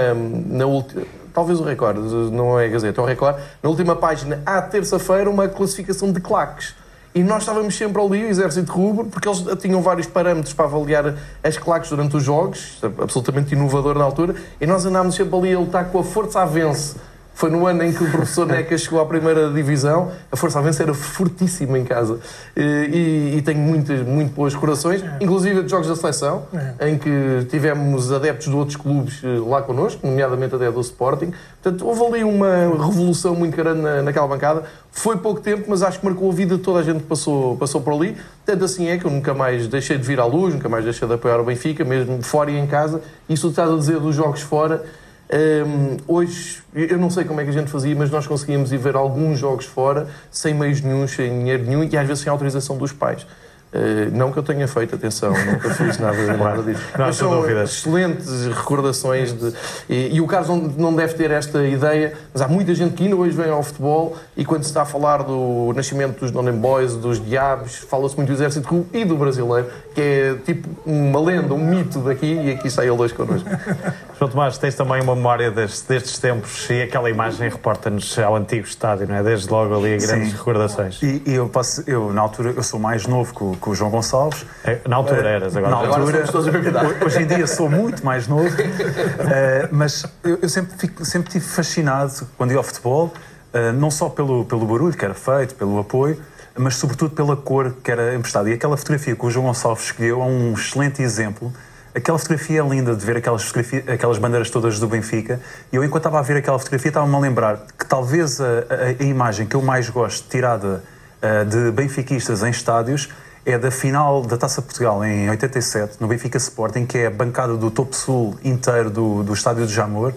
Na 0.47 0.67
última 0.67 1.03
talvez 1.33 1.61
o 1.61 1.65
Record, 1.65 1.99
não 2.33 2.59
é 2.59 2.67
a 2.67 2.69
Gazeta, 2.69 3.01
é 3.01 3.05
o 3.05 3.07
Record, 3.07 3.37
na 3.63 3.71
última 3.71 3.95
página, 3.97 4.43
à 4.45 4.61
terça-feira, 4.61 5.31
uma 5.31 5.49
classificação 5.49 6.13
de 6.13 6.21
claques. 6.21 6.75
E 7.13 7.25
nós 7.25 7.43
estávamos 7.43 7.77
sempre 7.77 8.01
ali, 8.01 8.25
o 8.25 8.29
Exército 8.29 8.73
Rubro, 8.73 9.07
porque 9.07 9.29
eles 9.29 9.45
tinham 9.61 9.83
vários 9.83 10.07
parâmetros 10.07 10.55
para 10.55 10.67
avaliar 10.67 11.15
as 11.43 11.57
claques 11.57 11.91
durante 11.91 12.17
os 12.17 12.23
jogos, 12.23 12.79
absolutamente 13.03 13.53
inovador 13.53 13.99
na 13.99 14.05
altura, 14.05 14.37
e 14.61 14.67
nós 14.67 14.85
andámos 14.87 15.17
sempre 15.17 15.37
ali 15.37 15.55
a 15.55 15.59
lutar 15.59 15.87
com 15.87 15.99
a 15.99 16.05
força 16.05 16.41
a 16.41 16.45
vence 16.45 16.97
Foi 17.41 17.49
no 17.49 17.67
ano 17.67 17.83
em 17.83 17.91
que 17.91 18.05
o 18.05 18.11
professor 18.11 18.45
Neca 18.47 18.77
chegou 18.77 19.01
à 19.01 19.07
primeira 19.07 19.49
divisão. 19.51 20.13
A 20.31 20.37
Força 20.37 20.59
Avença 20.59 20.83
era 20.83 20.93
fortíssima 20.93 21.79
em 21.79 21.85
casa. 21.85 22.21
E, 22.55 23.37
e 23.39 23.43
tenho 23.43 23.61
muitas, 23.61 24.07
muito 24.07 24.35
boas 24.35 24.53
recordações, 24.53 25.03
é. 25.03 25.17
inclusive 25.23 25.63
de 25.63 25.71
jogos 25.71 25.89
da 25.89 25.97
seleção, 25.97 26.43
é. 26.79 26.91
em 26.91 26.99
que 26.99 27.47
tivemos 27.49 28.13
adeptos 28.13 28.49
de 28.49 28.55
outros 28.55 28.77
clubes 28.77 29.23
eh, 29.25 29.41
lá 29.49 29.63
connosco, 29.63 30.07
nomeadamente 30.07 30.55
até 30.55 30.71
do 30.71 30.83
Sporting. 30.83 31.33
Portanto, 31.63 31.87
houve 31.87 32.05
ali 32.05 32.25
uma 32.25 32.77
revolução 32.77 33.35
muito 33.35 33.57
grande 33.57 33.81
na, 33.81 34.03
naquela 34.03 34.29
bancada. 34.29 34.65
Foi 34.93 35.17
pouco 35.17 35.41
tempo, 35.41 35.65
mas 35.67 35.83
acho 35.83 35.99
que 35.99 36.05
marcou 36.05 36.31
a 36.31 36.35
vida 36.35 36.59
de 36.59 36.63
toda 36.63 36.81
a 36.81 36.83
gente 36.83 36.99
que 36.99 37.07
passou, 37.07 37.57
passou 37.57 37.81
por 37.81 37.95
ali. 37.95 38.19
Tanto 38.45 38.67
assim 38.67 38.89
é 38.89 38.99
que 38.99 39.07
eu 39.07 39.11
nunca 39.11 39.33
mais 39.33 39.67
deixei 39.67 39.97
de 39.97 40.07
vir 40.07 40.21
à 40.21 40.27
luz, 40.27 40.53
nunca 40.53 40.69
mais 40.69 40.85
deixei 40.85 41.09
de 41.09 41.15
apoiar 41.15 41.41
o 41.41 41.45
Benfica, 41.45 41.87
mesmo 41.87 42.23
fora 42.23 42.51
e 42.51 42.59
em 42.59 42.67
casa. 42.67 43.01
Isso 43.31 43.47
que 43.47 43.53
estás 43.53 43.71
a 43.71 43.77
dizer 43.77 43.99
dos 43.99 44.15
jogos 44.15 44.43
fora. 44.43 44.85
Um, 45.33 45.97
hoje, 46.09 46.61
eu 46.75 46.99
não 46.99 47.09
sei 47.09 47.25
como 47.25 47.41
é 47.41 47.45
que 47.45 47.51
a 47.51 47.53
gente 47.53 47.71
fazia, 47.71 47.95
mas 47.95 48.11
nós 48.11 48.27
conseguíamos 48.27 48.73
ir 48.73 48.79
ver 48.79 48.97
alguns 48.97 49.39
jogos 49.39 49.65
fora, 49.65 50.09
sem 50.31 50.53
meios 50.53 50.81
nenhum, 50.81 51.07
sem 51.07 51.31
dinheiro 51.31 51.65
nenhum 51.65 51.85
e 51.85 51.97
às 51.97 52.07
vezes 52.07 52.25
sem 52.25 52.31
autorização 52.31 52.77
dos 52.77 52.93
pais. 52.93 53.25
Uh, 53.73 54.11
não 54.13 54.33
que 54.33 54.39
eu 54.41 54.43
tenha 54.43 54.67
feito, 54.67 54.97
atenção, 54.97 55.31
nunca 55.31 55.71
fiz 55.71 55.97
nada, 55.97 56.17
nada 56.37 56.61
disso. 56.65 56.83
Não, 56.99 57.07
Mas 57.07 57.15
são 57.15 57.31
dúvidas. 57.31 57.71
excelentes 57.71 58.47
recordações 58.49 59.33
de. 59.33 59.55
E, 59.89 60.17
e, 60.17 60.21
o 60.21 60.27
Carlos 60.27 60.49
não, 60.49 60.91
não 60.91 60.97
deve 60.97 61.15
ter 61.15 61.31
esta 61.31 61.65
ideia, 61.65 62.15
mas 62.33 62.43
há 62.43 62.49
muita 62.49 62.75
gente 62.75 62.95
que 62.95 63.05
ainda 63.05 63.15
hoje 63.15 63.37
vem 63.37 63.49
ao 63.49 63.63
futebol 63.63 64.17
e 64.37 64.45
quando 64.45 64.65
se 64.65 64.71
está 64.71 64.83
a 64.83 64.85
falar 64.85 65.23
do 65.23 65.73
nascimento 65.73 66.19
dos 66.19 66.33
Non 66.33 66.51
Boys, 66.51 66.97
dos 66.97 67.25
Diabos, 67.25 67.77
fala-se 67.77 68.17
muito 68.17 68.27
do 68.27 68.35
Exército 68.35 68.67
Clube 68.67 68.89
e 68.93 69.05
do 69.05 69.17
brasileiro, 69.17 69.69
que 69.95 70.01
é 70.01 70.35
tipo 70.45 70.69
uma 70.85 71.21
lenda, 71.21 71.55
um 71.55 71.65
mito 71.65 72.01
daqui, 72.01 72.27
e 72.27 72.51
aqui 72.51 72.69
sai 72.69 72.89
ele 72.89 73.01
hoje 73.01 73.15
connosco. 73.15 73.49
João 74.21 74.31
Tomás, 74.31 74.59
tens 74.59 74.75
também 74.75 75.01
uma 75.01 75.17
memória 75.17 75.51
destes, 75.51 75.81
destes 75.81 76.19
tempos 76.19 76.69
e 76.69 76.83
aquela 76.83 77.09
imagem 77.09 77.49
reporta-nos 77.49 78.19
ao 78.19 78.37
antigo 78.37 78.67
estádio, 78.67 79.09
não 79.09 79.15
é? 79.15 79.23
Desde 79.23 79.51
logo 79.51 79.75
ali, 79.75 79.97
grandes 79.97 80.33
Sim. 80.33 80.37
recordações. 80.37 81.03
E, 81.03 81.23
e, 81.25 81.33
eu, 81.33 81.49
posso, 81.49 81.83
eu, 81.87 82.13
na 82.13 82.21
altura, 82.21 82.53
eu 82.55 82.63
sou 82.63 82.79
mais 82.79 83.07
novo 83.07 83.35
que 83.35 83.43
o, 83.43 83.53
que 83.53 83.71
o 83.71 83.75
João 83.75 83.91
Gonçalves. 83.91 84.45
É, 84.63 84.79
na 84.87 84.97
altura 84.97 85.23
uh, 85.23 85.27
eras, 85.27 85.57
agora, 85.57 85.71
na 85.71 85.77
altura, 85.79 86.25
agora 86.69 87.07
hoje 87.07 87.23
em 87.23 87.27
dia 87.27 87.47
sou 87.47 87.71
muito 87.71 88.05
mais 88.05 88.29
novo, 88.29 88.45
uh, 88.45 89.69
mas 89.73 90.05
eu, 90.23 90.39
eu, 90.43 90.49
sempre, 90.51 90.77
fico, 90.77 91.03
sempre 91.03 91.31
tive 91.31 91.47
fascinado 91.47 92.29
quando 92.37 92.51
ia 92.51 92.59
ao 92.59 92.63
futebol, 92.63 93.07
uh, 93.55 93.73
não 93.73 93.91
só 93.91 94.11
pelo, 94.11 94.45
pelo 94.45 94.67
barulho 94.67 94.93
que 94.93 95.03
era 95.03 95.15
feito, 95.15 95.55
pelo 95.55 95.79
apoio, 95.79 96.21
mas 96.59 96.77
sobretudo 96.77 97.15
pela 97.15 97.39
cor 97.39 97.75
que 97.83 97.91
era 97.91 98.15
emprestada. 98.15 98.51
E 98.51 98.53
aquela 98.53 98.77
fotografia 98.77 99.17
que 99.17 99.25
o 99.25 99.31
João 99.31 99.47
Gonçalves 99.47 99.85
escolheu 99.85 100.21
é 100.21 100.25
um 100.27 100.53
excelente 100.53 101.01
exemplo 101.01 101.51
Aquela 101.93 102.19
fotografia 102.19 102.61
é 102.61 102.69
linda 102.69 102.95
de 102.95 103.05
ver 103.05 103.17
aquelas, 103.17 103.53
aquelas 103.93 104.19
bandeiras 104.19 104.49
todas 104.49 104.79
do 104.79 104.87
Benfica. 104.87 105.41
E 105.73 105.77
eu, 105.77 105.83
enquanto 105.83 106.03
estava 106.03 106.21
a 106.21 106.23
ver 106.23 106.37
aquela 106.37 106.59
fotografia, 106.59 106.91
estava-me 106.91 107.15
a 107.15 107.19
lembrar 107.19 107.67
que 107.77 107.85
talvez 107.85 108.41
a, 108.41 108.45
a, 108.45 109.03
a, 109.03 109.05
imagem 109.05 109.47
que 109.47 109.57
eu 109.57 109.63
mais 109.63 109.91
gosto 109.91 110.29
tirada 110.29 110.85
uh, 111.21 111.45
de 111.45 111.73
benfiquistas 111.73 112.45
em 112.45 112.51
estádios 112.51 113.09
é 113.45 113.59
da 113.59 113.71
final 113.71 114.23
da 114.23 114.37
Taça 114.37 114.63
Portugal 114.63 115.05
em 115.05 115.29
87, 115.31 115.97
no 115.99 116.07
Benfica 116.07 116.37
Sporting, 116.37 116.87
que 116.87 116.99
é 116.99 117.07
a 117.07 117.11
bancada 117.11 117.57
do 117.57 117.71
topo 117.71 117.97
sul 117.97 118.39
inteiro 118.45 118.91
do, 118.91 119.23
do 119.25 119.33
estádio 119.33 119.67
de 119.67 119.73
Jamor, 119.73 120.15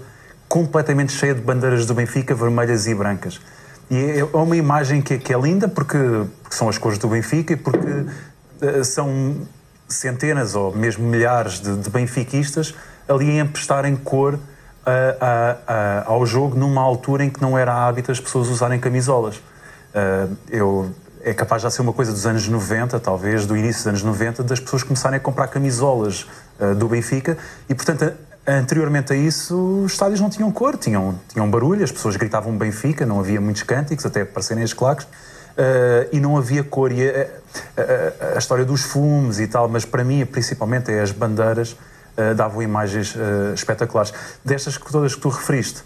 completamente 0.47 1.13
cheia 1.13 1.33
de 1.33 1.41
bandeiras 1.41 1.85
do 1.85 1.93
Benfica, 1.93 2.35
vermelhas 2.35 2.85
e 2.85 2.93
brancas. 2.93 3.41
E 3.89 3.95
é, 3.95 4.19
é 4.19 4.37
uma 4.37 4.57
imagem 4.57 5.01
que, 5.01 5.17
que 5.17 5.33
é 5.33 5.39
linda 5.39 5.67
porque, 5.67 5.97
porque, 6.43 6.55
são 6.55 6.69
as 6.69 6.77
cores 6.77 6.99
do 6.99 7.07
Benfica 7.07 7.53
e 7.53 7.55
porque 7.55 7.87
uh, 7.87 8.83
são 8.83 9.37
centenas 9.87 10.55
ou 10.55 10.75
mesmo 10.75 11.07
milhares 11.07 11.59
de, 11.59 11.75
de 11.77 11.89
benfiquistas 11.89 12.73
ali 13.07 13.39
a 13.39 13.43
emprestarem 13.43 13.95
cor 13.95 14.39
ao 16.05 16.25
jogo 16.25 16.57
numa 16.57 16.81
altura 16.81 17.23
em 17.23 17.29
que 17.29 17.41
não 17.41 17.57
era 17.57 17.73
hábito 17.87 18.11
as 18.11 18.19
pessoas 18.19 18.49
usarem 18.49 18.79
camisolas. 18.79 19.37
Uh, 19.37 20.35
eu, 20.49 20.89
é 21.21 21.33
capaz 21.33 21.61
de 21.61 21.71
ser 21.71 21.81
uma 21.81 21.93
coisa 21.93 22.11
dos 22.11 22.25
anos 22.25 22.47
90, 22.47 22.99
talvez, 22.99 23.45
do 23.45 23.55
início 23.55 23.83
dos 23.83 23.87
anos 23.87 24.03
90, 24.03 24.43
das 24.43 24.59
pessoas 24.59 24.83
começarem 24.83 25.17
a 25.17 25.19
comprar 25.19 25.47
camisolas 25.47 26.25
uh, 26.59 26.75
do 26.75 26.87
Benfica 26.87 27.37
e, 27.69 27.75
portanto, 27.75 28.11
anteriormente 28.45 29.13
a 29.13 29.15
isso, 29.15 29.83
os 29.85 29.93
estádios 29.93 30.19
não 30.19 30.29
tinham 30.29 30.51
cor, 30.51 30.75
tinham, 30.75 31.17
tinham 31.29 31.49
barulho, 31.49 31.84
as 31.84 31.91
pessoas 31.91 32.17
gritavam 32.17 32.58
Benfica, 32.58 33.05
não 33.05 33.19
havia 33.19 33.39
muitos 33.39 33.63
cânticos, 33.63 34.05
até 34.05 34.21
aparecerem 34.21 34.63
as 34.63 34.73
claques 34.73 35.08
uh, 35.57 36.09
e 36.11 36.19
não 36.19 36.37
havia 36.37 36.63
cor. 36.63 36.91
E 36.91 37.07
a, 37.07 37.27
a, 37.77 38.35
a, 38.35 38.37
história 38.37 38.65
dos 38.65 38.83
fumes 38.83 39.39
e 39.39 39.47
tal, 39.47 39.67
mas 39.67 39.85
para 39.85 40.03
mim, 40.03 40.25
principalmente, 40.25 40.91
é 40.91 41.01
as 41.01 41.11
bandeiras 41.11 41.71
uh, 41.71 42.35
davam 42.35 42.61
imagens 42.61 43.15
uh, 43.15 43.53
espetaculares. 43.53 44.13
Destas 44.43 44.77
todas 44.77 45.15
que 45.15 45.21
tu 45.21 45.29
referiste, 45.29 45.83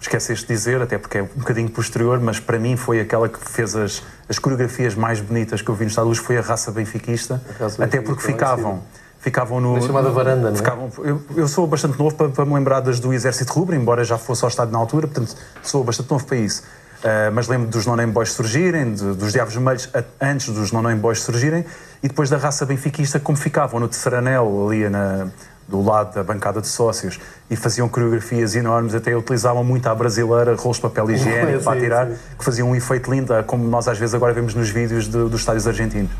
esqueceste 0.00 0.46
de 0.46 0.54
dizer, 0.54 0.80
até 0.80 0.96
porque 0.96 1.18
é 1.18 1.22
um 1.22 1.28
bocadinho 1.36 1.68
posterior, 1.68 2.18
mas 2.18 2.40
para 2.40 2.58
mim 2.58 2.76
foi 2.78 2.98
aquela 2.98 3.28
que 3.28 3.38
fez 3.38 3.76
as, 3.76 4.02
as 4.26 4.38
coreografias 4.38 4.94
mais 4.94 5.20
bonitas 5.20 5.60
que 5.60 5.68
eu 5.68 5.74
vi 5.74 5.84
no 5.84 5.90
Estado 5.90 6.06
Luz, 6.06 6.16
foi 6.16 6.38
a 6.38 6.40
raça 6.40 6.70
benfiquista, 6.70 7.42
até 7.78 8.00
porque 8.00 8.22
ficavam 8.22 8.82
ficavam 9.26 9.60
no. 9.60 9.74
Na 9.74 9.80
chamada 9.80 10.08
varanda, 10.10 10.52
não 10.52 10.84
é? 11.04 11.10
eu, 11.10 11.22
eu, 11.36 11.48
sou 11.48 11.66
bastante 11.66 11.98
novo 11.98 12.14
para, 12.14 12.28
para, 12.28 12.44
me 12.44 12.54
lembrar 12.54 12.80
das 12.80 13.00
do 13.00 13.12
Exército 13.12 13.52
Rubro, 13.52 13.74
embora 13.74 14.04
já 14.04 14.16
fosse 14.16 14.44
ao 14.44 14.48
estado 14.48 14.70
na 14.70 14.78
altura, 14.78 15.08
portanto 15.08 15.36
sou 15.62 15.82
bastante 15.82 16.10
novo 16.10 16.24
para 16.24 16.36
isso. 16.36 16.62
Uh, 16.96 17.30
mas 17.32 17.46
lembro 17.46 17.68
dos 17.68 17.86
Non 17.86 18.08
Boys 18.08 18.32
surgirem, 18.32 18.94
de, 18.94 19.14
dos 19.14 19.32
Diabos 19.32 19.54
Vermelhos 19.54 19.88
antes 20.20 20.48
dos 20.48 20.72
Non 20.72 20.96
Boys 20.96 21.20
surgirem 21.20 21.64
e 22.02 22.08
depois 22.08 22.30
da 22.30 22.36
raça 22.36 22.64
benfiquista, 22.64 23.20
como 23.20 23.36
ficavam 23.36 23.78
no 23.78 23.88
terceiro 23.88 24.16
anel, 24.16 24.66
ali 24.66 24.88
na, 24.88 25.28
do 25.68 25.82
lado 25.82 26.14
da 26.14 26.22
bancada 26.22 26.60
de 26.60 26.68
sócios 26.68 27.18
e 27.50 27.56
faziam 27.56 27.88
coreografias 27.88 28.54
enormes, 28.54 28.94
até 28.94 29.14
utilizavam 29.16 29.64
muito 29.64 29.86
à 29.88 29.94
brasileira 29.94 30.54
rolos 30.54 30.76
de 30.76 30.82
papel 30.82 31.10
higiênico 31.10 31.62
para 31.64 31.80
tirar, 31.80 32.08
que 32.38 32.44
faziam 32.44 32.70
um 32.70 32.76
efeito 32.76 33.10
lindo, 33.10 33.32
como 33.46 33.66
nós 33.68 33.88
às 33.88 33.98
vezes 33.98 34.14
agora 34.14 34.32
vemos 34.32 34.54
nos 34.54 34.70
vídeos 34.70 35.06
de, 35.06 35.28
dos 35.28 35.40
estádios 35.40 35.66
argentinos. 35.66 36.10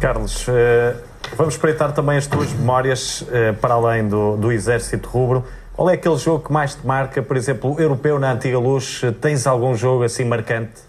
Carlos, 0.00 0.46
uh, 0.48 0.96
vamos 1.36 1.54
espreitar 1.54 1.92
também 1.92 2.18
as 2.18 2.26
tuas 2.26 2.52
memórias 2.52 3.22
uh, 3.22 3.54
para 3.60 3.74
além 3.74 4.08
do, 4.08 4.36
do 4.36 4.50
Exército 4.50 5.08
Rubro. 5.08 5.44
Qual 5.74 5.90
é 5.90 5.94
aquele 5.94 6.16
jogo 6.16 6.44
que 6.44 6.52
mais 6.52 6.76
te 6.76 6.86
marca, 6.86 7.20
por 7.20 7.36
exemplo, 7.36 7.80
europeu 7.80 8.18
na 8.18 8.32
Antiga 8.32 8.58
Luz? 8.58 9.02
Tens 9.20 9.44
algum 9.44 9.74
jogo 9.74 10.04
assim 10.04 10.24
marcante? 10.24 10.82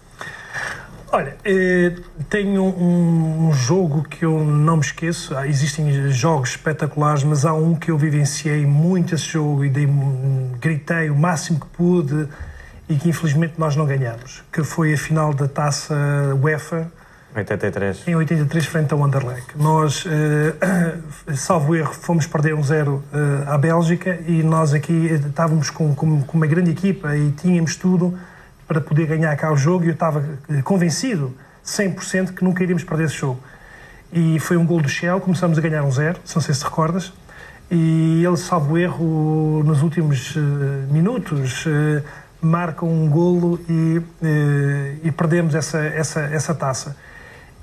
Olha, 1.10 1.36
eh, 1.44 1.92
tenho 2.28 2.62
um, 2.62 3.52
jogo 3.52 4.02
que 4.02 4.24
eu 4.24 4.44
não 4.44 4.76
me 4.76 4.82
esqueço. 4.82 5.36
Ah, 5.36 5.46
existem 5.46 6.10
jogos 6.10 6.50
espetaculares, 6.50 7.24
mas 7.24 7.44
há 7.44 7.52
um 7.52 7.74
que 7.74 7.90
eu 7.90 7.98
vivenciei 7.98 8.64
muito 8.64 9.14
esse 9.14 9.24
jogo 9.24 9.64
e 9.64 9.70
dei, 9.70 9.88
gritei 10.60 11.10
o 11.10 11.16
máximo 11.16 11.58
que 11.58 11.66
pude 11.66 12.28
e 12.88 12.94
que 12.94 13.08
infelizmente 13.08 13.54
nós 13.58 13.74
não 13.74 13.86
ganhamos, 13.86 14.44
que 14.52 14.62
foi 14.62 14.94
a 14.94 14.98
final 14.98 15.34
da 15.34 15.48
taça 15.48 15.94
UEFA 16.40 16.92
83. 17.40 18.08
Em 18.08 18.16
83, 18.16 18.66
frente 18.66 18.94
ao 18.94 19.04
Anderlecht. 19.04 19.46
Nós, 19.56 20.04
uh, 20.04 20.08
salvo 21.36 21.74
erro, 21.74 21.92
fomos 21.92 22.26
perder 22.26 22.54
um 22.54 22.62
zero 22.62 23.04
uh, 23.12 23.50
à 23.50 23.58
Bélgica 23.58 24.18
e 24.26 24.42
nós 24.42 24.72
aqui 24.72 25.06
estávamos 25.12 25.70
com, 25.70 25.94
com, 25.94 26.22
com, 26.22 26.36
uma 26.36 26.46
grande 26.46 26.70
equipa 26.70 27.16
e 27.16 27.30
tínhamos 27.32 27.76
tudo 27.76 28.18
para 28.66 28.80
poder 28.80 29.06
ganhar 29.06 29.36
cá 29.36 29.52
o 29.52 29.56
jogo 29.56 29.84
e 29.84 29.88
eu 29.88 29.92
estava 29.92 30.24
convencido, 30.64 31.34
100%, 31.64 32.34
que 32.34 32.42
nunca 32.42 32.62
iríamos 32.62 32.84
perder 32.84 33.04
esse 33.04 33.16
jogo. 33.16 33.40
E 34.12 34.40
foi 34.40 34.56
um 34.56 34.64
gol 34.64 34.80
do 34.80 34.88
Shell, 34.88 35.20
começamos 35.20 35.58
a 35.58 35.60
ganhar 35.60 35.84
um 35.84 35.90
zero, 35.90 36.18
não 36.34 36.42
sei 36.42 36.54
se 36.54 36.64
recordas, 36.64 37.12
e 37.70 38.24
ele, 38.24 38.36
salvo 38.36 38.78
erro, 38.78 39.62
nos 39.64 39.82
últimos 39.82 40.34
uh, 40.36 40.40
minutos 40.90 41.64
marca 42.40 42.84
um 42.84 43.08
golo 43.08 43.58
e, 43.68 44.00
e 45.02 45.10
perdemos 45.10 45.54
essa, 45.54 45.78
essa, 45.78 46.20
essa 46.20 46.54
taça. 46.54 46.96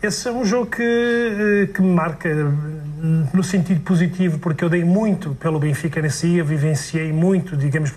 Esse 0.03 0.27
é 0.27 0.31
um 0.33 0.43
jogo 0.43 0.65
que, 0.65 0.83
eh, 0.83 1.73
que 1.73 1.81
me 1.81 1.95
marca 1.95 2.27
hum, 2.27 3.25
no 3.33 3.41
sentido 3.41 3.79
positivo, 3.79 4.37
porque 4.37 4.61
eu 4.61 4.69
dei 4.69 4.83
muito 4.83 5.33
pelo 5.35 5.57
Benfica 5.57 6.01
nesse 6.01 6.27
dia, 6.27 6.43
vivenciei 6.43 7.13
muito, 7.13 7.55
digamos, 7.55 7.93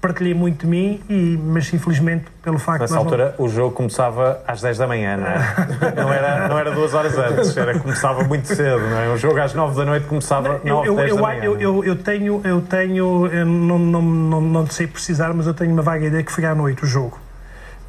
partilhei 0.00 0.32
muito 0.32 0.62
de 0.62 0.66
mim, 0.66 1.02
e, 1.10 1.38
mas 1.44 1.70
infelizmente 1.74 2.24
pelo 2.42 2.58
facto 2.58 2.80
Nessa 2.80 2.96
altura 2.96 3.34
não... 3.38 3.44
o 3.44 3.48
jogo 3.50 3.74
começava 3.74 4.42
às 4.48 4.62
10 4.62 4.78
da 4.78 4.86
manhã, 4.86 5.18
não 5.18 5.26
é? 5.26 5.92
não, 5.94 6.10
era, 6.10 6.48
não 6.48 6.58
era 6.58 6.70
duas 6.70 6.94
horas 6.94 7.18
antes, 7.18 7.54
era, 7.54 7.78
começava 7.78 8.24
muito 8.24 8.48
cedo, 8.48 8.80
não 8.80 8.98
é? 8.98 9.10
Um 9.10 9.18
jogo 9.18 9.38
às 9.38 9.52
9 9.52 9.76
da 9.76 9.84
noite 9.84 10.06
começava 10.06 10.56
às 10.56 10.64
9, 10.64 10.88
eu, 10.88 10.96
10 10.96 11.10
eu, 11.10 11.16
da 11.16 11.22
manhã. 11.22 11.44
Eu, 11.44 11.60
eu, 11.60 11.84
eu, 11.84 11.96
tenho, 11.96 12.40
eu 12.44 12.62
tenho 12.62 13.26
eu 13.26 13.44
não, 13.44 13.78
não, 13.78 14.00
não, 14.00 14.40
não 14.40 14.66
sei 14.68 14.86
precisar, 14.86 15.34
mas 15.34 15.46
eu 15.46 15.52
tenho 15.52 15.70
uma 15.70 15.82
vaga 15.82 16.06
ideia 16.06 16.24
que 16.24 16.32
foi 16.32 16.46
à 16.46 16.54
noite 16.54 16.82
o 16.82 16.86
jogo. 16.86 17.20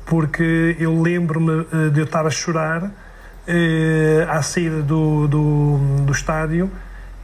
Porque 0.05 0.75
eu 0.77 1.01
lembro-me 1.01 1.65
eh, 1.71 1.89
de 1.91 2.01
eu 2.01 2.03
estar 2.03 2.27
a 2.27 2.29
chorar 2.29 2.91
eh, 3.47 4.25
à 4.29 4.41
saída 4.41 4.81
do, 4.81 5.27
do, 5.27 5.77
do 6.05 6.11
estádio 6.11 6.71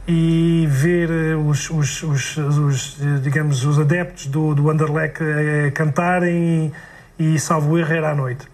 e 0.06 0.66
ver 0.68 1.10
eh, 1.10 1.34
os, 1.34 1.70
os, 1.70 2.02
os, 2.02 2.36
os, 2.36 2.96
digamos, 3.22 3.64
os 3.64 3.78
adeptos 3.78 4.26
do, 4.26 4.54
do 4.54 4.70
Anderlecht 4.70 5.22
eh, 5.22 5.70
cantarem 5.70 6.72
e, 7.18 7.34
e 7.34 7.38
salvo 7.38 7.78
erro 7.78 7.92
era 7.92 8.10
à 8.10 8.14
noite. 8.14 8.46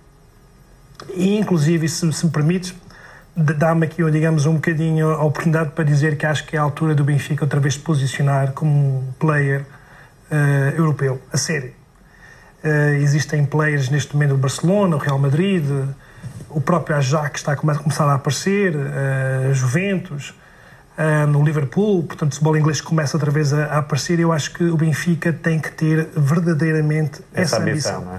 E, 1.15 1.39
inclusive, 1.39 1.89
se, 1.89 2.13
se 2.13 2.27
me 2.27 2.33
permites, 2.33 2.75
dá-me 3.37 3.87
aqui, 3.87 4.03
digamos, 4.11 4.47
um 4.47 4.55
bocadinho 4.55 5.11
a 5.11 5.23
oportunidade 5.23 5.71
para 5.71 5.85
dizer 5.85 6.17
que 6.17 6.25
acho 6.25 6.47
que 6.47 6.57
é 6.57 6.59
a 6.59 6.63
altura 6.63 6.95
do 6.95 7.05
Benfica 7.05 7.45
outra 7.45 7.61
vez 7.61 7.75
se 7.75 7.81
posicionar 7.81 8.53
como 8.53 8.99
um 8.99 9.13
player 9.19 9.63
uh, 10.31 10.77
europeu, 10.77 11.21
a 11.31 11.37
sério. 11.37 11.73
Uh, 12.65 12.95
existem 13.03 13.45
players 13.45 13.91
neste 13.91 14.15
momento 14.15 14.31
do 14.31 14.39
Barcelona, 14.39 14.97
o 14.97 14.99
Real 14.99 15.19
Madrid, 15.19 15.65
o 16.57 16.61
próprio 16.63 16.97
Ajax 16.97 17.41
está 17.41 17.53
a 17.53 17.57
começar 17.57 18.07
a 18.07 18.15
aparecer, 18.15 18.75
uh, 18.75 19.53
Juventus, 19.53 20.31
uh, 20.97 21.27
no 21.27 21.45
Liverpool, 21.45 22.05
portanto, 22.05 22.33
o 22.33 22.35
futebol 22.35 22.57
inglês 22.57 22.81
começa 22.81 23.15
outra 23.15 23.31
vez 23.31 23.53
a, 23.53 23.67
a, 23.67 23.79
aparecer. 23.81 24.19
Eu 24.19 24.33
acho 24.33 24.55
que 24.55 24.65
o 24.65 24.75
Benfica 24.75 25.35
tem 25.35 25.61
que 25.61 25.71
ter 25.71 26.09
verdadeiramente 26.17 27.21
essa, 27.35 27.57
essa 27.57 27.61
ambição. 27.61 27.97
ambição. 27.97 28.15
É? 28.15 28.19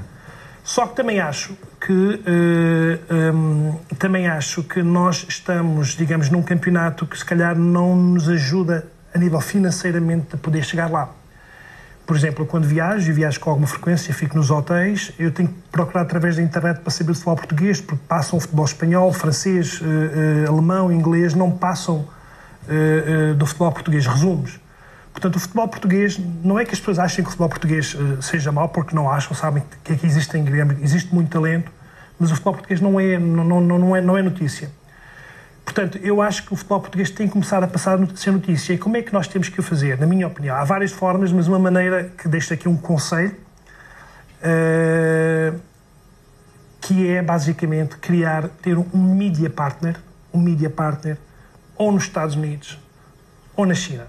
Só 0.63 0.85
que 0.85 0.95
também 0.95 1.19
acho 1.19 1.57
que 1.81 1.91
uh, 1.91 3.33
um, 3.33 3.79
também 3.97 4.27
acho 4.27 4.61
que 4.61 4.83
nós 4.83 5.25
estamos, 5.27 5.95
digamos, 5.95 6.29
num 6.29 6.43
campeonato 6.43 7.07
que 7.07 7.17
se 7.17 7.25
calhar 7.25 7.57
não 7.57 7.95
nos 7.95 8.29
ajuda 8.29 8.85
a 9.15 9.17
nível 9.17 9.41
financeiramente 9.41 10.35
de 10.35 10.37
poder 10.37 10.63
chegar 10.63 10.91
lá. 10.91 11.09
Por 12.07 12.15
exemplo, 12.15 12.45
quando 12.45 12.63
viajo, 12.63 13.11
e 13.11 13.13
viajo 13.13 13.37
com 13.37 13.49
alguma 13.49 13.67
frequência, 13.67 14.13
fico 14.13 14.37
nos 14.37 14.49
hotéis, 14.49 15.11
eu 15.19 15.29
tenho 15.29 15.49
que 15.49 15.55
procurar 15.69 16.03
através 16.03 16.37
da 16.37 16.41
internet 16.41 16.79
para 16.79 16.89
saber 16.89 17.13
futebol 17.13 17.35
português, 17.35 17.81
porque 17.81 18.01
passam 18.07 18.39
futebol 18.39 18.63
espanhol, 18.63 19.11
francês, 19.11 19.81
uh, 19.81 19.83
uh, 19.83 20.53
alemão, 20.53 20.89
inglês, 20.89 21.33
não 21.33 21.51
passam 21.51 22.07
uh, 22.63 23.35
do 23.35 23.45
futebol 23.45 23.73
português 23.73 24.07
resumos. 24.07 24.57
Portanto, 25.11 25.35
o 25.35 25.39
futebol 25.39 25.67
português, 25.67 26.17
não 26.41 26.57
é 26.57 26.63
que 26.63 26.71
as 26.71 26.79
pessoas 26.79 26.97
achem 26.97 27.25
que 27.25 27.27
o 27.27 27.31
futebol 27.31 27.49
português 27.49 27.97
seja 28.21 28.53
mau, 28.53 28.69
porque 28.69 28.95
não 28.95 29.11
acham, 29.11 29.35
sabem 29.35 29.63
que 29.83 29.91
aqui 29.91 30.05
existe, 30.05 30.31
existe 30.81 31.13
muito 31.13 31.29
talento, 31.29 31.69
mas 32.17 32.31
o 32.31 32.35
futebol 32.35 32.53
português 32.53 32.79
não 32.79 32.97
é, 32.97 33.19
não, 33.19 33.43
não, 33.43 33.79
não, 33.79 33.95
é, 33.95 33.99
não 34.01 34.17
é 34.17 34.21
notícia. 34.21 34.71
Portanto, 35.67 35.99
eu 36.01 36.21
acho 36.21 36.45
que 36.45 36.53
o 36.53 36.55
futebol 36.55 36.79
português 36.79 37.09
tem 37.09 37.27
que 37.27 37.33
começar 37.33 37.61
a 37.61 37.67
passar 37.67 38.01
a 38.01 38.15
ser 38.15 38.31
notícia. 38.31 38.71
E 38.71 38.77
como 38.77 38.95
é 38.95 39.01
que 39.01 39.11
nós 39.11 39.27
temos 39.27 39.49
que 39.49 39.59
o 39.59 39.63
fazer? 39.63 39.99
Na 39.99 40.07
minha 40.07 40.25
opinião, 40.25 40.55
há 40.55 40.63
várias 40.63 40.93
formas, 40.93 41.29
mas 41.29 41.45
uma 41.45 41.59
maneira 41.59 42.05
que 42.17 42.25
deixo 42.29 42.53
aqui 42.53 42.69
um 42.69 42.77
conselho, 42.77 43.35
uh, 44.39 45.59
que 46.79 47.09
é 47.09 47.21
basicamente 47.21 47.97
criar, 47.97 48.47
ter 48.47 48.77
um 48.77 49.13
media 49.13 49.49
partner, 49.49 49.97
um 50.33 50.39
media 50.39 50.69
partner, 50.69 51.17
ou 51.75 51.91
nos 51.91 52.03
Estados 52.03 52.35
Unidos 52.35 52.79
ou 53.53 53.65
na 53.65 53.73
China. 53.73 54.07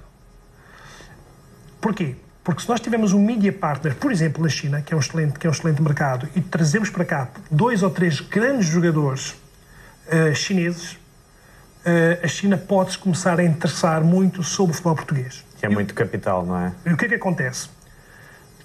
Porquê? 1.81 2.15
Porque 2.45 2.63
se 2.63 2.69
nós 2.69 2.79
tivermos 2.79 3.13
um 3.13 3.21
media 3.21 3.53
partner, 3.53 3.97
por 3.97 4.13
exemplo, 4.13 4.45
na 4.45 4.49
China, 4.49 4.81
que 4.81 4.95
é 4.95 4.97
um 4.97 5.01
excelente, 5.01 5.37
que 5.41 5.47
é 5.49 5.51
um 5.51 5.53
excelente 5.53 5.83
mercado, 5.83 6.29
e 6.37 6.41
trazemos 6.41 6.89
para 6.89 7.05
cá 7.05 7.29
dois 7.51 7.83
ou 7.83 7.91
três 7.91 8.21
grandes 8.21 8.69
jogadores 8.69 9.31
uh, 10.07 10.33
chineses, 10.37 10.97
a 12.23 12.29
China 12.29 12.57
pode-se 12.57 12.99
começar 12.99 13.39
a 13.39 13.45
interessar 13.45 14.03
muito 14.03 14.43
sobre 14.43 14.73
o 14.73 14.75
futebol 14.75 14.97
português. 14.97 15.45
Que 15.59 15.67
é 15.67 15.69
muito 15.69 15.95
capital, 15.95 16.45
não 16.45 16.57
é? 16.57 16.73
E 16.87 16.93
o 16.93 16.97
que 16.97 17.07
é 17.07 17.09
que 17.09 17.15
acontece? 17.15 17.69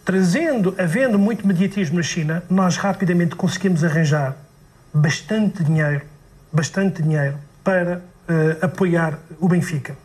Trazendo, 0.05 0.75
havendo 0.77 1.17
muito 1.17 1.47
mediatismo 1.47 1.97
na 1.97 2.03
China, 2.03 2.43
nós 2.49 2.77
rapidamente 2.77 3.36
conseguimos 3.36 3.83
arranjar 3.83 4.36
bastante 4.93 5.63
dinheiro, 5.63 6.01
bastante 6.51 7.01
dinheiro 7.01 7.38
para 7.63 7.97
uh, 7.97 8.65
apoiar 8.65 9.17
o 9.39 9.47
Benfica. 9.47 9.95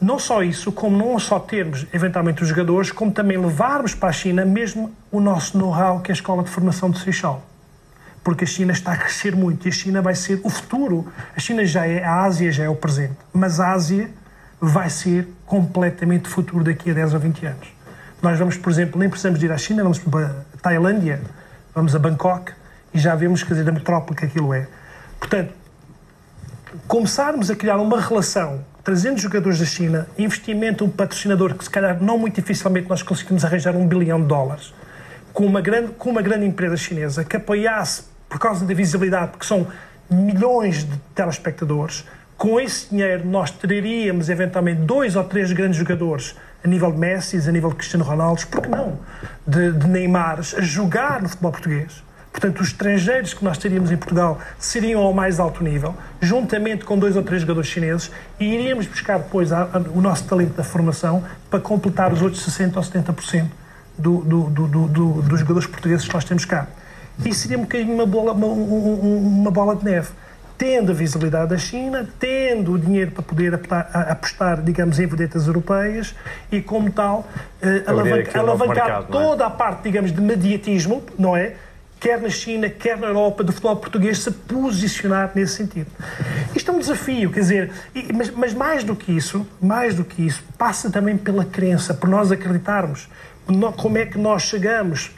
Não 0.00 0.18
só 0.18 0.42
isso, 0.42 0.72
como 0.72 0.96
não 0.96 1.18
só 1.18 1.38
termos 1.38 1.86
eventualmente 1.92 2.42
os 2.42 2.48
jogadores, 2.48 2.90
como 2.90 3.12
também 3.12 3.36
levarmos 3.36 3.94
para 3.94 4.08
a 4.08 4.12
China 4.12 4.44
mesmo 4.44 4.92
o 5.10 5.20
nosso 5.20 5.58
know-how, 5.58 6.00
que 6.00 6.10
é 6.10 6.12
a 6.12 6.14
Escola 6.14 6.42
de 6.42 6.50
Formação 6.50 6.90
de 6.90 7.00
Seixal 7.00 7.44
porque 8.28 8.44
a 8.44 8.46
China 8.46 8.72
está 8.72 8.92
a 8.92 8.96
crescer 8.98 9.34
muito 9.34 9.66
e 9.66 9.70
a 9.70 9.72
China 9.72 10.02
vai 10.02 10.14
ser 10.14 10.38
o 10.44 10.50
futuro. 10.50 11.10
A 11.34 11.40
China 11.40 11.64
já 11.64 11.86
é, 11.86 12.04
a 12.04 12.24
Ásia 12.24 12.52
já 12.52 12.64
é 12.64 12.68
o 12.68 12.76
presente, 12.76 13.16
mas 13.32 13.58
a 13.58 13.72
Ásia 13.72 14.10
vai 14.60 14.90
ser 14.90 15.26
completamente 15.46 16.28
futuro 16.28 16.62
daqui 16.62 16.90
a 16.90 16.92
10 16.92 17.14
ou 17.14 17.20
20 17.20 17.46
anos. 17.46 17.68
Nós 18.20 18.38
vamos, 18.38 18.58
por 18.58 18.70
exemplo, 18.70 19.00
nem 19.00 19.08
precisamos 19.08 19.40
de 19.40 19.46
ir 19.46 19.50
à 19.50 19.56
China, 19.56 19.82
vamos 19.82 19.98
para 20.00 20.44
a 20.52 20.60
Tailândia, 20.60 21.22
vamos 21.74 21.96
a 21.96 21.98
Bangkok 21.98 22.52
e 22.92 22.98
já 22.98 23.14
vemos, 23.14 23.42
quer 23.42 23.54
dizer, 23.54 23.66
a 23.66 23.72
metrópole 23.72 24.14
que 24.14 24.26
aquilo 24.26 24.52
é. 24.52 24.68
Portanto, 25.18 25.54
começarmos 26.86 27.50
a 27.50 27.56
criar 27.56 27.78
uma 27.78 27.98
relação 27.98 28.62
trazendo 28.84 29.18
jogadores 29.18 29.58
da 29.58 29.64
China, 29.64 30.06
investimento, 30.18 30.84
um 30.84 30.90
patrocinador 30.90 31.54
que 31.54 31.64
se 31.64 31.70
calhar 31.70 32.02
não 32.02 32.18
muito 32.18 32.34
dificilmente 32.34 32.90
nós 32.90 33.02
conseguimos 33.02 33.42
arranjar 33.42 33.74
um 33.74 33.88
bilhão 33.88 34.20
de 34.20 34.26
dólares, 34.26 34.74
com 35.32 35.46
uma 35.46 35.62
grande, 35.62 35.92
com 35.92 36.10
uma 36.10 36.20
grande 36.20 36.44
empresa 36.44 36.76
chinesa 36.76 37.24
que 37.24 37.34
apoiasse 37.34 38.17
por 38.28 38.38
causa 38.38 38.64
da 38.64 38.74
visibilidade, 38.74 39.32
porque 39.32 39.46
são 39.46 39.66
milhões 40.10 40.84
de 40.84 40.96
telespectadores. 41.14 42.04
Com 42.36 42.60
esse 42.60 42.90
dinheiro, 42.90 43.26
nós 43.26 43.50
teríamos 43.50 44.28
eventualmente 44.28 44.82
dois 44.82 45.16
ou 45.16 45.24
três 45.24 45.50
grandes 45.52 45.76
jogadores 45.78 46.36
a 46.64 46.68
nível 46.68 46.92
de 46.92 46.98
Messi, 46.98 47.36
a 47.36 47.52
nível 47.52 47.70
de 47.70 47.76
Cristiano 47.76 48.04
Ronaldo, 48.04 48.46
porque 48.48 48.68
não? 48.68 48.98
De, 49.46 49.72
de 49.72 49.86
Neymar 49.88 50.38
a 50.38 50.60
jogar 50.60 51.20
no 51.22 51.28
futebol 51.28 51.52
português. 51.52 52.02
Portanto, 52.30 52.60
os 52.60 52.68
estrangeiros 52.68 53.34
que 53.34 53.44
nós 53.44 53.58
teríamos 53.58 53.90
em 53.90 53.96
Portugal 53.96 54.38
seriam 54.58 55.02
ao 55.02 55.12
mais 55.12 55.40
alto 55.40 55.64
nível, 55.64 55.94
juntamente 56.20 56.84
com 56.84 56.96
dois 56.96 57.16
ou 57.16 57.22
três 57.22 57.42
jogadores 57.42 57.68
chineses, 57.68 58.10
e 58.38 58.44
iríamos 58.44 58.86
buscar 58.86 59.18
depois 59.18 59.52
a, 59.52 59.62
a, 59.62 59.78
o 59.92 60.00
nosso 60.00 60.24
talento 60.24 60.54
da 60.54 60.62
formação 60.62 61.24
para 61.50 61.58
completar 61.58 62.12
os 62.12 62.22
outros 62.22 62.46
60% 62.46 62.76
ou 62.76 62.82
70% 62.82 63.46
do, 63.96 64.18
do, 64.18 64.42
do, 64.50 64.66
do, 64.68 65.22
dos 65.22 65.40
jogadores 65.40 65.66
portugueses 65.66 66.06
que 66.06 66.14
nós 66.14 66.24
temos 66.24 66.44
cá 66.44 66.68
e 67.24 67.34
seria 67.34 67.58
um 67.58 67.62
bocadinho 67.62 67.94
uma 67.94 68.06
bola, 68.06 68.32
uma, 68.32 68.46
uma 68.46 69.50
bola 69.50 69.76
de 69.76 69.84
neve. 69.84 70.08
Tendo 70.56 70.90
a 70.90 70.94
visibilidade 70.94 71.50
da 71.50 71.56
China, 71.56 72.08
tendo 72.18 72.72
o 72.72 72.78
dinheiro 72.78 73.12
para 73.12 73.22
poder 73.22 73.54
apostar, 73.54 73.90
apostar 73.92 74.62
digamos, 74.62 74.98
em 74.98 75.06
vedetas 75.06 75.46
europeias 75.46 76.16
e, 76.50 76.60
como 76.60 76.90
tal, 76.90 77.28
eh, 77.62 77.84
alavancar, 77.86 78.40
alavancar 78.40 78.74
mercado, 78.74 79.04
é? 79.04 79.12
toda 79.12 79.44
é? 79.44 79.46
a 79.46 79.50
parte, 79.50 79.82
digamos, 79.84 80.10
de 80.10 80.20
mediatismo, 80.20 81.04
não 81.16 81.36
é? 81.36 81.54
quer 82.00 82.20
na 82.20 82.30
China, 82.30 82.68
quer 82.68 82.96
na 82.96 83.08
Europa, 83.08 83.42
do 83.42 83.52
futebol 83.52 83.76
português 83.76 84.20
se 84.20 84.30
posicionar 84.30 85.32
nesse 85.34 85.54
sentido. 85.54 85.90
Isto 86.54 86.70
é 86.70 86.74
um 86.74 86.78
desafio, 86.78 87.30
quer 87.30 87.40
dizer, 87.40 87.72
mas, 88.14 88.30
mas, 88.30 88.54
mais 88.54 88.84
do 88.84 88.94
que 88.94 89.12
isso, 89.12 89.46
mais 89.60 89.94
do 89.94 90.04
que 90.04 90.24
isso, 90.24 90.42
passa 90.56 90.90
também 90.90 91.16
pela 91.16 91.44
crença, 91.44 91.92
por 91.92 92.08
nós 92.08 92.30
acreditarmos 92.30 93.08
como 93.76 93.96
é 93.96 94.04
que 94.04 94.18
nós 94.18 94.42
chegamos, 94.42 95.10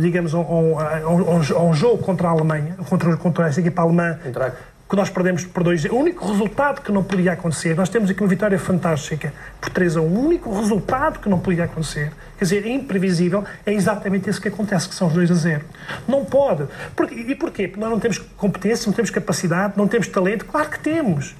digamos, 0.00 0.34
a 0.34 0.38
um, 0.38 1.72
jogo 1.72 2.02
contra 2.02 2.28
a 2.28 2.30
Alemanha, 2.30 2.76
contra, 2.88 3.16
contra 3.16 3.48
essa 3.48 3.60
equipa 3.60 3.82
alemã, 3.82 4.18
que 4.90 4.96
nós 4.96 5.08
perdemos 5.08 5.44
por 5.44 5.62
dois. 5.62 5.84
O 5.84 5.94
único 5.94 6.26
resultado 6.26 6.82
que 6.82 6.90
não 6.90 7.04
podia 7.04 7.32
acontecer, 7.32 7.76
nós 7.76 7.88
temos 7.88 8.10
aqui 8.10 8.20
uma 8.20 8.28
vitória 8.28 8.58
fantástica 8.58 9.32
por 9.60 9.70
3 9.70 9.96
a 9.96 10.00
1. 10.00 10.04
O 10.04 10.26
único 10.26 10.52
resultado 10.52 11.20
que 11.20 11.28
não 11.28 11.38
podia 11.38 11.64
acontecer, 11.64 12.12
quer 12.36 12.44
dizer, 12.44 12.66
imprevisível, 12.66 13.44
é 13.64 13.72
exatamente 13.72 14.28
isso 14.28 14.40
que 14.40 14.48
acontece, 14.48 14.88
que 14.88 14.94
são 14.96 15.06
os 15.06 15.14
2 15.14 15.30
a 15.30 15.34
0. 15.34 15.64
Não 16.08 16.24
pode. 16.24 16.64
E 17.12 17.34
porquê? 17.36 17.68
Porque 17.68 17.80
nós 17.80 17.88
não 17.88 18.00
temos 18.00 18.18
competência, 18.18 18.88
não 18.88 18.92
temos 18.92 19.10
capacidade, 19.10 19.74
não 19.76 19.86
temos 19.86 20.08
talento. 20.08 20.44
Claro 20.44 20.68
que 20.68 20.80
temos. 20.80 21.36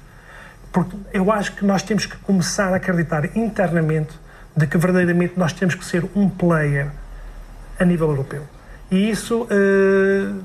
Porque 0.71 0.95
eu 1.11 1.29
acho 1.29 1.53
que 1.53 1.65
nós 1.65 1.83
temos 1.83 2.05
que 2.05 2.15
começar 2.17 2.71
a 2.71 2.77
acreditar 2.77 3.37
internamente 3.37 4.13
de 4.55 4.67
que 4.67 4.77
verdadeiramente 4.77 5.33
nós 5.37 5.53
temos 5.53 5.75
que 5.75 5.85
ser 5.85 6.05
um 6.15 6.29
player 6.29 6.87
a 7.79 7.85
nível 7.85 8.09
europeu. 8.09 8.43
E 8.91 9.09
isso, 9.09 9.43
uh, 9.43 10.43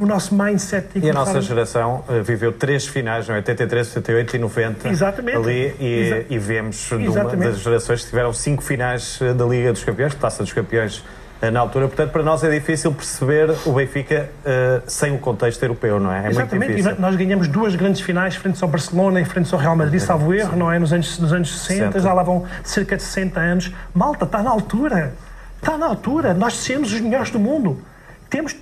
o 0.00 0.06
nosso 0.06 0.32
mindset... 0.32 0.86
Tem 0.92 1.02
que 1.02 1.08
e 1.08 1.10
a 1.10 1.12
nossa 1.12 1.40
geração 1.40 2.04
uh, 2.08 2.22
viveu 2.22 2.52
três 2.52 2.86
finais, 2.86 3.28
em 3.28 3.32
83, 3.32 3.88
78 3.88 4.36
e 4.36 4.38
90. 4.38 4.88
Exatamente. 4.88 5.36
Ali, 5.36 5.74
e, 5.80 5.98
Exa 5.98 6.26
e 6.30 6.38
vemos 6.38 6.92
uma 6.92 7.24
das 7.36 7.58
gerações 7.58 8.02
que 8.02 8.10
tiveram 8.10 8.32
cinco 8.32 8.62
finais 8.62 9.18
eh, 9.20 9.34
da 9.34 9.44
Liga 9.44 9.72
dos 9.72 9.82
Campeões, 9.82 10.14
Taça 10.14 10.44
dos 10.44 10.52
Campeões, 10.52 11.04
na 11.48 11.60
altura. 11.60 11.86
Portanto, 11.86 12.10
para 12.10 12.22
nós 12.22 12.42
é 12.44 12.50
difícil 12.50 12.92
perceber 12.92 13.50
o 13.64 13.72
Benfica 13.72 14.28
uh, 14.44 14.82
sem 14.86 15.14
o 15.14 15.18
contexto 15.18 15.62
europeu, 15.62 15.98
não 15.98 16.12
é? 16.12 16.26
É 16.26 16.30
Exatamente. 16.30 16.80
E 16.80 17.00
nós 17.00 17.16
ganhamos 17.16 17.48
duas 17.48 17.74
grandes 17.74 18.00
finais 18.00 18.34
frente 18.34 18.62
ao 18.62 18.68
Barcelona 18.68 19.20
e 19.20 19.24
frente 19.24 19.52
ao 19.54 19.60
Real 19.60 19.76
Madrid, 19.76 20.00
salvo 20.00 20.34
erro, 20.34 20.56
não 20.56 20.70
é? 20.70 20.78
Nos 20.78 20.92
anos, 20.92 21.18
nos 21.18 21.32
anos 21.32 21.58
60, 21.60 21.92
60, 21.92 22.00
já 22.00 22.12
lá 22.12 22.22
vão 22.22 22.44
cerca 22.64 22.96
de 22.96 23.02
60 23.02 23.40
anos. 23.40 23.72
Malta, 23.94 24.24
está 24.24 24.42
na 24.42 24.50
altura. 24.50 25.14
Está 25.56 25.78
na 25.78 25.86
altura. 25.86 26.34
Nós 26.34 26.54
somos 26.54 26.92
os 26.92 27.00
melhores 27.00 27.30
do 27.30 27.38
mundo. 27.38 27.82
Temos 28.28 28.54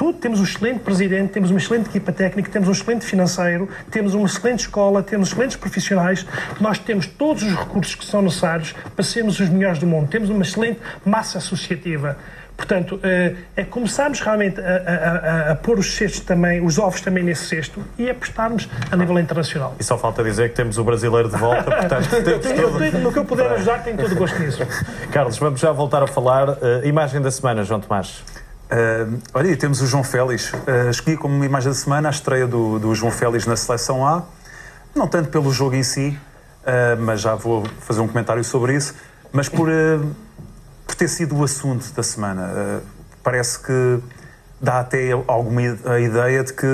tudo. 0.00 0.16
Temos 0.16 0.40
um 0.40 0.44
excelente 0.44 0.80
presidente, 0.80 1.30
temos 1.30 1.50
uma 1.50 1.58
excelente 1.58 1.90
equipa 1.90 2.10
técnica, 2.10 2.50
temos 2.50 2.70
um 2.70 2.72
excelente 2.72 3.04
financeiro, 3.04 3.68
temos 3.90 4.14
uma 4.14 4.24
excelente 4.24 4.60
escola, 4.60 5.02
temos 5.02 5.28
excelentes 5.28 5.58
profissionais. 5.58 6.24
Nós 6.58 6.78
temos 6.78 7.06
todos 7.06 7.42
os 7.42 7.54
recursos 7.54 7.94
que 7.94 8.06
são 8.06 8.22
necessários 8.22 8.74
para 8.96 9.04
sermos 9.04 9.38
os 9.38 9.50
melhores 9.50 9.78
do 9.78 9.86
mundo. 9.86 10.08
Temos 10.08 10.30
uma 10.30 10.42
excelente 10.42 10.80
massa 11.04 11.36
associativa. 11.36 12.16
Portanto, 12.56 12.98
eh, 13.02 13.34
é 13.56 13.64
começarmos 13.64 14.20
realmente 14.20 14.60
a, 14.60 15.48
a, 15.48 15.52
a, 15.52 15.54
pôr 15.56 15.78
os 15.78 15.94
cestos 15.94 16.20
também, 16.20 16.64
os 16.64 16.78
ovos 16.78 17.00
também 17.00 17.24
nesse 17.24 17.46
cesto 17.46 17.82
e 17.98 18.08
apostarmos 18.08 18.68
a 18.90 18.96
nível 18.96 19.18
internacional. 19.18 19.74
E 19.78 19.84
só 19.84 19.96
falta 19.96 20.22
dizer 20.22 20.50
que 20.50 20.56
temos 20.56 20.76
o 20.76 20.84
brasileiro 20.84 21.28
de 21.28 21.36
volta, 21.36 21.64
portanto. 21.76 22.08
No 23.02 23.12
que 23.12 23.18
eu 23.18 23.24
puder 23.24 23.50
ajudar, 23.52 23.82
tenho 23.82 23.96
todo 23.98 24.12
o 24.12 24.16
gosto 24.16 24.38
nisso. 24.38 24.62
Carlos, 25.12 25.38
vamos 25.38 25.60
já 25.60 25.72
voltar 25.72 26.02
a 26.02 26.06
falar. 26.06 26.50
Uh, 26.50 26.84
imagem 26.84 27.20
da 27.22 27.30
semana, 27.30 27.64
João 27.64 27.80
Tomás. 27.80 28.22
Uh, 28.70 29.20
olha, 29.34 29.56
temos 29.56 29.80
o 29.80 29.86
João 29.86 30.04
Félix. 30.04 30.52
Uh, 30.52 30.90
escolhi 30.90 31.16
como 31.16 31.44
imagem 31.44 31.70
da 31.70 31.74
semana 31.74 32.08
a 32.08 32.12
estreia 32.12 32.46
do, 32.46 32.78
do, 32.78 32.94
João 32.94 33.10
Félix 33.10 33.44
na 33.44 33.56
Seleção 33.56 34.06
A. 34.06 34.22
Não 34.94 35.08
tanto 35.08 35.28
pelo 35.28 35.52
jogo 35.52 35.74
em 35.74 35.82
si, 35.82 36.16
uh, 36.62 37.00
mas 37.00 37.20
já 37.20 37.34
vou 37.34 37.66
fazer 37.80 38.00
um 38.00 38.06
comentário 38.06 38.44
sobre 38.44 38.76
isso, 38.76 38.94
mas 39.32 39.48
por, 39.48 39.68
por 40.86 40.94
ter 40.94 41.08
sido 41.08 41.36
o 41.36 41.42
assunto 41.42 41.92
da 41.92 42.02
semana. 42.02 42.82
Parece 43.24 43.58
que 43.58 44.00
dá 44.60 44.80
até 44.80 45.12
alguma 45.26 45.62
ideia 45.62 46.44
de 46.44 46.52
que, 46.52 46.66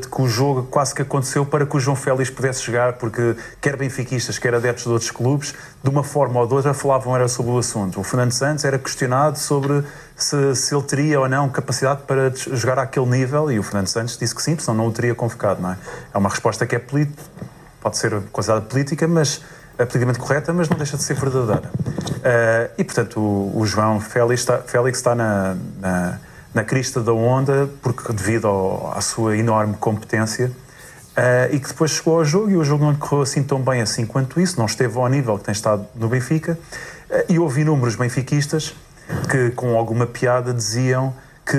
de 0.00 0.08
que 0.08 0.22
o 0.22 0.28
jogo 0.28 0.64
quase 0.64 0.94
que 0.94 1.00
aconteceu 1.00 1.46
para 1.46 1.64
que 1.64 1.74
o 1.74 1.80
João 1.80 1.96
Félix 1.96 2.28
pudesse 2.28 2.62
jogar, 2.62 2.94
porque 2.94 3.34
quer 3.60 3.76
benfiquistas, 3.76 4.38
quer 4.38 4.54
adeptos 4.54 4.84
de 4.84 4.90
outros 4.90 5.10
clubes, 5.10 5.54
de 5.82 5.88
uma 5.88 6.04
forma 6.04 6.38
ou 6.38 6.46
de 6.46 6.52
outra 6.52 6.74
falavam 6.74 7.16
era 7.16 7.28
sobre 7.28 7.52
o 7.52 7.58
assunto. 7.58 7.98
O 7.98 8.04
Fernando 8.04 8.32
Santos 8.32 8.64
era 8.64 8.78
questionado 8.78 9.38
sobre 9.38 9.82
se, 10.14 10.54
se 10.54 10.74
ele 10.74 10.82
teria 10.82 11.18
ou 11.18 11.28
não 11.28 11.48
capacidade 11.48 12.02
para 12.06 12.30
jogar 12.34 12.78
àquele 12.78 13.06
nível 13.06 13.50
e 13.50 13.58
o 13.58 13.62
Fernando 13.62 13.88
Santos 13.88 14.18
disse 14.18 14.34
que 14.34 14.42
sim, 14.42 14.58
senão 14.58 14.76
não 14.76 14.86
o 14.88 14.92
teria 14.92 15.14
convocado. 15.14 15.62
Não 15.62 15.72
é? 15.72 15.78
é 16.12 16.18
uma 16.18 16.28
resposta 16.28 16.66
que 16.66 16.76
é 16.76 16.82
pode 17.80 17.96
ser 17.96 18.20
considerada 18.30 18.66
política, 18.66 19.08
mas 19.08 19.40
é 19.78 19.86
politicamente 19.86 20.18
correta, 20.18 20.52
mas 20.52 20.68
não 20.68 20.76
deixa 20.76 20.98
de 20.98 21.02
ser 21.02 21.14
verdadeira. 21.14 21.70
Uh, 21.72 22.70
e, 22.76 22.84
portanto, 22.84 23.18
o, 23.18 23.58
o 23.58 23.64
João 23.64 23.98
Félix 23.98 24.40
está, 24.40 24.58
Félix 24.58 24.98
está 24.98 25.14
na, 25.14 25.56
na 25.80 26.18
na 26.54 26.64
crista 26.64 27.00
da 27.00 27.12
onda, 27.12 27.68
porque 27.82 28.12
devido 28.12 28.48
ao, 28.48 28.92
à 28.96 29.00
sua 29.00 29.36
enorme 29.36 29.74
competência, 29.78 30.46
uh, 30.48 31.54
e 31.54 31.60
que 31.60 31.68
depois 31.68 31.92
chegou 31.92 32.18
ao 32.18 32.24
jogo 32.24 32.50
e 32.50 32.56
o 32.56 32.64
jogo 32.64 32.84
não 32.84 32.92
lhe 32.92 32.98
correu 32.98 33.22
assim 33.22 33.42
tão 33.42 33.60
bem 33.60 33.80
assim 33.80 34.04
quanto 34.04 34.40
isso, 34.40 34.58
não 34.58 34.66
esteve 34.66 34.96
ao 34.98 35.08
nível 35.08 35.38
que 35.38 35.44
tem 35.44 35.52
estado 35.52 35.86
no 35.94 36.08
Benfica, 36.08 36.58
uh, 37.10 37.24
e 37.28 37.38
houve 37.38 37.60
inúmeros 37.60 37.94
benfiquistas 37.94 38.74
que, 39.30 39.50
com 39.50 39.76
alguma 39.76 40.06
piada, 40.06 40.52
diziam 40.52 41.14
que 41.44 41.56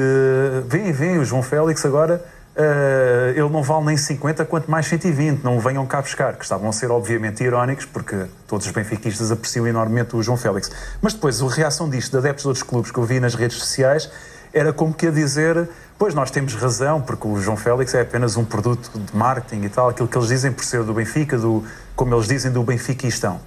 vem, 0.67 0.91
vem, 0.91 1.17
o 1.17 1.25
João 1.25 1.43
Félix 1.43 1.85
agora. 1.85 2.23
Uh, 2.53 3.29
ele 3.29 3.49
não 3.49 3.63
vale 3.63 3.85
nem 3.85 3.97
50, 3.97 4.43
quanto 4.43 4.69
mais 4.69 4.85
120, 4.85 5.41
não 5.41 5.57
venham 5.61 5.85
cá 5.85 6.01
buscar, 6.01 6.35
que 6.35 6.43
estavam 6.43 6.69
a 6.69 6.73
ser 6.73 6.91
obviamente 6.91 7.41
irónicos, 7.41 7.85
porque 7.85 8.25
todos 8.45 8.67
os 8.67 8.73
benfiquistas 8.73 9.31
apreciam 9.31 9.65
enormemente 9.65 10.17
o 10.17 10.21
João 10.21 10.37
Félix. 10.37 10.69
Mas 11.01 11.13
depois, 11.13 11.41
a 11.41 11.47
reação 11.47 11.89
disto 11.89 12.11
de 12.11 12.17
adeptos 12.17 12.43
de 12.43 12.47
outros 12.49 12.63
clubes 12.63 12.91
que 12.91 12.97
eu 12.97 13.05
vi 13.05 13.21
nas 13.21 13.35
redes 13.35 13.57
sociais 13.57 14.11
era 14.53 14.73
como 14.73 14.93
que 14.93 15.07
a 15.07 15.11
dizer, 15.11 15.69
pois 15.97 16.13
nós 16.13 16.29
temos 16.29 16.53
razão, 16.55 17.01
porque 17.01 17.27
o 17.27 17.39
João 17.39 17.55
Félix 17.55 17.93
é 17.93 18.01
apenas 18.01 18.35
um 18.35 18.43
produto 18.43 18.91
de 18.97 19.15
marketing 19.15 19.63
e 19.63 19.69
tal, 19.69 19.89
aquilo 19.89 20.07
que 20.07 20.17
eles 20.17 20.27
dizem 20.27 20.51
por 20.51 20.63
ser 20.63 20.83
do 20.83 20.93
Benfica, 20.93 21.37
do, 21.37 21.63
como 21.95 22.13
eles 22.13 22.27
dizem 22.27 22.51
do 22.51 22.63
Benfiquistão. 22.63 23.39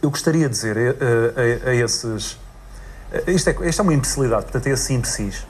Eu 0.00 0.10
gostaria 0.10 0.48
de 0.48 0.54
dizer 0.54 0.76
a, 0.76 1.68
a, 1.68 1.70
a 1.70 1.74
esses. 1.74 2.38
Isto 3.26 3.50
é, 3.50 3.68
isto 3.68 3.80
é 3.80 3.82
uma 3.82 3.94
imbecilidade, 3.94 4.44
portanto, 4.44 4.66
é 4.66 4.70
esses 4.70 4.90
imbecis, 4.90 5.46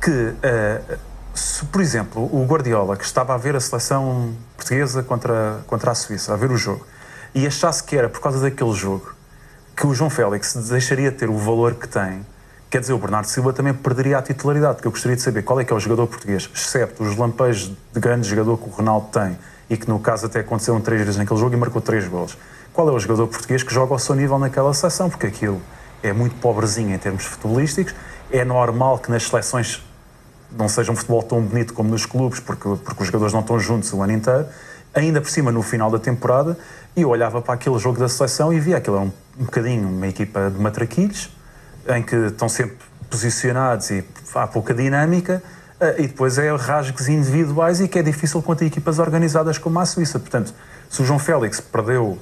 que, 0.00 0.10
uh, 0.10 0.98
se, 1.34 1.64
por 1.64 1.80
exemplo, 1.80 2.22
o 2.22 2.46
Guardiola, 2.46 2.96
que 2.96 3.04
estava 3.04 3.34
a 3.34 3.36
ver 3.36 3.56
a 3.56 3.60
seleção 3.60 4.32
portuguesa 4.56 5.02
contra, 5.02 5.60
contra 5.66 5.90
a 5.90 5.94
Suíça, 5.94 6.32
a 6.32 6.36
ver 6.36 6.50
o 6.50 6.56
jogo, 6.56 6.86
e 7.34 7.46
achasse 7.46 7.82
que 7.82 7.96
era 7.96 8.08
por 8.08 8.20
causa 8.20 8.40
daquele 8.40 8.72
jogo 8.72 9.14
que 9.76 9.86
o 9.86 9.94
João 9.94 10.10
Félix 10.10 10.54
deixaria 10.68 11.10
de 11.10 11.16
ter 11.16 11.30
o 11.30 11.38
valor 11.38 11.74
que 11.74 11.88
tem, 11.88 12.24
Quer 12.70 12.82
dizer, 12.82 12.92
o 12.92 12.98
Bernardo 12.98 13.26
Silva 13.26 13.52
também 13.52 13.74
perderia 13.74 14.18
a 14.18 14.22
titularidade, 14.22 14.74
porque 14.76 14.86
eu 14.86 14.92
gostaria 14.92 15.16
de 15.16 15.22
saber 15.22 15.42
qual 15.42 15.58
é 15.58 15.64
que 15.64 15.72
é 15.72 15.76
o 15.76 15.80
jogador 15.80 16.06
português, 16.06 16.48
excepto 16.54 17.02
os 17.02 17.16
lampejos 17.16 17.72
de 17.92 17.98
grande 17.98 18.28
jogador 18.28 18.56
que 18.58 18.68
o 18.68 18.70
Ronaldo 18.70 19.08
tem, 19.08 19.36
e 19.68 19.76
que 19.76 19.88
no 19.88 19.98
caso 19.98 20.26
até 20.26 20.38
aconteceram 20.38 20.80
três 20.80 21.00
vezes 21.00 21.16
naquele 21.16 21.40
jogo 21.40 21.52
e 21.52 21.56
marcou 21.56 21.82
três 21.82 22.06
gols. 22.06 22.38
Qual 22.72 22.88
é 22.88 22.92
o 22.92 22.98
jogador 23.00 23.26
português 23.26 23.64
que 23.64 23.74
joga 23.74 23.92
ao 23.92 23.98
seu 23.98 24.14
nível 24.14 24.38
naquela 24.38 24.72
seleção? 24.72 25.10
Porque 25.10 25.26
aquilo 25.26 25.60
é 26.00 26.12
muito 26.12 26.36
pobrezinho 26.36 26.94
em 26.94 26.98
termos 26.98 27.24
futebolísticos, 27.24 27.92
é 28.30 28.44
normal 28.44 29.00
que 29.00 29.10
nas 29.10 29.24
seleções 29.24 29.84
não 30.52 30.68
seja 30.68 30.92
um 30.92 30.96
futebol 30.96 31.24
tão 31.24 31.42
bonito 31.42 31.74
como 31.74 31.90
nos 31.90 32.06
clubes, 32.06 32.38
porque, 32.38 32.68
porque 32.84 33.02
os 33.02 33.06
jogadores 33.08 33.32
não 33.32 33.40
estão 33.40 33.58
juntos 33.58 33.92
o 33.92 34.00
ano 34.00 34.12
inteiro, 34.12 34.46
ainda 34.94 35.20
por 35.20 35.28
cima 35.28 35.50
no 35.50 35.62
final 35.62 35.90
da 35.90 35.98
temporada, 35.98 36.56
e 36.94 37.02
eu 37.02 37.08
olhava 37.08 37.42
para 37.42 37.54
aquele 37.54 37.80
jogo 37.80 37.98
da 37.98 38.08
seleção 38.08 38.52
e 38.52 38.60
via 38.60 38.76
aquilo 38.76 38.94
era 38.94 39.04
um, 39.06 39.12
um 39.40 39.44
bocadinho 39.44 39.88
uma 39.88 40.06
equipa 40.06 40.48
de 40.48 40.62
matraquilhos, 40.62 41.30
em 41.96 42.02
que 42.02 42.16
estão 42.16 42.48
sempre 42.48 42.76
posicionados 43.08 43.90
e 43.90 44.04
há 44.34 44.46
pouca 44.46 44.72
dinâmica, 44.72 45.42
eh, 45.80 45.96
e 45.98 46.06
depois 46.06 46.38
é 46.38 46.54
rasgos 46.54 47.08
individuais 47.08 47.80
e 47.80 47.88
que 47.88 47.98
é 47.98 48.02
difícil 48.02 48.42
quanto 48.42 48.62
a 48.62 48.66
equipas 48.66 48.98
organizadas 48.98 49.58
como 49.58 49.80
a 49.80 49.86
Suíça. 49.86 50.18
Portanto, 50.18 50.54
se 50.88 51.02
o 51.02 51.04
João 51.04 51.18
Félix 51.18 51.60
perdeu 51.60 52.18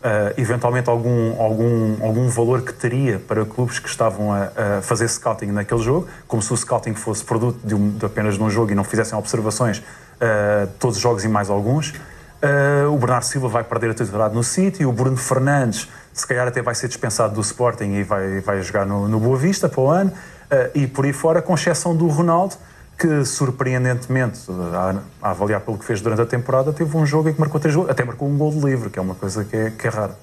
Uh, 0.00 0.32
eventualmente 0.40 0.88
algum, 0.88 1.38
algum, 1.38 2.02
algum 2.02 2.26
valor 2.30 2.62
que 2.62 2.72
teria 2.72 3.18
para 3.18 3.44
clubes 3.44 3.78
que 3.78 3.86
estavam 3.86 4.32
a, 4.32 4.78
a, 4.78 4.80
fazer 4.80 5.06
scouting 5.06 5.48
naquele 5.48 5.82
jogo, 5.82 6.08
como 6.26 6.40
se 6.40 6.50
o 6.54 6.56
scouting 6.56 6.94
fosse 6.94 7.22
produto 7.22 7.60
de, 7.62 7.74
um, 7.74 7.90
de 7.90 8.06
apenas 8.06 8.36
de 8.36 8.42
um 8.42 8.48
jogo 8.48 8.72
e 8.72 8.74
não 8.74 8.82
fizessem 8.82 9.18
observações 9.18 9.76
uh, 9.76 10.66
todos 10.78 10.96
os 10.96 11.02
jogos 11.02 11.22
e 11.22 11.28
mais 11.28 11.50
alguns. 11.50 11.90
Uh, 11.90 12.90
o 12.90 12.96
Bernardo 12.96 13.24
Silva 13.24 13.48
vai 13.48 13.62
perder 13.62 13.90
a 13.90 13.94
titularidade 13.94 14.34
no 14.34 14.42
City, 14.42 14.86
o 14.86 14.92
Bruno 14.92 15.18
Fernandes 15.18 15.86
se 16.12 16.26
calhar 16.26 16.46
até 16.46 16.60
vai 16.60 16.74
ser 16.74 16.88
dispensado 16.88 17.34
do 17.34 17.40
Sporting 17.40 17.92
e 17.94 18.02
vai, 18.02 18.40
vai 18.40 18.62
jogar 18.62 18.84
no, 18.86 19.08
no 19.08 19.20
Boa 19.20 19.36
Vista 19.36 19.68
para 19.68 19.80
o 19.80 19.88
ano, 19.88 20.10
uh, 20.10 20.70
e 20.74 20.86
por 20.86 21.04
aí 21.04 21.12
fora, 21.12 21.40
com 21.40 21.54
exceção 21.54 21.96
do 21.96 22.06
Ronaldo, 22.08 22.54
que 22.98 23.24
surpreendentemente, 23.24 24.40
a, 24.74 24.94
a, 25.22 25.30
avaliar 25.30 25.60
pelo 25.60 25.78
que 25.78 25.84
fez 25.84 26.00
durante 26.00 26.20
a 26.20 26.26
temporada, 26.26 26.72
teve 26.72 26.94
um 26.96 27.06
jogo 27.06 27.28
em 27.28 27.32
que 27.32 27.40
marcou 27.40 27.60
três 27.60 27.74
gols, 27.74 27.88
até 27.88 28.04
marcou 28.04 28.28
um 28.28 28.36
gol 28.36 28.50
de 28.50 28.60
livre, 28.60 28.90
que 28.90 28.98
é 28.98 29.02
uma 29.02 29.14
coisa 29.14 29.44
que 29.44 29.56
é, 29.56 29.70
que 29.70 29.86
é 29.86 29.90
rara. 29.90 30.16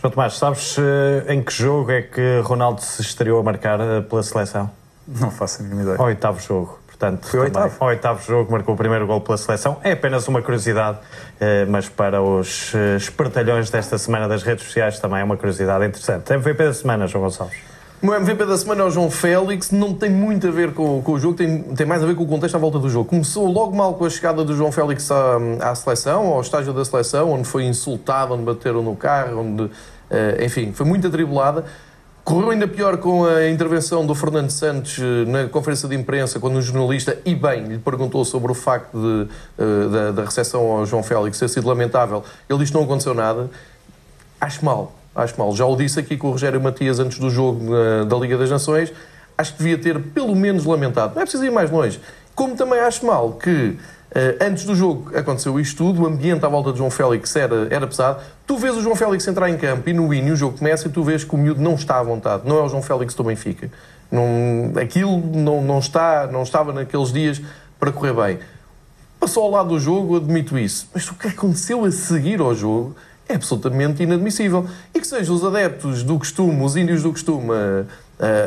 João 0.00 0.10
Tomás, 0.10 0.36
sabes 0.38 0.78
uh, 0.78 0.82
em 1.28 1.42
que 1.42 1.52
jogo 1.52 1.90
é 1.92 2.02
que 2.02 2.40
Ronaldo 2.40 2.80
se 2.80 3.02
estreou 3.02 3.38
a 3.38 3.42
marcar 3.42 3.78
pela 4.08 4.22
seleção? 4.22 4.70
Não 5.06 5.30
faço 5.30 5.60
a 5.60 5.64
mínima 5.64 5.82
ideia. 5.82 6.00
O 6.00 6.04
oitavo 6.04 6.40
jogo. 6.40 6.78
Portanto, 6.98 7.28
Foi 7.28 7.40
oitavo. 7.40 7.76
Ao 7.78 7.88
oitavo 7.88 8.26
jogo, 8.26 8.50
marcou 8.50 8.74
o 8.74 8.76
primeiro 8.76 9.06
gol 9.06 9.20
pela 9.20 9.38
seleção. 9.38 9.78
É 9.84 9.92
apenas 9.92 10.26
uma 10.26 10.42
curiosidade, 10.42 10.98
eh, 11.38 11.64
mas 11.66 11.88
para 11.88 12.20
os 12.20 12.74
eh, 12.74 12.96
espertalhões 12.96 13.70
desta 13.70 13.96
semana 13.96 14.26
das 14.26 14.42
redes 14.42 14.64
sociais 14.64 14.98
também 14.98 15.20
é 15.20 15.24
uma 15.24 15.36
curiosidade 15.36 15.86
interessante. 15.86 16.32
MVP 16.32 16.64
da 16.64 16.74
semana, 16.74 17.06
João 17.06 17.22
Gonçalves. 17.24 17.56
O 18.02 18.06
meu 18.06 18.16
MVP 18.16 18.44
da 18.46 18.56
semana 18.56 18.82
é 18.82 18.84
o 18.84 18.90
João 18.90 19.10
Félix, 19.10 19.70
não 19.70 19.94
tem 19.94 20.10
muito 20.10 20.48
a 20.48 20.50
ver 20.50 20.72
com, 20.72 21.00
com, 21.02 21.12
o 21.12 21.18
jogo, 21.20 21.34
tem, 21.34 21.62
tem 21.62 21.86
mais 21.86 22.02
a 22.02 22.06
ver 22.06 22.16
com 22.16 22.24
o 22.24 22.26
contexto 22.26 22.56
à 22.56 22.58
volta 22.58 22.80
do 22.80 22.90
jogo. 22.90 23.08
Começou 23.08 23.46
logo 23.46 23.76
mal 23.76 23.94
com 23.94 24.04
a 24.04 24.10
chegada 24.10 24.44
do 24.44 24.56
João 24.56 24.72
Félix 24.72 25.08
à, 25.10 25.36
à 25.60 25.74
seleção, 25.76 26.26
ao 26.26 26.40
estágio 26.40 26.72
da 26.72 26.84
seleção, 26.84 27.32
onde 27.32 27.44
foi 27.46 27.64
insultado, 27.64 28.34
onde 28.34 28.42
bateram 28.42 28.82
no 28.82 28.96
carro, 28.96 29.40
onde, 29.40 29.70
eh, 30.10 30.44
enfim, 30.44 30.72
foi 30.72 30.86
muito 30.86 31.06
atribulada. 31.06 31.64
Correu 32.28 32.50
ainda 32.50 32.68
pior 32.68 32.98
com 32.98 33.24
a 33.24 33.48
intervenção 33.48 34.04
do 34.04 34.14
Fernando 34.14 34.50
Santos 34.50 34.98
eh, 34.98 35.24
na 35.24 35.48
conferência 35.48 35.88
de 35.88 35.96
imprensa, 35.96 36.38
quando 36.38 36.56
um 36.56 36.60
jornalista, 36.60 37.16
e 37.24 37.34
bem, 37.34 37.64
lhe 37.64 37.78
perguntou 37.78 38.22
sobre 38.22 38.52
o 38.52 38.54
facto 38.54 38.92
de, 38.92 39.62
uh, 39.64 39.88
da, 39.88 40.10
da 40.10 40.24
recepção 40.26 40.60
ao 40.60 40.84
João 40.84 41.02
Félix 41.02 41.38
ter 41.38 41.48
sido 41.48 41.66
lamentável. 41.66 42.22
Ele 42.46 42.58
disse 42.58 42.70
que 42.70 42.76
não 42.76 42.84
aconteceu 42.84 43.14
nada. 43.14 43.48
Acho 44.38 44.62
mal, 44.62 44.92
acho 45.14 45.38
mal. 45.38 45.56
Já 45.56 45.64
o 45.64 45.74
disse 45.74 45.98
aqui 45.98 46.18
com 46.18 46.28
o 46.28 46.32
Rogério 46.32 46.60
Matias 46.60 46.98
antes 46.98 47.18
do 47.18 47.30
jogo 47.30 47.64
uh, 47.72 48.04
da 48.04 48.16
Liga 48.18 48.36
das 48.36 48.50
Nações. 48.50 48.92
Acho 49.38 49.52
que 49.52 49.62
devia 49.62 49.78
ter 49.78 49.98
pelo 49.98 50.36
menos 50.36 50.66
lamentado. 50.66 51.14
Não 51.14 51.22
é 51.22 51.24
preciso 51.24 51.46
ir 51.46 51.50
mais 51.50 51.70
longe. 51.70 51.98
Como 52.34 52.54
também 52.54 52.78
acho 52.78 53.06
mal 53.06 53.32
que 53.32 53.78
antes 54.40 54.64
do 54.64 54.74
jogo 54.74 55.16
aconteceu 55.16 55.58
isto 55.60 55.76
tudo, 55.76 56.02
o 56.02 56.06
ambiente 56.06 56.44
à 56.44 56.48
volta 56.48 56.72
de 56.72 56.78
João 56.78 56.90
Félix 56.90 57.34
era, 57.36 57.68
era 57.70 57.86
pesado. 57.86 58.20
Tu 58.46 58.56
vês 58.56 58.76
o 58.76 58.82
João 58.82 58.96
Félix 58.96 59.26
entrar 59.28 59.50
em 59.50 59.56
campo 59.56 59.88
e 59.88 59.92
no 59.92 60.08
win, 60.08 60.26
e 60.26 60.32
o 60.32 60.36
jogo 60.36 60.58
começa 60.58 60.88
e 60.88 60.90
tu 60.90 61.02
vês 61.02 61.24
que 61.24 61.34
o 61.34 61.38
miúdo 61.38 61.60
não 61.60 61.74
está 61.74 61.98
à 61.98 62.02
vontade. 62.02 62.42
Não 62.46 62.58
é 62.58 62.62
o 62.62 62.68
João 62.68 62.82
Félix 62.82 63.14
do 63.14 63.24
Benfica. 63.24 63.70
Não, 64.10 64.72
aquilo 64.80 65.18
não, 65.18 65.62
não, 65.62 65.78
está, 65.78 66.26
não 66.26 66.42
estava 66.42 66.72
naqueles 66.72 67.12
dias 67.12 67.40
para 67.78 67.92
correr 67.92 68.14
bem. 68.14 68.38
Passou 69.20 69.44
ao 69.44 69.50
lado 69.50 69.68
do 69.70 69.80
jogo, 69.80 70.16
admito 70.16 70.56
isso. 70.56 70.88
Mas 70.94 71.08
o 71.10 71.14
que 71.14 71.28
aconteceu 71.28 71.84
a 71.84 71.90
seguir 71.90 72.40
ao 72.40 72.54
jogo 72.54 72.96
é 73.28 73.34
absolutamente 73.34 74.02
inadmissível. 74.02 74.66
E 74.94 75.00
que 75.00 75.06
sejam 75.06 75.34
os 75.34 75.44
adeptos 75.44 76.02
do 76.02 76.18
costume, 76.18 76.64
os 76.64 76.76
índios 76.76 77.02
do 77.02 77.10
costume, 77.10 77.52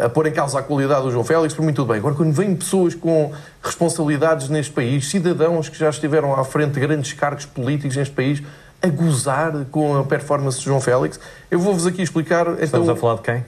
a 0.03 0.09
pôr 0.09 0.27
em 0.27 0.31
causa 0.31 0.59
a 0.59 0.63
qualidade 0.63 1.03
do 1.03 1.11
João 1.11 1.23
Félix, 1.23 1.53
por 1.53 1.63
mim 1.63 1.73
tudo 1.73 1.87
bem. 1.87 1.97
Agora, 1.97 2.15
quando 2.15 2.33
vêm 2.33 2.55
pessoas 2.55 2.93
com 2.93 3.31
responsabilidades 3.63 4.49
neste 4.49 4.71
país, 4.71 5.09
cidadãos 5.09 5.69
que 5.69 5.77
já 5.77 5.89
estiveram 5.89 6.33
à 6.33 6.43
frente 6.43 6.73
de 6.73 6.79
grandes 6.79 7.13
cargos 7.13 7.45
políticos 7.45 7.95
neste 7.95 8.13
país, 8.13 8.43
a 8.81 8.87
gozar 8.87 9.53
com 9.71 9.97
a 9.97 10.03
performance 10.03 10.57
de 10.57 10.65
João 10.65 10.81
Félix, 10.81 11.19
eu 11.49 11.59
vou-vos 11.59 11.85
aqui 11.85 12.01
explicar. 12.01 12.47
Estamos 12.59 12.87
então, 12.87 12.95
a 12.95 12.97
falar 12.97 13.15
de 13.15 13.21
quem? 13.21 13.45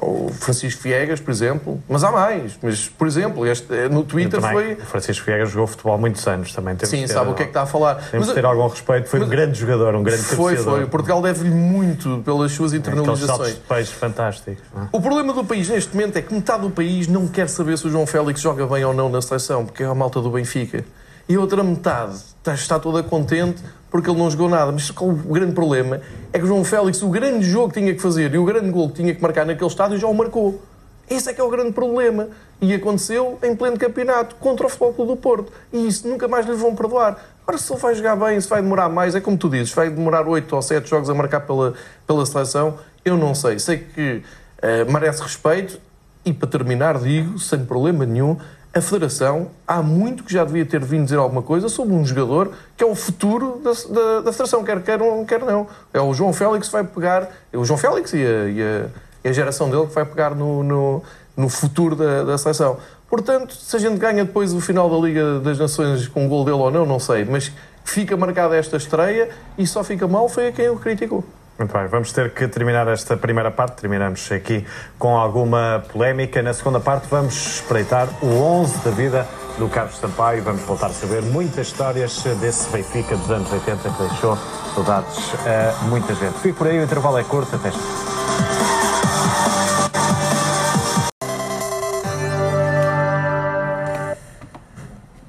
Ou 0.00 0.30
Francisco 0.30 0.82
Viegas, 0.82 1.20
por 1.20 1.30
exemplo, 1.30 1.82
mas 1.88 2.02
há 2.02 2.10
mais. 2.10 2.58
Mas, 2.62 2.88
por 2.88 3.06
exemplo, 3.06 3.46
este, 3.46 3.72
eh, 3.72 3.88
no 3.88 4.02
Twitter 4.02 4.40
foi. 4.40 4.72
O 4.72 4.86
Francisco 4.86 5.26
Viegas 5.26 5.50
jogou 5.50 5.66
futebol 5.66 5.94
há 5.94 5.98
muitos 5.98 6.26
anos 6.26 6.54
também. 6.54 6.74
Temos 6.74 6.88
Sim, 6.88 7.06
sabe 7.06 7.30
o 7.30 7.34
que 7.34 7.42
é 7.42 7.44
que 7.44 7.50
está 7.50 7.62
a 7.62 7.66
falar. 7.66 7.96
Temos 8.10 8.26
de 8.26 8.34
ter 8.34 8.44
algum 8.44 8.66
respeito. 8.66 9.08
Foi 9.08 9.20
mas, 9.20 9.28
um 9.28 9.30
grande 9.30 9.58
jogador, 9.58 9.94
um 9.94 10.02
grande 10.02 10.22
Foi, 10.22 10.56
foi. 10.56 10.84
O 10.84 10.88
Portugal 10.88 11.20
deve-lhe 11.20 11.50
muito 11.50 12.22
pelas 12.24 12.52
suas 12.52 12.72
internalizações. 12.72 13.52
É, 13.52 13.74
peixes 13.74 13.92
fantásticos. 13.92 14.64
É? 14.74 14.88
O 14.90 15.00
problema 15.00 15.34
do 15.34 15.44
país 15.44 15.68
neste 15.68 15.94
momento 15.94 16.16
é 16.16 16.22
que 16.22 16.32
metade 16.32 16.62
do 16.62 16.70
país 16.70 17.06
não 17.06 17.28
quer 17.28 17.48
saber 17.48 17.76
se 17.76 17.86
o 17.86 17.90
João 17.90 18.06
Félix 18.06 18.40
joga 18.40 18.66
bem 18.66 18.84
ou 18.84 18.94
não 18.94 19.10
na 19.10 19.20
seleção, 19.20 19.66
porque 19.66 19.82
é 19.82 19.86
a 19.86 19.94
malta 19.94 20.20
do 20.20 20.30
Benfica. 20.30 20.82
E 21.30 21.36
a 21.36 21.40
outra 21.40 21.62
metade 21.62 22.16
está, 22.16 22.54
está 22.54 22.78
toda 22.80 23.04
contente 23.04 23.62
porque 23.88 24.10
ele 24.10 24.18
não 24.18 24.28
jogou 24.28 24.48
nada. 24.48 24.72
Mas 24.72 24.90
o 24.90 25.12
grande 25.32 25.52
problema 25.52 26.00
é 26.32 26.38
que 26.38 26.44
o 26.44 26.48
João 26.48 26.64
Félix, 26.64 27.00
o 27.02 27.08
grande 27.08 27.48
jogo 27.48 27.72
que 27.72 27.78
tinha 27.78 27.94
que 27.94 28.02
fazer 28.02 28.34
e 28.34 28.38
o 28.38 28.44
grande 28.44 28.68
gol 28.70 28.88
que 28.88 28.96
tinha 28.96 29.14
que 29.14 29.22
marcar 29.22 29.46
naquele 29.46 29.70
estádio 29.70 29.96
já 29.96 30.08
o 30.08 30.12
marcou. 30.12 30.60
Esse 31.08 31.30
é 31.30 31.32
que 31.32 31.40
é 31.40 31.44
o 31.44 31.48
grande 31.48 31.70
problema. 31.70 32.30
E 32.60 32.74
aconteceu 32.74 33.38
em 33.44 33.54
pleno 33.54 33.78
campeonato, 33.78 34.34
contra 34.34 34.66
o 34.66 34.68
Futebol 34.68 34.92
Clube 34.92 35.12
do 35.12 35.16
Porto. 35.16 35.52
E 35.72 35.86
isso 35.86 36.08
nunca 36.08 36.26
mais 36.26 36.46
lhe 36.46 36.54
vão 36.54 36.74
perdoar. 36.74 37.16
Agora, 37.42 37.56
se 37.56 37.72
ele 37.72 37.80
vai 37.80 37.94
jogar 37.94 38.16
bem, 38.16 38.40
se 38.40 38.48
vai 38.48 38.60
demorar 38.60 38.88
mais, 38.88 39.14
é 39.14 39.20
como 39.20 39.38
tu 39.38 39.48
dizes, 39.48 39.72
vai 39.72 39.88
demorar 39.88 40.26
8 40.26 40.52
ou 40.52 40.60
7 40.60 40.90
jogos 40.90 41.08
a 41.08 41.14
marcar 41.14 41.40
pela, 41.40 41.74
pela 42.08 42.26
seleção, 42.26 42.76
eu 43.04 43.16
não 43.16 43.34
sei. 43.36 43.58
Sei 43.60 43.78
que 43.78 44.22
Uh, 44.60 44.92
merece 44.92 45.22
respeito 45.22 45.80
e, 46.22 46.34
para 46.34 46.46
terminar, 46.46 46.98
digo, 46.98 47.38
sem 47.38 47.64
problema 47.64 48.04
nenhum, 48.04 48.36
a 48.72 48.80
Federação 48.80 49.50
há 49.66 49.82
muito 49.82 50.22
que 50.22 50.32
já 50.32 50.44
devia 50.44 50.64
ter 50.64 50.84
vindo 50.84 51.04
dizer 51.04 51.16
alguma 51.16 51.42
coisa 51.42 51.68
sobre 51.68 51.92
um 51.92 52.04
jogador 52.04 52.52
que 52.76 52.84
é 52.84 52.86
o 52.86 52.94
futuro 52.94 53.60
da, 53.64 53.72
da, 53.72 54.20
da 54.20 54.32
Federação, 54.32 54.62
quer 54.62 54.80
queiram, 54.82 55.24
quer 55.24 55.40
não. 55.40 55.66
É 55.92 56.00
o 56.00 56.14
João 56.14 56.32
Félix 56.32 56.68
que 56.68 56.72
vai 56.72 56.84
pegar, 56.84 57.28
é 57.52 57.58
o 57.58 57.64
João 57.64 57.78
Félix 57.78 58.12
e 58.12 58.24
a, 58.24 58.48
e 58.48 58.62
a, 58.62 58.86
e 59.24 59.28
a 59.28 59.32
geração 59.32 59.68
dele 59.68 59.86
que 59.86 59.94
vai 59.94 60.04
pegar 60.04 60.36
no, 60.36 60.62
no, 60.62 61.02
no 61.36 61.48
futuro 61.48 61.96
da, 61.96 62.22
da 62.22 62.38
seleção. 62.38 62.76
Portanto, 63.08 63.54
se 63.54 63.74
a 63.74 63.78
gente 63.78 63.98
ganha 63.98 64.24
depois 64.24 64.54
o 64.54 64.60
final 64.60 64.88
da 64.88 64.96
Liga 65.04 65.40
das 65.40 65.58
Nações 65.58 66.06
com 66.06 66.26
o 66.26 66.28
gol 66.28 66.44
dele 66.44 66.58
ou 66.58 66.70
não, 66.70 66.86
não 66.86 67.00
sei, 67.00 67.24
mas 67.24 67.50
fica 67.84 68.16
marcada 68.16 68.54
esta 68.54 68.76
estreia 68.76 69.30
e 69.58 69.66
só 69.66 69.82
fica 69.82 70.06
mal 70.06 70.28
foi 70.28 70.46
a 70.46 70.52
quem 70.52 70.68
o 70.68 70.76
criticou. 70.76 71.24
Muito 71.60 71.76
bem, 71.76 71.86
vamos 71.88 72.10
ter 72.10 72.30
que 72.30 72.48
terminar 72.48 72.88
esta 72.88 73.18
primeira 73.18 73.50
parte. 73.50 73.82
Terminamos 73.82 74.32
aqui 74.32 74.66
com 74.98 75.18
alguma 75.18 75.84
polémica. 75.92 76.40
Na 76.40 76.54
segunda 76.54 76.80
parte, 76.80 77.06
vamos 77.10 77.34
espreitar 77.56 78.08
o 78.22 78.28
11 78.28 78.78
da 78.78 78.90
vida 78.90 79.28
do 79.58 79.68
Carlos 79.68 79.98
Sampaio 79.98 80.42
vamos 80.42 80.62
voltar 80.62 80.86
a 80.86 80.94
saber 80.94 81.20
muitas 81.20 81.66
histórias 81.66 82.24
desse 82.40 82.70
Benfica 82.70 83.14
dos 83.14 83.30
anos 83.30 83.52
80 83.52 83.90
que 83.90 84.02
deixou 84.04 84.38
saudades 84.74 85.34
a 85.44 85.84
muita 85.84 86.14
gente. 86.14 86.38
Fico 86.38 86.56
por 86.56 86.66
aí, 86.66 86.78
o 86.78 86.82
intervalo 86.82 87.18
é 87.18 87.24
curto. 87.24 87.54
Até 87.54 87.70
já. 87.70 87.78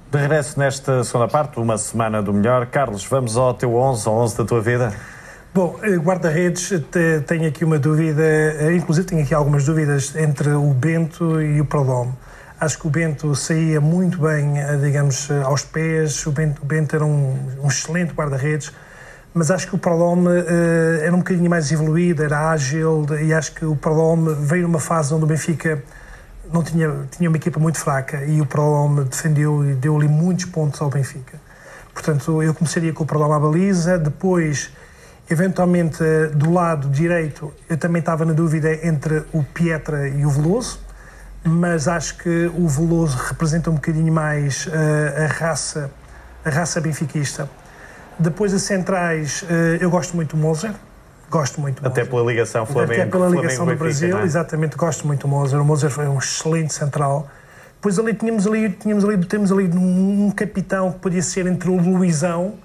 De 0.10 0.17
regresso 0.17 0.58
nesta 0.58 1.04
segunda 1.04 1.28
parte, 1.28 1.60
uma 1.60 1.78
semana 1.78 2.22
do 2.22 2.32
melhor. 2.32 2.67
Carlos, 2.67 3.04
vamos 3.04 3.36
ao 3.36 3.54
teu 3.54 3.76
11, 3.76 4.08
ao 4.08 4.15
11 4.15 4.38
da 4.38 4.46
tua 4.46 4.62
vida. 4.62 4.94
Bom, 5.54 5.78
eh, 5.84 5.98
guarda-redes, 5.98 6.72
tenho 7.28 7.46
aqui 7.46 7.66
uma 7.66 7.78
dúvida, 7.78 8.24
eh, 8.24 8.74
inclusive 8.74 9.06
tenho 9.06 9.22
aqui 9.22 9.34
algumas 9.34 9.66
dúvidas 9.66 10.16
entre 10.16 10.52
o 10.52 10.74
Bento 10.74 11.42
e 11.42 11.60
o 11.60 11.66
Prodome. 11.66 12.14
Acho 12.58 12.80
que 12.80 12.88
o 12.88 12.90
Bento 12.90 13.36
saía 13.36 13.82
muito 13.82 14.22
bem, 14.22 14.58
eh, 14.58 14.78
digamos, 14.78 15.30
aos 15.44 15.66
pés, 15.66 16.26
o 16.26 16.32
Bento, 16.32 16.62
o 16.62 16.66
Bento 16.66 16.96
era 16.96 17.04
um, 17.04 17.38
um 17.62 17.68
excelente 17.68 18.14
guarda-redes, 18.14 18.72
mas 19.34 19.52
acho 19.52 19.68
que 19.68 19.76
o 19.76 19.78
Prodome 19.78 20.30
era 21.04 21.14
um 21.14 21.18
bocadinho 21.20 21.50
mais 21.50 21.70
evoluído, 21.70 22.24
era 22.24 22.50
ágil, 22.52 23.06
e 23.22 23.34
acho 23.34 23.54
que 23.54 23.66
o 23.66 23.76
Prodome 23.76 24.34
veio 24.36 24.64
numa 24.64 24.80
fase 24.80 25.14
onde 25.14 25.26
o 25.26 25.28
Benfica 25.28 25.84
não 26.52 26.64
tinha, 26.64 26.96
tinha 27.12 27.30
uma 27.30 27.36
equipa 27.36 27.60
muito 27.60 27.78
fraca 27.78 28.24
e 28.24 28.40
o 28.40 28.46
Prodome 28.46 29.04
defendeu 29.04 29.70
e 29.70 29.74
deu 29.74 29.98
ali 29.98 30.08
muitos 30.08 30.46
pontos 30.46 30.82
ao 30.82 30.90
Benfica. 30.90 31.38
Portanto, 31.94 32.42
eu 32.42 32.54
começaria 32.54 32.94
com 32.94 33.04
o 33.04 33.06
Prodome 33.06 33.34
à 33.34 33.40
baliza, 33.40 33.98
depois 33.98 34.72
Eventualmente, 35.32 36.04
do 36.36 36.52
lado 36.52 36.89
direito, 36.89 37.54
eu 37.70 37.78
também 37.78 38.02
estava 38.02 38.26
na 38.26 38.34
dúvida 38.34 38.86
entre 38.86 39.24
o 39.32 39.41
Pietra 39.41 40.10
e 40.10 40.26
o 40.26 40.30
Veloso, 40.30 40.82
mas 41.41 41.88
acho 41.88 42.17
que 42.17 42.52
o 42.54 42.67
Veloso 42.67 43.17
representa 43.17 43.70
um 43.70 43.76
bocadinho 43.76 44.12
mais 44.12 44.65
uh, 44.65 44.72
a 45.24 45.28
raça 45.28 45.89
a 46.44 46.50
raça 46.50 46.82
benfiquista. 46.82 47.50
Depois, 48.20 48.54
as 48.54 48.63
centrais, 48.63 49.44
uh, 49.44 49.46
eu 49.80 49.89
gosto 49.89 50.17
muito 50.17 50.36
do 50.36 50.41
Moser. 50.41 50.74
Gosto 51.30 51.62
muito 51.62 51.86
Até 51.88 52.04
pela 52.04 52.30
ligação 52.30 52.65
Flamengo. 52.65 53.02
Até 53.02 53.06
pela 53.06 53.30
ligação 53.30 53.58
Flamengo, 53.60 53.78
do 53.78 53.84
Brasil, 53.84 54.17
é? 54.20 54.24
exatamente, 54.24 54.76
gosto 54.76 55.08
muito 55.08 55.22
do 55.22 55.28
Moser. 55.30 55.62
O 55.62 55.65
Moser 55.65 55.89
foi 55.89 56.10
um 56.10 56.17
excelente 56.17 56.74
central. 56.74 57.30
Depois 57.76 57.98
ali 57.98 58.13
tínhamos 58.13 58.46
ali, 58.46 58.70
tínhamos 58.70 59.06
ali, 59.06 59.26
temos 59.26 59.50
ali 59.50 59.65
um, 59.70 60.26
um 60.26 60.32
capitão 60.32 60.91
que 60.91 61.00
podia 61.00 61.22
ser 61.22 61.48
entre 61.48 61.70
o 61.70 61.78
Luizão 61.78 62.56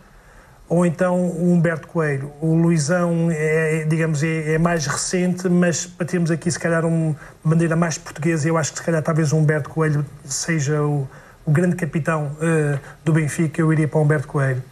ou 0.69 0.85
então 0.85 1.17
o 1.17 1.53
Humberto 1.53 1.87
Coelho. 1.89 2.33
O 2.41 2.55
Luizão 2.55 3.29
é, 3.31 3.85
digamos, 3.85 4.23
é, 4.23 4.55
é, 4.55 4.59
mais 4.59 4.87
recente, 4.87 5.49
mas 5.49 5.87
para 5.87 6.07
termos 6.07 6.31
aqui, 6.31 6.51
se 6.51 6.59
calhar, 6.59 6.85
uma 6.85 7.17
maneira 7.43 7.77
mais 7.77 7.97
portuguesa, 7.99 8.49
eu 8.49 8.57
acho 8.57 8.73
que, 8.73 8.79
se 8.79 8.85
calhar, 8.85 9.03
talvez 9.03 9.33
o 9.33 9.37
Humberto 9.37 9.71
Coelho 9.71 10.05
seja 10.25 10.83
o, 10.83 11.09
o 11.45 11.51
grande 11.51 11.77
capitão 11.77 12.33
uh, 12.37 12.79
do 13.05 13.13
Benfica, 13.13 13.61
eu 13.61 13.73
iria 13.73 13.87
para 13.87 13.99
o 13.99 14.03
Humberto 14.03 14.27
Coelho. 14.27 14.63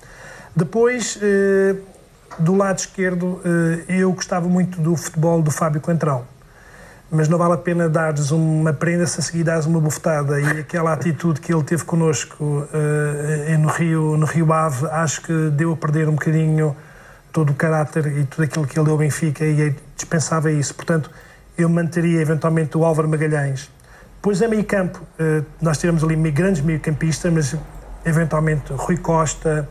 Depois, 0.56 1.16
uh, 1.16 1.78
do 2.38 2.54
lado 2.56 2.78
esquerdo, 2.78 3.26
uh, 3.26 3.42
eu 3.88 4.12
gostava 4.12 4.48
muito 4.48 4.80
do 4.80 4.96
futebol 4.96 5.40
do 5.40 5.50
Fábio 5.50 5.80
Coentrão 5.80 6.33
mas 7.14 7.28
não 7.28 7.38
vale 7.38 7.54
a 7.54 7.56
pena 7.56 7.88
dar-lhes 7.88 8.30
uma 8.32 8.72
prenda 8.72 9.06
se 9.06 9.20
a 9.20 9.22
seguir 9.22 9.44
dás 9.44 9.66
uma 9.66 9.80
bufetada. 9.80 10.40
E 10.40 10.60
aquela 10.60 10.92
atitude 10.92 11.40
que 11.40 11.54
ele 11.54 11.62
teve 11.62 11.84
connosco 11.84 12.44
uh, 12.44 13.58
no, 13.58 13.68
Rio, 13.68 14.16
no 14.16 14.26
Rio 14.26 14.52
Ave, 14.52 14.86
acho 14.86 15.22
que 15.22 15.50
deu 15.50 15.72
a 15.72 15.76
perder 15.76 16.08
um 16.08 16.14
bocadinho 16.14 16.76
todo 17.32 17.50
o 17.50 17.54
caráter 17.54 18.06
e 18.06 18.24
tudo 18.24 18.44
aquilo 18.44 18.66
que 18.66 18.78
ele 18.78 18.84
deu 18.84 18.94
ao 18.94 18.98
Benfica 18.98 19.44
e 19.44 19.62
é 19.62 19.74
dispensava 19.94 20.50
isso. 20.50 20.74
Portanto, 20.74 21.10
eu 21.56 21.68
manteria 21.68 22.20
eventualmente 22.20 22.76
o 22.76 22.84
Álvaro 22.84 23.08
Magalhães. 23.08 23.70
Depois, 24.16 24.42
a 24.42 24.48
meio 24.48 24.64
campo, 24.64 25.00
uh, 25.20 25.44
nós 25.60 25.78
tivemos 25.78 26.02
ali 26.02 26.16
grandes 26.32 26.62
meio-campistas, 26.62 27.32
mas 27.32 27.56
eventualmente 28.04 28.72
Rui 28.72 28.96
Costa. 28.96 29.68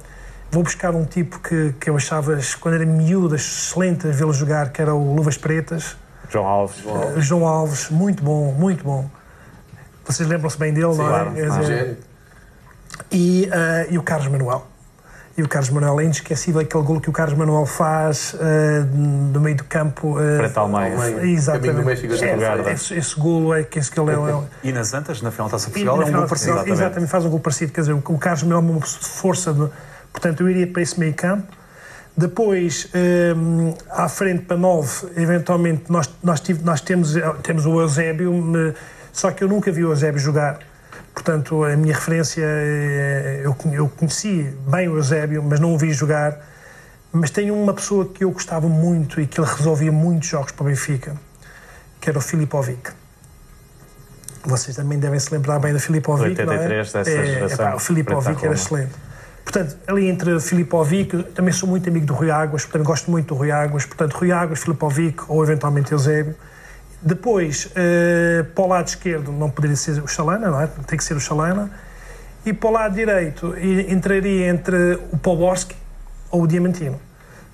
Vou 0.49 0.63
buscar 0.63 0.95
um 0.95 1.03
tipo 1.03 1.39
que, 1.39 1.73
que 1.79 1.89
eu 1.89 1.95
achava, 1.97 2.39
quando 2.59 2.75
era 2.75 2.85
miúdo, 2.85 3.35
excelente 3.35 4.07
a 4.07 4.11
vê-lo 4.11 4.31
jogar, 4.31 4.69
que 4.69 4.81
era 4.81 4.93
o 4.93 5.13
Luvas 5.15 5.37
Pretas 5.37 5.97
João 6.33 6.47
Alves. 6.47 6.77
João 6.81 6.95
Alves. 6.95 7.25
João 7.25 7.47
Alves, 7.47 7.89
muito 7.89 8.23
bom, 8.23 8.51
muito 8.53 8.83
bom. 8.83 9.07
Vocês 10.03 10.27
lembram-se 10.27 10.57
bem 10.57 10.73
dele, 10.73 10.91
Sim, 10.93 10.97
não 10.97 11.05
é? 11.05 11.09
Claro, 11.09 11.71
é 11.71 11.95
e, 13.11 13.47
uh, 13.47 13.93
e 13.93 13.97
o 13.99 14.03
Carlos 14.03 14.27
Manuel. 14.27 14.67
E 15.37 15.41
o 15.41 15.47
Carlos 15.47 15.69
Manuel 15.69 15.99
é 15.99 16.05
inesquecível 16.05 16.61
aquele 16.61 16.83
gol 16.83 17.01
que 17.01 17.09
o 17.09 17.13
Carlos 17.13 17.37
Manuel 17.37 17.65
faz 17.65 18.33
uh, 18.33 18.85
do 19.31 19.39
meio 19.39 19.57
do 19.57 19.63
campo. 19.63 20.17
Uh, 20.17 20.37
Frente 20.37 20.57
ao 20.57 20.67
meio. 20.67 21.23
Exatamente. 21.23 21.75
Do 21.75 21.85
México, 21.85 22.13
é, 22.13 22.69
é, 22.69 22.73
esse, 22.73 22.93
esse 22.95 23.19
golo 23.19 23.53
é 23.53 23.63
que 23.63 23.79
esse 23.79 23.91
que 23.91 23.99
ele 23.99 24.11
é. 24.11 24.43
E 24.63 24.71
nas 24.71 24.93
Antas, 24.93 25.21
na 25.21 25.31
final 25.31 25.47
da 25.47 25.53
Taça 25.53 25.69
Portugal, 25.69 26.01
é 26.01 26.05
um 26.05 26.11
gol 26.11 26.27
parecido. 26.27 26.51
Exatamente. 26.51 26.71
exatamente, 26.71 27.09
faz 27.09 27.25
um 27.25 27.29
gol 27.29 27.39
parecido. 27.39 27.71
Quer 27.71 27.81
dizer, 27.81 27.93
o 27.93 28.17
Carlos 28.17 28.43
Manuel 28.43 28.59
é 28.59 28.71
uma 28.71 28.81
força. 28.81 29.53
De, 29.53 29.69
portanto, 30.11 30.41
eu 30.41 30.49
iria 30.49 30.67
para 30.67 30.81
esse 30.81 30.99
meio 30.99 31.13
campo. 31.13 31.47
Depois, 32.15 32.87
um, 33.35 33.73
à 33.89 34.07
frente 34.07 34.45
para 34.45 34.55
9, 34.55 35.07
eventualmente, 35.17 35.85
nós, 35.89 36.07
nós, 36.21 36.39
tive, 36.39 36.63
nós 36.63 36.79
temos, 36.79 37.15
temos 37.41 37.65
o 37.65 37.81
Eusébio, 37.81 38.33
só 39.11 39.31
que 39.31 39.43
eu 39.43 39.47
nunca 39.47 39.71
vi 39.71 39.83
o 39.83 39.89
Eusébio 39.89 40.19
jogar. 40.19 40.59
Portanto, 41.13 41.63
a 41.63 41.75
minha 41.75 41.93
referência, 41.93 42.43
é, 42.43 43.41
eu, 43.43 43.55
eu 43.71 43.89
conheci 43.89 44.53
bem 44.67 44.87
o 44.89 44.97
Eusébio, 44.97 45.43
mas 45.43 45.59
não 45.59 45.73
o 45.73 45.77
vi 45.77 45.91
jogar. 45.91 46.39
Mas 47.11 47.29
tenho 47.29 47.53
uma 47.55 47.73
pessoa 47.73 48.05
que 48.05 48.23
eu 48.23 48.31
gostava 48.31 48.67
muito 48.67 49.21
e 49.21 49.27
que 49.27 49.39
ele 49.39 49.47
resolvia 49.47 49.91
muitos 49.91 50.27
jogos 50.27 50.51
para 50.51 50.63
o 50.63 50.67
Benfica, 50.67 51.15
que 52.01 52.09
era 52.09 52.17
o 52.17 52.21
Filipovic. 52.21 52.91
Vocês 54.43 54.75
também 54.75 54.99
devem 54.99 55.19
se 55.19 55.31
lembrar 55.31 55.59
bem 55.59 55.71
do 55.71 55.79
Filipovic, 55.79 56.31
83, 56.31 56.59
não 56.59 56.65
é? 56.65 57.03
dessa 57.03 57.09
é, 57.09 57.25
geração. 57.25 57.65
É, 57.65 57.69
pá, 57.69 57.75
o 57.75 57.79
Filipovic 57.79 58.43
era 58.43 58.53
excelente. 58.55 58.93
Portanto, 59.43 59.77
ali 59.87 60.07
entre 60.07 60.39
Filipovic, 60.39 61.23
também 61.35 61.53
sou 61.53 61.67
muito 61.67 61.87
amigo 61.89 62.05
do 62.05 62.13
Rui 62.13 62.31
Águas, 62.31 62.63
portanto 62.63 62.87
gosto 62.87 63.11
muito 63.11 63.27
do 63.27 63.35
Rui 63.35 63.51
Águas, 63.51 63.85
portanto 63.85 64.13
Rui 64.13 64.31
Águas, 64.31 64.59
Filipovic 64.59 65.23
ou 65.27 65.43
eventualmente 65.43 65.91
Eusébio. 65.91 66.35
Depois, 67.01 67.65
uh, 67.65 68.43
para 68.55 68.63
o 68.63 68.67
lado 68.67 68.87
esquerdo 68.87 69.31
não 69.31 69.49
poderia 69.49 69.75
ser 69.75 70.01
o 70.01 70.07
Chalana, 70.07 70.49
não 70.49 70.61
é? 70.61 70.67
Tem 70.87 70.97
que 70.97 71.03
ser 71.03 71.15
o 71.15 71.19
Chalana. 71.19 71.69
E 72.45 72.53
para 72.53 72.69
o 72.69 72.71
lado 72.71 72.95
direito 72.95 73.53
entraria 73.89 74.47
entre 74.47 74.99
o 75.11 75.17
Poborski 75.17 75.75
ou 76.31 76.43
o 76.43 76.47
Diamantino. 76.47 76.99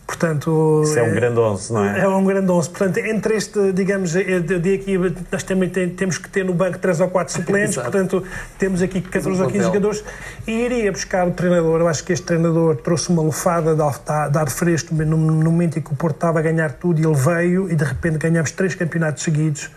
Portanto, 0.10 0.82
Isso 0.84 0.98
é 0.98 1.04
um 1.04 1.14
grande 1.14 1.40
11, 1.40 1.72
não 1.72 1.86
é? 1.86 2.00
É 2.00 2.08
um 2.08 2.26
grande 2.26 2.52
11. 2.52 2.70
Portanto, 2.72 2.98
entre 2.98 3.36
este, 3.36 3.72
digamos, 3.72 4.16
eu 4.16 4.42
digo 4.60 4.82
aqui, 4.82 4.98
nós 5.32 5.44
também 5.44 5.70
temos 5.70 6.18
que 6.18 6.28
ter 6.28 6.44
no 6.44 6.52
banco 6.52 6.80
3 6.80 7.02
ou 7.02 7.10
4 7.10 7.32
suplentes, 7.38 7.76
portanto, 7.76 8.24
temos 8.58 8.82
aqui 8.82 9.02
14 9.02 9.40
ou 9.40 9.48
15 9.48 9.66
jogadores. 9.66 10.04
E 10.48 10.52
iria 10.52 10.92
buscar 10.92 11.28
o 11.28 11.32
treinador. 11.32 11.82
Eu 11.82 11.88
acho 11.88 12.04
que 12.04 12.12
este 12.12 12.26
treinador 12.26 12.78
trouxe 12.78 13.10
uma 13.10 13.22
lufada 13.22 13.76
de 13.76 14.38
ar 14.40 14.50
fresco 14.50 14.96
no 14.96 15.16
momento 15.16 15.78
em 15.78 15.82
que 15.82 15.94
o 15.94 15.96
Porto 15.96 16.16
estava 16.16 16.40
a 16.40 16.42
ganhar 16.42 16.72
tudo 16.72 17.00
e 17.00 17.06
ele 17.06 17.16
veio 17.16 17.72
e 17.72 17.76
de 17.76 17.84
repente 17.84 18.18
ganhamos 18.18 18.50
três 18.50 18.74
campeonatos 18.74 19.22
seguidos, 19.22 19.70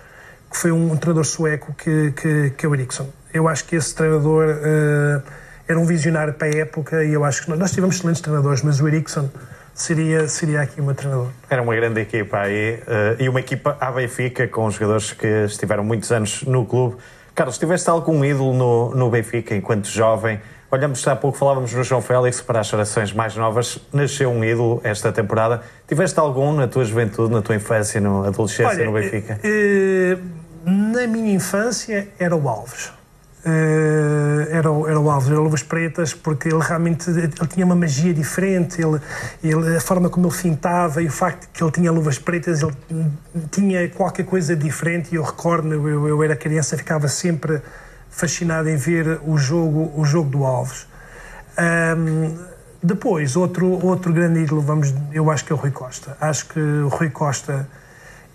que 0.51 0.57
foi 0.57 0.73
um, 0.73 0.97
treinador 0.97 1.27
sueco 1.27 1.75
que, 1.75 2.11
que, 2.13 2.51
que 2.57 2.65
é 2.65 2.69
o 2.71 2.75
Eriksson. 2.75 3.07
Eu 3.35 3.49
acho 3.49 3.67
que 3.67 3.77
esse 3.77 3.95
treinador 3.95 4.49
uh, 4.49 5.23
era 5.69 5.79
um 5.79 5.85
visionário 5.85 6.33
para 6.33 6.49
a 6.49 6.57
época 6.57 7.05
e 7.05 7.13
eu 7.13 7.23
acho 7.23 7.43
que 7.43 7.51
nós, 7.51 7.59
nós 7.59 7.71
tivemos 7.71 7.97
excelentes 7.97 8.23
treinadores, 8.23 8.63
mas 8.63 8.81
o 8.81 8.89
Eriksson 8.89 9.29
seria, 9.75 10.29
seria 10.29 10.61
aqui 10.61 10.81
uma 10.81 10.95
treinador. 10.95 11.29
Era 11.49 11.63
uma 11.63 11.75
grande 11.75 12.01
equipa 12.01 12.39
aí 12.39 12.75
uh, 12.75 13.23
e 13.23 13.29
uma 13.29 13.41
equipa 13.41 13.77
à 13.81 13.91
Benfica 13.91 14.47
com 14.49 14.71
jogadores 14.71 15.13
que 15.13 15.27
estiveram 15.45 15.85
muitos 15.85 16.11
anos 16.13 16.43
no 16.43 16.65
clube. 16.65 16.97
Carlos, 17.35 17.59
tiveste 17.59 17.89
algum 17.89 18.25
ídolo 18.25 18.53
no, 18.53 18.95
no 18.95 19.11
Benfica 19.11 19.55
enquanto 19.55 19.87
jovem? 19.87 20.41
Olhamos, 20.71 21.07
há 21.07 21.15
pouco 21.15 21.37
falávamos 21.37 21.73
no 21.75 21.85
João 21.85 22.01
Félix, 22.01 22.41
para 22.41 22.61
as 22.61 22.67
gerações 22.67 23.13
mais 23.13 23.37
novas, 23.37 23.79
nasceu 23.93 24.31
um 24.31 24.43
ídolo 24.43 24.81
esta 24.83 25.13
temporada. 25.13 25.63
Tiveste 25.87 26.19
algum 26.19 26.55
na 26.55 26.67
tua 26.67 26.85
juventude, 26.85 27.31
na 27.33 27.43
tua 27.43 27.55
infância, 27.55 28.01
na 28.01 28.29
adolescência 28.29 28.77
Olha, 28.77 28.85
no 28.87 28.93
Benfica? 28.93 29.39
Uh, 29.45 30.19
na 30.65 31.07
minha 31.07 31.35
infância 31.35 32.09
era 32.19 32.35
o 32.35 32.49
Alves. 32.49 32.91
Uh, 33.45 34.47
era, 34.51 34.71
o, 34.71 34.89
era 34.89 35.01
o 35.01 35.11
Alves, 35.11 35.29
era 35.29 35.41
o 35.41 35.43
Luvas 35.43 35.65
Pretas, 35.65 36.15
porque 36.15 36.49
ele 36.49 36.63
realmente 36.63 37.11
ele 37.11 37.29
tinha 37.49 37.67
uma 37.67 37.75
magia 37.75 38.15
diferente, 38.15 38.81
ele, 38.81 39.01
ele, 39.43 39.77
a 39.77 39.81
forma 39.81 40.09
como 40.09 40.29
ele 40.29 40.35
fintava 40.35 41.03
e 41.03 41.09
o 41.09 41.11
facto 41.11 41.41
de 41.41 41.49
que 41.49 41.63
ele 41.63 41.73
tinha 41.73 41.91
luvas 41.91 42.21
pretas, 42.21 42.63
ele 42.63 42.73
tinha 43.51 43.89
qualquer 43.89 44.25
coisa 44.25 44.55
diferente. 44.55 45.13
E 45.13 45.17
eu 45.17 45.25
recordo, 45.25 45.73
eu, 45.73 46.07
eu 46.07 46.23
era 46.23 46.37
criança, 46.37 46.77
ficava 46.77 47.09
sempre 47.09 47.61
fascinado 48.11 48.69
em 48.69 48.77
ver 48.77 49.21
o 49.27 49.37
jogo, 49.37 49.93
o 49.97 50.05
jogo 50.05 50.31
do 50.31 50.45
Alves. 50.45 50.87
Um, 51.59 52.37
depois, 52.83 53.37
outro, 53.37 53.85
outro 53.85 54.13
grande 54.13 54.41
ídolo, 54.41 54.61
vamos, 54.61 54.95
eu 55.13 55.31
acho 55.31 55.45
que 55.45 55.53
é 55.53 55.57
o 55.57 55.59
Rui 55.59 55.71
Costa. 55.71 56.17
Acho 56.21 56.47
que 56.47 56.61
o 56.61 56.89
Rui 56.89 57.11
Costa 57.11 57.67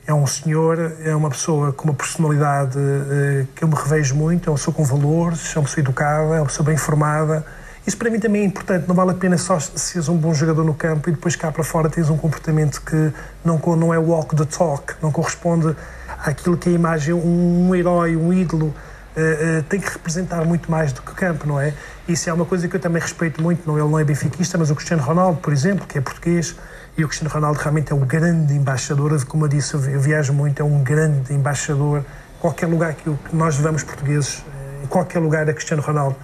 é 0.08 0.14
um 0.14 0.26
senhor, 0.26 0.94
é 1.04 1.14
uma 1.14 1.30
pessoa 1.30 1.74
com 1.74 1.84
uma 1.84 1.94
personalidade 1.94 2.78
uh, 2.78 3.46
que 3.54 3.62
eu 3.62 3.68
me 3.68 3.76
revejo 3.76 4.16
muito, 4.16 4.48
é 4.48 4.50
uma 4.50 4.58
pessoa 4.58 4.74
com 4.74 4.86
valores, 4.86 5.54
é 5.54 5.60
uma 5.60 5.66
pessoa 5.66 5.84
educada, 5.84 6.36
é 6.36 6.40
uma 6.40 6.46
pessoa 6.46 6.66
bem 6.66 6.76
informada. 6.76 7.46
Isso 7.86 7.98
para 7.98 8.10
mim 8.10 8.18
também 8.18 8.42
é 8.42 8.46
importante, 8.46 8.88
não 8.88 8.96
vale 8.96 9.12
a 9.12 9.14
pena 9.14 9.38
só 9.38 9.60
seres 9.60 10.08
um 10.08 10.16
bom 10.16 10.34
jogador 10.34 10.64
no 10.64 10.74
campo 10.74 11.10
e 11.10 11.12
depois 11.12 11.36
cá 11.36 11.52
para 11.52 11.64
fora 11.64 11.90
tens 11.90 12.10
um 12.10 12.18
comportamento 12.18 12.82
que 12.82 13.12
não, 13.44 13.60
não 13.76 13.94
é 13.94 13.98
walk 13.98 14.34
the 14.34 14.46
talk, 14.46 14.94
não 15.02 15.12
corresponde 15.12 15.76
àquilo 16.20 16.58
que 16.58 16.70
é 16.70 16.72
a 16.72 16.76
imagem, 16.76 17.14
um, 17.14 17.68
um 17.68 17.76
herói, 17.76 18.16
um 18.16 18.32
ídolo, 18.32 18.68
uh, 18.68 19.60
uh, 19.60 19.64
tem 19.64 19.80
que 19.80 19.90
representar 19.90 20.46
muito 20.46 20.72
mais 20.72 20.94
do 20.94 21.02
que 21.02 21.12
o 21.12 21.16
campo, 21.16 21.46
não 21.46 21.60
é? 21.60 21.74
Isso 22.08 22.30
é 22.30 22.34
uma 22.34 22.46
coisa 22.46 22.66
que 22.68 22.76
eu 22.78 22.80
também 22.80 23.02
respeito 23.02 23.42
muito, 23.42 23.68
não, 23.68 23.78
ele 23.78 23.90
não 23.90 24.00
é 24.00 24.06
benfiquista, 24.06 24.58
mas 24.58 24.70
o 24.70 24.76
Cristiano 24.76 25.04
Ronaldo, 25.04 25.40
por 25.40 25.52
exemplo, 25.52 25.86
que 25.86 25.98
é 25.98 26.02
português, 26.02 26.56
e 26.98 27.04
o 27.04 27.08
Cristiano 27.08 27.32
Ronaldo 27.32 27.60
realmente 27.60 27.94
é 27.94 27.96
um 27.96 28.06
grande 28.06 28.56
embaixador, 28.56 29.24
como 29.26 29.46
eu 29.46 29.48
disse, 29.48 29.76
eu 29.76 30.00
viajo 30.00 30.34
muito, 30.34 30.60
é 30.60 30.66
um 30.66 30.82
grande 30.84 31.32
embaixador. 31.32 32.04
Qualquer 32.40 32.66
lugar 32.66 32.96
que 32.96 33.16
nós 33.32 33.56
levamos 33.58 33.84
portugueses, 33.84 34.44
eh, 34.48 34.84
em 34.84 34.88
qualquer 34.88 35.20
lugar 35.20 35.48
é 35.48 35.54
Cristiano 35.54 35.84
Ronaldo. 35.84 36.16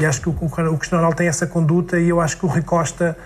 E 0.00 0.06
acho 0.06 0.22
que 0.22 0.28
o, 0.30 0.32
Cristiano 0.32 1.02
Ronaldo 1.02 1.16
tem 1.16 1.28
essa 1.28 1.46
conduta 1.46 1.98
e 2.00 2.08
eu 2.08 2.18
acho 2.18 2.38
que 2.38 2.46
o 2.46 2.48
Rui 2.48 2.62
Costa, 2.62 3.16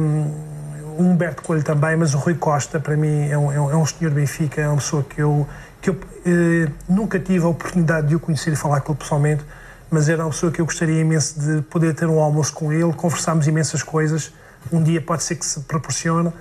um, 0.00 0.98
o 0.98 1.02
Humberto 1.02 1.42
Coelho 1.42 1.62
também, 1.62 1.96
mas 1.96 2.14
o 2.14 2.18
Rui 2.18 2.34
Costa 2.34 2.80
para 2.80 2.96
mim 2.96 3.28
é 3.28 3.38
um, 3.38 3.52
é 3.52 3.60
um, 3.60 3.70
é 3.70 3.76
um 3.76 3.86
senhor 3.86 4.12
Benfica, 4.12 4.60
é 4.60 4.68
uma 4.68 4.78
pessoa 4.78 5.04
que 5.04 5.22
eu, 5.22 5.46
que 5.80 5.90
eu 5.90 5.96
eh, 6.24 6.68
nunca 6.88 7.18
tive 7.20 7.44
a 7.44 7.48
oportunidade 7.48 8.08
de 8.08 8.16
o 8.16 8.20
conhecer 8.20 8.52
e 8.52 8.56
falar 8.56 8.80
com 8.80 8.92
ele 8.92 8.98
pessoalmente, 8.98 9.44
mas 9.88 10.08
era 10.08 10.24
uma 10.24 10.30
pessoa 10.30 10.50
que 10.50 10.60
eu 10.60 10.64
gostaria 10.64 11.00
imenso 11.00 11.38
de 11.38 11.62
poder 11.62 11.94
ter 11.94 12.06
um 12.06 12.18
almoço 12.18 12.52
com 12.52 12.72
ele, 12.72 12.92
conversarmos 12.92 13.46
imensas 13.46 13.84
coisas 13.84 14.32
um 14.72 14.82
dia 14.82 15.00
pode 15.00 15.22
ser 15.22 15.36
que 15.36 15.46
se 15.46 15.60
proporcione. 15.60 16.32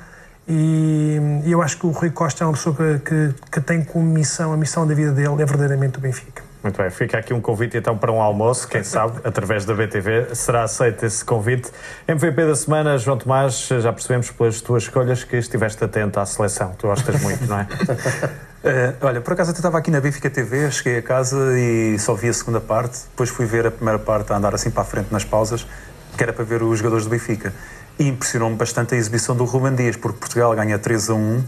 E, 0.48 1.42
eu 1.46 1.62
acho 1.62 1.78
que 1.78 1.88
o 1.88 1.90
Rui 1.90 2.12
Costa 2.12 2.44
é 2.44 2.48
uma 2.48 2.54
pessoa 2.54 2.76
que, 2.76 3.00
que, 3.00 3.34
que, 3.52 3.62
tem 3.62 3.84
como 3.84 4.06
missão, 4.06 4.54
a 4.54 4.58
missão 4.58 4.86
da 4.86 4.94
vida 4.94 5.12
dele 5.12 5.42
é 5.42 5.46
verdadeiramente 5.46 5.98
o 5.98 6.02
Benfica. 6.02 6.44
Muito 6.62 6.82
bem, 6.82 6.90
fica 6.90 7.18
aqui 7.18 7.34
um 7.34 7.42
convite 7.42 7.78
então 7.78 7.98
para 7.98 8.12
um 8.12 8.22
almoço, 8.22 8.68
quem 8.68 8.84
sabe, 8.84 9.20
através 9.26 9.66
da 9.66 9.74
BTV, 9.74 10.34
será 10.34 10.64
aceito 10.64 11.06
esse 11.06 11.24
convite. 11.24 11.72
MVP 12.08 12.46
da 12.46 12.56
semana, 12.56 12.98
João 12.98 13.18
Tomás, 13.18 13.68
já 13.68 13.92
percebemos 13.92 14.30
pelas 14.32 14.62
tuas 14.62 14.84
escolhas 14.84 15.24
que 15.24 15.36
estiveste 15.36 15.84
atento 15.84 16.20
à 16.20 16.26
seleção, 16.26 16.74
tu 16.78 16.88
gostas 16.88 17.22
muito, 17.22 17.46
não 17.46 17.60
é? 17.60 17.64
Uh, 17.64 18.96
olha, 19.02 19.22
por 19.22 19.34
acaso 19.34 19.52
até 19.52 19.60
estava 19.60 19.78
aqui 19.80 19.90
na 19.90 20.02
Benfica 20.02 20.30
TV, 20.30 20.70
cheguei 20.72 21.00
a 21.00 21.02
casa 21.02 21.58
e 21.58 21.98
só 22.00 22.14
vi 22.14 22.30
a 22.30 22.34
segunda 22.34 22.60
parte, 22.60 23.00
depois 23.12 23.30
fui 23.30 23.46
ver 23.46 23.66
a 23.66 23.72
primeira 23.72 24.00
parte 24.00 24.32
a 24.32 24.38
andar 24.38 24.54
assim 24.54 24.70
para 24.70 24.82
a 24.82 24.86
frente 24.86 25.12
nas 25.12 25.24
pausas, 25.24 25.68
que 26.16 26.24
era 26.24 26.34
para 26.34 26.46
ver 26.46 26.64
os 26.64 26.78
jogadores 26.80 27.06
do 27.06 27.10
Benfica. 27.10 27.54
Impressionou-me 27.98 28.56
bastante 28.56 28.94
a 28.94 28.98
exibição 28.98 29.36
do 29.36 29.46
Ruben 29.46 29.76
Dias, 29.76 29.96
porque 29.96 30.20
Portugal 30.20 30.54
ganha 30.56 30.78
3 30.78 31.10
a 31.10 31.14
1, 31.14 31.18
uh, 31.18 31.46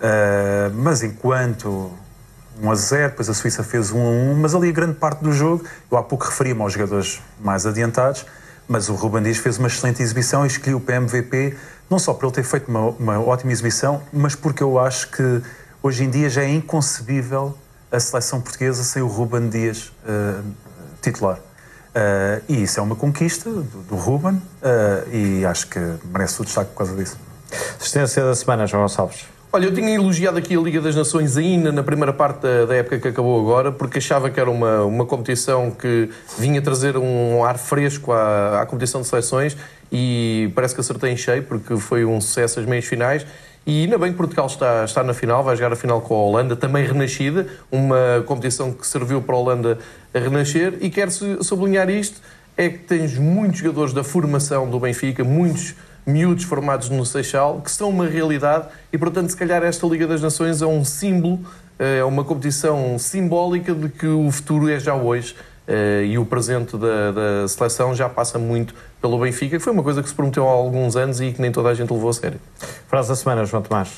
eh, 0.00 0.70
mas 0.74 1.02
enquanto 1.02 1.90
1 2.60 2.70
a 2.70 2.74
0, 2.74 3.10
depois 3.10 3.28
a 3.28 3.34
Suíça 3.34 3.62
fez 3.62 3.90
1 3.90 3.98
a 3.98 4.10
1, 4.10 4.34
mas 4.36 4.54
ali 4.54 4.68
a 4.68 4.72
grande 4.72 4.94
parte 4.94 5.22
do 5.22 5.32
jogo, 5.32 5.64
eu 5.90 5.96
há 5.96 6.02
pouco 6.02 6.26
referia-me 6.26 6.60
aos 6.60 6.72
jogadores 6.72 7.22
mais 7.40 7.66
adiantados, 7.66 8.26
mas 8.68 8.88
o 8.88 8.94
Ruben 8.94 9.22
Dias 9.22 9.38
fez 9.38 9.58
uma 9.58 9.68
excelente 9.68 10.02
exibição 10.02 10.44
e 10.44 10.48
escolhi 10.48 10.74
o 10.74 10.80
PMVP, 10.80 11.56
não 11.88 11.98
só 11.98 12.12
por 12.12 12.26
ele 12.26 12.34
ter 12.34 12.44
feito 12.44 12.68
uma, 12.68 12.90
uma 12.90 13.20
ótima 13.20 13.52
exibição, 13.52 14.02
mas 14.12 14.34
porque 14.34 14.62
eu 14.62 14.78
acho 14.78 15.10
que 15.10 15.42
hoje 15.82 16.04
em 16.04 16.10
dia 16.10 16.28
já 16.28 16.42
é 16.42 16.48
inconcebível 16.48 17.56
a 17.90 18.00
seleção 18.00 18.40
portuguesa 18.40 18.82
sem 18.82 19.02
o 19.02 19.06
Ruben 19.06 19.48
Dias 19.48 19.92
uh, 20.04 20.42
titular. 21.00 21.38
Uh, 21.96 22.42
e 22.46 22.64
isso 22.64 22.78
é 22.78 22.82
uma 22.82 22.94
conquista 22.94 23.48
do, 23.48 23.62
do 23.62 23.96
Ruben 23.96 24.34
uh, 24.34 25.10
e 25.10 25.46
acho 25.46 25.66
que 25.68 25.78
merece 26.04 26.42
o 26.42 26.44
destaque 26.44 26.70
por 26.72 26.78
causa 26.78 26.94
disso. 26.94 27.18
Assistência 27.80 28.22
da 28.22 28.34
semana, 28.34 28.66
João 28.66 28.82
Gonçalves. 28.82 29.24
Olha, 29.50 29.64
eu 29.64 29.72
tinha 29.72 29.94
elogiado 29.94 30.36
aqui 30.36 30.54
a 30.54 30.60
Liga 30.60 30.78
das 30.82 30.94
Nações 30.94 31.38
ainda 31.38 31.72
na 31.72 31.82
primeira 31.82 32.12
parte 32.12 32.42
da, 32.42 32.66
da, 32.66 32.74
época 32.74 32.98
que 32.98 33.08
acabou 33.08 33.40
agora, 33.40 33.72
porque 33.72 33.96
achava 33.96 34.28
que 34.28 34.38
era 34.38 34.50
uma, 34.50 34.82
uma 34.82 35.06
competição 35.06 35.70
que 35.70 36.10
vinha 36.38 36.60
trazer 36.60 36.98
um 36.98 37.42
ar 37.42 37.56
fresco 37.56 38.12
à, 38.12 38.60
à 38.60 38.66
competição 38.66 39.00
de 39.00 39.06
seleções 39.06 39.56
e 39.90 40.52
parece 40.54 40.74
que 40.74 40.82
acertei 40.82 41.12
em 41.12 41.16
cheio, 41.16 41.44
porque 41.44 41.78
foi 41.78 42.04
um 42.04 42.20
sucesso 42.20 42.60
as 42.60 42.66
meias 42.66 42.84
finais 42.84 43.24
e 43.66 43.82
ainda 43.82 43.98
bem 43.98 44.12
que 44.12 44.16
Portugal 44.16 44.46
está, 44.46 44.84
está 44.84 45.02
na 45.02 45.12
final, 45.12 45.42
vai 45.42 45.56
jogar 45.56 45.72
a 45.72 45.76
final 45.76 46.00
com 46.00 46.14
a 46.14 46.18
Holanda, 46.18 46.54
também 46.54 46.86
renascida, 46.86 47.48
uma 47.70 48.22
competição 48.24 48.72
que 48.72 48.86
serviu 48.86 49.20
para 49.20 49.34
a 49.34 49.38
Holanda 49.38 49.78
a 50.14 50.18
renascer. 50.20 50.78
E 50.80 50.88
quero 50.88 51.10
sublinhar 51.42 51.90
isto: 51.90 52.20
é 52.56 52.68
que 52.68 52.78
tens 52.78 53.18
muitos 53.18 53.58
jogadores 53.58 53.92
da 53.92 54.04
formação 54.04 54.70
do 54.70 54.78
Benfica, 54.78 55.24
muitos 55.24 55.74
miúdos 56.06 56.44
formados 56.44 56.88
no 56.88 57.04
Seixal, 57.04 57.60
que 57.60 57.70
são 57.70 57.88
uma 57.88 58.06
realidade 58.06 58.68
e, 58.92 58.96
portanto, 58.96 59.30
se 59.30 59.36
calhar 59.36 59.64
esta 59.64 59.84
Liga 59.88 60.06
das 60.06 60.22
Nações 60.22 60.62
é 60.62 60.66
um 60.66 60.84
símbolo, 60.84 61.40
é 61.76 62.04
uma 62.04 62.22
competição 62.22 62.96
simbólica 63.00 63.74
de 63.74 63.88
que 63.88 64.06
o 64.06 64.30
futuro 64.30 64.70
é 64.70 64.78
já 64.78 64.94
hoje. 64.94 65.34
Uh, 65.66 66.04
e 66.04 66.16
o 66.16 66.24
presente 66.24 66.76
da, 66.76 67.10
da, 67.10 67.48
seleção 67.48 67.92
já 67.92 68.08
passa 68.08 68.38
muito 68.38 68.72
pelo 69.00 69.18
Benfica, 69.18 69.56
que 69.56 69.62
foi 69.62 69.72
uma 69.72 69.82
coisa 69.82 70.00
que 70.00 70.08
se 70.08 70.14
prometeu 70.14 70.46
há 70.46 70.52
alguns 70.52 70.94
anos 70.94 71.20
e 71.20 71.32
que 71.32 71.42
nem 71.42 71.50
toda 71.50 71.68
a 71.68 71.74
gente 71.74 71.92
levou 71.92 72.08
a 72.08 72.12
sério. 72.12 72.38
Frase 72.88 73.08
da 73.08 73.16
semana, 73.16 73.44
João 73.44 73.62
Tomás. 73.62 73.88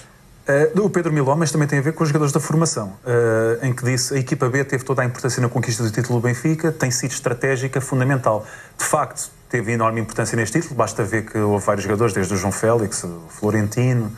Uh, 0.48 0.80
o 0.80 0.88
Pedro 0.88 1.12
Miló, 1.12 1.36
mas 1.36 1.52
também 1.52 1.68
tem 1.68 1.78
a 1.78 1.82
ver 1.82 1.92
com 1.92 2.02
os 2.02 2.08
jogadores 2.08 2.32
da 2.32 2.40
formação, 2.40 2.94
uh, 3.04 3.66
em 3.66 3.74
que 3.74 3.84
disse 3.84 4.14
a 4.14 4.18
equipa 4.18 4.48
B 4.48 4.64
teve 4.64 4.82
toda 4.82 5.02
a 5.02 5.04
importância 5.04 5.42
na 5.42 5.48
conquista 5.50 5.82
do 5.82 5.90
título 5.90 6.20
do 6.20 6.26
Benfica, 6.26 6.72
tem 6.72 6.90
sido 6.90 7.10
estratégica, 7.10 7.82
fundamental. 7.82 8.46
De 8.78 8.84
facto, 8.84 9.30
teve 9.50 9.72
enorme 9.72 10.00
importância 10.00 10.36
neste 10.36 10.58
título, 10.58 10.74
basta 10.74 11.04
ver 11.04 11.26
que 11.26 11.36
houve 11.36 11.66
vários 11.66 11.84
jogadores, 11.84 12.14
desde 12.14 12.32
o 12.32 12.36
João 12.38 12.50
Félix, 12.50 13.04
o 13.04 13.24
Florentino, 13.28 14.10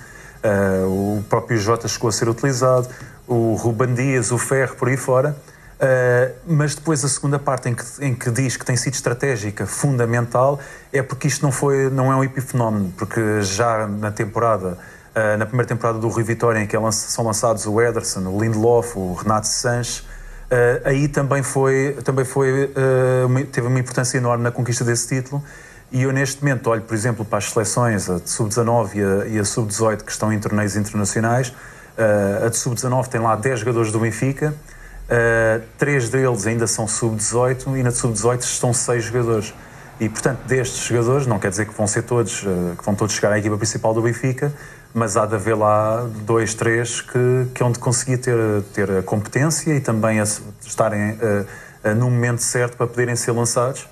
o 0.86 1.22
próprio 1.28 1.58
Jota 1.58 1.88
chegou 1.88 2.08
a 2.08 2.12
ser 2.12 2.28
utilizado, 2.28 2.88
o 3.26 3.54
Ruban 3.54 3.92
Dias, 3.92 4.30
o 4.30 4.38
Ferro, 4.38 4.76
por 4.76 4.88
aí 4.88 4.96
fora. 4.96 5.36
Uh, 5.80 6.34
mas 6.46 6.74
depois 6.74 7.02
a 7.02 7.08
segunda 7.08 7.38
parte 7.38 7.70
em 7.70 7.74
que, 7.74 7.84
em 8.02 8.14
que 8.14 8.30
diz 8.30 8.54
que 8.54 8.66
tem 8.66 8.76
sido 8.76 8.92
estratégica, 8.92 9.64
fundamental, 9.64 10.60
é 10.92 11.00
porque 11.00 11.26
isto 11.26 11.42
não, 11.42 11.50
foi, 11.50 11.88
não 11.88 12.12
é 12.12 12.16
um 12.16 12.22
epifenómeno, 12.22 12.92
porque 12.98 13.40
já 13.40 13.86
na 13.86 14.10
temporada, 14.10 14.76
uh, 14.76 15.38
na 15.38 15.46
primeira 15.46 15.66
temporada 15.66 15.98
do 15.98 16.06
Rui 16.08 16.22
Vitória, 16.22 16.60
em 16.60 16.66
que 16.66 16.76
é 16.76 16.90
são 16.92 17.24
lançados 17.24 17.64
o 17.64 17.80
Ederson, 17.80 18.28
o 18.28 18.38
Lindelof, 18.38 18.94
o 18.94 19.14
Renato 19.14 19.48
Sanches, 19.48 20.00
uh, 20.00 20.84
aí 20.84 21.08
também 21.08 21.42
foi, 21.42 21.96
também 22.04 22.26
foi 22.26 22.70
uma, 23.24 23.42
teve 23.44 23.66
uma 23.66 23.78
importância 23.78 24.18
enorme 24.18 24.44
na 24.44 24.50
conquista 24.50 24.84
desse 24.84 25.08
título. 25.08 25.42
E 25.90 26.02
eu, 26.02 26.12
neste 26.12 26.44
momento, 26.44 26.68
olho, 26.68 26.82
por 26.82 26.94
exemplo, 26.94 27.24
para 27.24 27.38
as 27.38 27.50
seleções, 27.50 28.10
a 28.10 28.18
de 28.18 28.28
sub-19 28.28 29.30
e 29.30 29.38
a, 29.38 29.40
a 29.40 29.44
sub-18, 29.46 30.02
que 30.02 30.12
estão 30.12 30.30
em 30.30 30.38
torneios 30.38 30.76
internacionais. 30.76 31.54
a 32.44 32.50
de 32.50 32.56
sub-19 32.58 33.08
tem 33.08 33.18
lá 33.18 33.34
10 33.34 33.60
jogadores 33.60 33.90
do 33.90 33.98
Benfica 33.98 34.54
Uh, 35.10 35.60
três 35.76 36.08
deles 36.08 36.46
ainda 36.46 36.68
são 36.68 36.86
sub-18 36.86 37.76
e 37.76 37.82
na 37.82 37.90
sub-18 37.90 38.42
estão 38.42 38.72
seis 38.72 39.04
jogadores. 39.04 39.52
E, 39.98 40.08
portanto, 40.08 40.38
destes 40.46 40.86
jogadores, 40.86 41.26
não 41.26 41.40
quer 41.40 41.50
dizer 41.50 41.66
que 41.66 41.74
vão 41.74 41.86
ser 41.88 42.02
todos, 42.02 42.44
uh, 42.44 42.76
que 42.78 42.84
vão 42.84 42.94
todos 42.94 43.12
chegar 43.16 43.32
à 43.32 43.38
equipa 43.38 43.56
principal 43.56 43.92
do 43.92 44.00
Benfica, 44.02 44.52
mas 44.94 45.16
há 45.16 45.26
de 45.26 45.34
haver 45.34 45.56
lá 45.56 46.08
dois, 46.24 46.54
três 46.54 47.00
que, 47.00 47.48
que 47.52 47.60
hão 47.60 47.72
de 47.72 47.80
conseguir 47.80 48.18
ter, 48.18 48.36
ter 48.72 48.88
a 48.98 49.02
competência 49.02 49.74
e 49.74 49.80
também 49.80 50.20
a, 50.20 50.22
estarem 50.64 51.12
uh, 51.12 51.94
no 51.96 52.08
momento 52.08 52.40
certo 52.40 52.76
para 52.76 52.86
poderem 52.86 53.16
ser 53.16 53.32
lançados. 53.32 53.88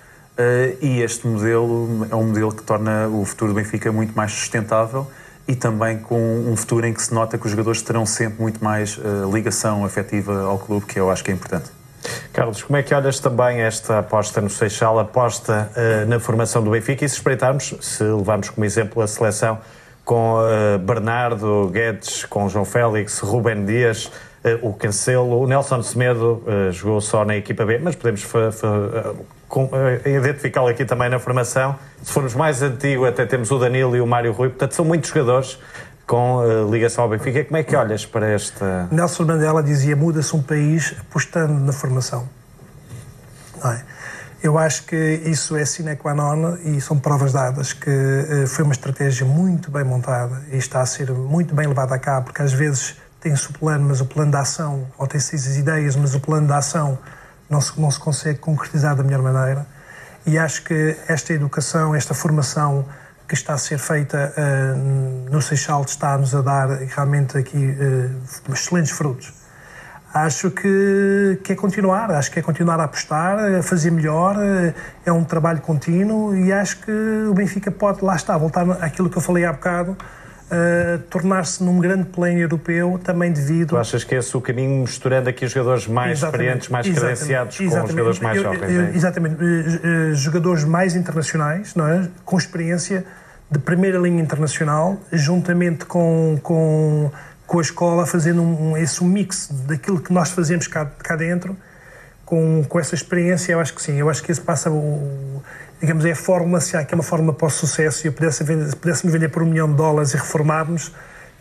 e 0.81 1.01
este 1.01 1.27
modelo 1.27 2.07
é 2.11 2.15
um 2.15 2.25
modelo 2.29 2.53
que 2.53 2.63
torna 2.63 3.09
o 3.09 3.25
futuro 3.25 3.53
do 3.53 3.57
Benfica 3.57 3.91
muito 3.91 4.15
mais 4.15 4.31
sustentável 4.31 5.09
e 5.49 5.57
também 5.57 5.99
com 5.99 6.21
um 6.47 6.55
futuro 6.55 6.87
em 6.87 6.93
que 6.93 7.03
se 7.03 7.13
nota 7.13 7.39
que 7.39 7.47
os 7.47 7.51
jogadores 7.51 7.81
terão 7.81 8.05
sempre 8.05 8.43
muito 8.43 8.63
mais 8.63 8.99
uh, 8.99 9.03
ligação 9.33 9.83
afetiva 9.83 10.43
ao 10.43 10.59
clube, 10.59 10.85
que 10.85 11.01
eu 11.01 11.11
acho 11.11 11.25
que 11.25 11.31
é 11.31 11.35
importante. 11.35 11.71
Carlos, 12.35 12.63
como 12.63 12.77
é 12.77 12.83
que 12.83 12.95
olhas 12.95 13.19
também 13.19 13.63
esta 13.63 14.01
aposta 14.01 14.43
no 14.43 14.51
Seixal, 14.51 14.99
aposta 14.99 15.71
uh, 15.75 16.09
na 16.09 16.21
formação 16.21 16.63
do 16.63 16.71
Benfica 16.71 17.03
e 17.05 17.09
se 17.09 17.17
espreitarmos, 17.17 17.75
se 17.81 18.05
levarmos 18.05 18.51
como 18.51 18.65
exemplo 18.67 19.03
a 19.03 19.07
seleção 19.07 19.59
com 20.05 20.37
uh, 20.37 20.79
Bernardo 20.79 21.69
Guedes, 21.73 22.27
com 22.27 22.47
João 22.49 22.67
Félix, 22.67 23.19
Rubem 23.21 23.65
Dias, 23.65 24.13
o 24.63 24.73
Cancelo, 24.73 25.41
o 25.41 25.47
Nelson 25.47 25.83
Semedo 25.83 26.43
jogou 26.73 27.01
só 27.01 27.25
na 27.25 27.37
equipa 27.37 27.65
B, 27.65 27.79
mas 27.79 27.97
podemos 27.97 28.25
uh, 28.25 29.17
identificá-lo 30.07 30.69
aqui 30.69 30.85
também 30.85 31.09
na 31.09 31.19
formação. 31.19 31.77
Se 32.03 32.13
formos 32.13 32.35
mais 32.35 32.63
antigo, 32.63 33.05
até 33.05 33.27
temos 33.27 33.51
o 33.51 33.59
Danilo 33.59 33.97
e 33.97 34.01
o 34.01 34.07
Mário 34.07 34.33
Rui, 34.33 34.49
portanto 34.49 34.75
são 34.75 34.85
muitos 34.85 35.11
jogadores 35.11 35.59
com 36.07 36.41
ligação 36.71 37.05
ao 37.05 37.11
Benfica. 37.11 37.45
Como 37.45 37.57
é 37.57 37.63
que 37.63 37.77
olhas 37.77 38.07
para 38.07 38.29
esta... 38.29 38.89
Nelson 38.91 39.25
Mandela 39.25 39.63
dizia, 39.63 39.95
muda-se 39.95 40.35
um 40.35 40.43
país 40.43 40.95
apostando 41.01 41.53
na 41.53 41.73
formação. 41.73 42.29
É? 43.65 43.81
Eu 44.41 44.57
acho 44.57 44.85
que 44.85 44.97
isso 45.25 45.57
é 45.57 45.65
sine 45.65 45.97
qua 45.97 46.15
non 46.15 46.57
e 46.65 46.81
são 46.81 46.97
provas 46.97 47.33
dadas 47.33 47.73
que 47.73 47.91
foi 48.47 48.65
uma 48.65 48.73
estratégia 48.73 49.27
muito 49.27 49.69
bem 49.69 49.83
montada 49.83 50.45
e 50.53 50.57
está 50.57 50.81
a 50.81 50.87
ser 50.87 51.11
muito 51.11 51.55
bem 51.57 51.67
levada 51.67 51.97
a 51.97 51.99
cabo, 51.99 52.27
porque 52.27 52.41
às 52.41 52.53
vezes 52.53 52.97
tem-se 53.21 53.51
o 53.51 53.53
plano, 53.53 53.89
mas 53.89 54.01
o 54.01 54.07
plano 54.07 54.31
de 54.31 54.37
ação, 54.37 54.87
ou 54.97 55.07
tem-se 55.07 55.35
as 55.37 55.57
ideias, 55.57 55.97
mas 55.97 56.15
o 56.15 56.21
plano 56.21 56.47
de 56.47 56.53
ação 56.53 56.99
não 57.49 57.61
se, 57.61 57.79
não 57.81 57.91
se 57.91 57.99
consegue 57.99 58.39
concretizar 58.39 58.95
da 58.95 59.03
melhor 59.03 59.23
maneira. 59.23 59.67
E 60.27 60.39
acho 60.39 60.63
que 60.63 60.97
esta 61.09 61.33
educação, 61.33 61.95
esta 61.95 62.15
formação 62.15 62.85
que 63.27 63.35
está 63.35 63.55
a 63.55 63.59
ser 63.59 63.79
feita 63.79 64.33
uh, 64.37 65.31
no 65.31 65.41
Seixal 65.43 65.83
está-nos 65.83 66.35
a 66.35 66.41
dar 66.41 66.69
realmente 66.69 67.37
aqui 67.37 67.57
uh, 67.57 68.53
excelentes 68.53 68.93
frutos. 68.93 69.33
Acho 70.13 70.51
que, 70.51 71.39
que 71.45 71.53
é 71.53 71.57
continuar, 71.57 72.11
acho 72.11 72.31
que 72.31 72.39
é 72.39 72.43
continuar 72.43 72.81
a 72.81 72.85
apostar, 72.85 73.39
a 73.39 73.63
fazer 73.63 73.91
melhor, 73.91 74.37
é 75.05 75.13
um 75.13 75.23
trabalho 75.23 75.61
contínuo 75.61 76.35
e 76.35 76.51
acho 76.51 76.81
que 76.81 76.91
o 76.91 77.35
Benfica 77.35 77.71
pode, 77.71 78.03
lá 78.03 78.17
está, 78.17 78.37
voltar 78.39 78.67
àquilo 78.83 79.11
que 79.11 79.19
eu 79.19 79.23
falei 79.23 79.45
há 79.45 79.53
bocado, 79.53 79.99
uh, 80.51 80.99
tornar-se 81.11 81.63
num 81.63 81.79
grande 81.79 82.05
plano 82.05 82.39
europeu 82.39 83.01
também 83.03 83.33
devido... 83.33 83.71
Tu 83.71 83.77
achas 83.77 84.05
que 84.05 84.15
esse 84.15 84.35
é 84.35 84.39
o 84.39 84.41
caminho 84.41 84.81
misturando 84.81 85.29
aqui 85.29 85.45
os 85.45 85.53
jogadores 85.53 85.87
mais 85.87 86.19
exatamente, 86.19 86.35
experientes, 86.35 86.69
mais 86.69 86.87
exatamente, 86.87 87.17
credenciados 87.17 87.61
exatamente, 87.61 87.81
com 87.81 87.85
os 87.85 87.91
jogadores 87.91 88.21
mais 88.21 88.43
jovens? 88.43 88.75
Eu, 88.75 88.83
é? 88.83 88.97
Exatamente, 88.97 89.37
uh, 89.43 90.15
jogadores 90.15 90.65
mais 90.65 90.97
internacionais, 90.97 91.75
não 91.75 91.87
é? 91.87 92.09
com 92.25 92.37
experiência 92.37 93.05
de 93.51 93.59
primeira 93.59 93.99
linha 93.99 94.21
internacional, 94.21 95.01
juntamente 95.13 95.87
com, 95.87 96.39
com 96.43 97.11
com 97.49 97.59
a 97.59 97.63
escola, 97.63 98.07
fazendo 98.07 98.43
um, 98.43 98.77
esse 98.77 99.03
mix 99.03 99.49
daquilo 99.67 99.99
que 99.99 100.13
nós 100.13 100.31
fazemos 100.31 100.67
cá, 100.67 100.85
cá 100.85 101.17
dentro, 101.17 101.57
com, 102.25 102.63
com 102.69 102.79
essa 102.79 102.95
experiência, 102.95 103.53
eu 103.53 103.61
acho 103.61 103.75
que 103.75 103.81
sim, 103.81 103.95
eu 103.95 104.11
acho 104.11 104.23
que 104.23 104.31
esse 104.31 104.41
passa 104.41 104.71
o, 104.71 105.43
digamos, 105.81 106.05
é 106.05 106.13
a 106.13 106.17
fórmula, 106.17 106.61
se 106.61 106.77
há 106.77 106.85
que 106.85 106.95
uma 106.95 107.05
fórmula 107.05 107.33
para 107.33 107.47
o 107.47 107.51
sucesso 107.51 108.07
e 108.07 108.09
eu 108.09 108.13
pudesse 108.13 108.43
vender, 108.45 108.75
pudéssemos 108.77 109.13
vender 109.13 109.29
por 109.29 109.43
um 109.43 109.47
milhão 109.47 109.69
de 109.69 109.77
dólares 109.77 110.13
e 110.13 110.17
reformarmos, 110.17 110.93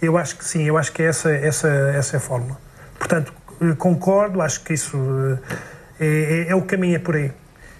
eu 0.01 0.17
acho 0.17 0.37
que 0.37 0.45
sim, 0.45 0.63
eu 0.63 0.77
acho 0.77 0.91
que 0.91 1.01
é 1.01 1.07
essa, 1.07 1.31
essa, 1.31 1.67
essa 1.67 2.15
é 2.15 2.17
a 2.17 2.19
fórmula. 2.19 2.57
Portanto, 2.97 3.33
concordo, 3.77 4.41
acho 4.41 4.63
que 4.63 4.73
isso 4.73 4.97
é, 5.99 6.45
é, 6.47 6.51
é 6.51 6.55
o 6.55 6.61
caminho, 6.61 6.95
é 6.95 6.99
por 6.99 7.15
aí. 7.15 7.31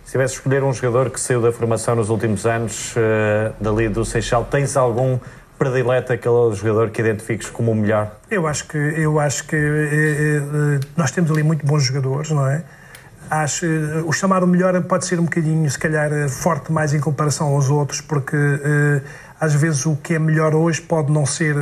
Se 0.04 0.12
tivesse 0.12 0.36
escolher 0.36 0.64
um 0.64 0.74
jogador 0.74 1.10
que 1.10 1.20
saiu 1.20 1.42
da 1.42 1.52
formação 1.52 1.96
nos 1.96 2.10
últimos 2.10 2.46
anos, 2.46 2.96
uh, 2.96 3.54
dali 3.60 3.90
do 3.90 4.06
Seixal, 4.06 4.46
tens 4.46 4.78
algum 4.78 5.20
predileta 5.58 6.14
aquele 6.14 6.54
jogador 6.54 6.90
que 6.92 7.02
identifiques 7.02 7.50
como 7.50 7.72
o 7.72 7.76
melhor? 7.76 8.16
Eu 8.30 8.48
acho 8.48 8.68
que, 8.68 8.78
eu 8.78 9.20
acho 9.20 9.46
que 9.46 9.56
eh, 9.56 10.38
eh, 10.38 10.80
nós 10.96 11.12
temos 11.12 11.32
ali 11.32 11.44
muito 11.44 11.66
bons 11.66 11.84
jogadores, 11.84 12.30
não 12.30 12.48
é? 12.48 12.64
Acho, 13.30 13.66
eh, 13.66 14.04
o 14.06 14.12
chamado 14.12 14.48
melhor 14.48 14.82
pode 14.84 15.06
ser 15.06 15.20
um 15.20 15.24
bocadinho, 15.24 15.70
se 15.70 15.78
calhar, 15.78 16.10
forte 16.30 16.72
mais 16.72 16.94
em 16.94 17.00
comparação 17.00 17.48
aos 17.48 17.70
outros, 17.70 18.02
porque 18.02 18.38
às 19.40 19.54
vezes 19.54 19.86
o 19.86 19.96
que 19.96 20.16
é 20.16 20.20
melhor 20.20 20.56
hoje 20.56 20.82
pode 20.82 21.12
não 21.12 21.26
ser 21.26 21.56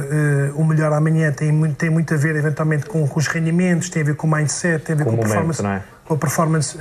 o 0.56 0.64
melhor 0.64 0.94
amanhã. 0.94 1.32
Tem 1.32 1.52
muito, 1.52 1.76
tem 1.76 1.90
muito 1.90 2.14
a 2.14 2.18
ver, 2.18 2.36
eventualmente, 2.36 2.86
com, 2.86 3.08
com 3.08 3.20
os 3.20 3.28
rendimentos, 3.28 3.90
tem 3.90 4.02
a 4.02 4.06
ver 4.06 4.16
com 4.16 4.28
o 4.28 4.32
mindset, 4.32 4.84
tem 4.84 4.96
a 4.96 4.98
ver 4.98 5.04
com, 5.04 5.12
com 5.12 5.18
a 5.18 5.20
performance, 5.20 5.66
é? 5.66 5.84
com 6.06 6.14
a 6.14 6.18
performance 6.18 6.78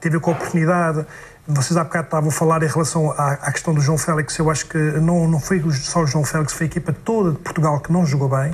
tem 0.00 0.10
a 0.10 0.12
ver 0.12 0.20
com 0.20 0.30
a 0.30 0.34
oportunidade. 0.34 1.06
Vocês 1.46 1.76
há 1.76 1.82
bocado 1.82 2.04
estavam 2.04 2.28
a 2.28 2.32
falar 2.32 2.62
em 2.62 2.68
relação 2.68 3.10
à, 3.12 3.32
à, 3.32 3.52
questão 3.52 3.74
do 3.74 3.80
João 3.80 3.98
Félix. 3.98 4.38
Eu 4.38 4.48
acho 4.48 4.66
que 4.66 4.78
não, 4.78 5.26
não 5.26 5.40
foi 5.40 5.60
só 5.72 6.02
o 6.02 6.06
João 6.06 6.24
Félix, 6.24 6.52
foi 6.52 6.66
a 6.66 6.68
equipa 6.68 6.92
toda 6.92 7.32
de 7.32 7.38
Portugal 7.38 7.80
que 7.80 7.92
não 7.92 8.06
jogou 8.06 8.28
bem. 8.28 8.52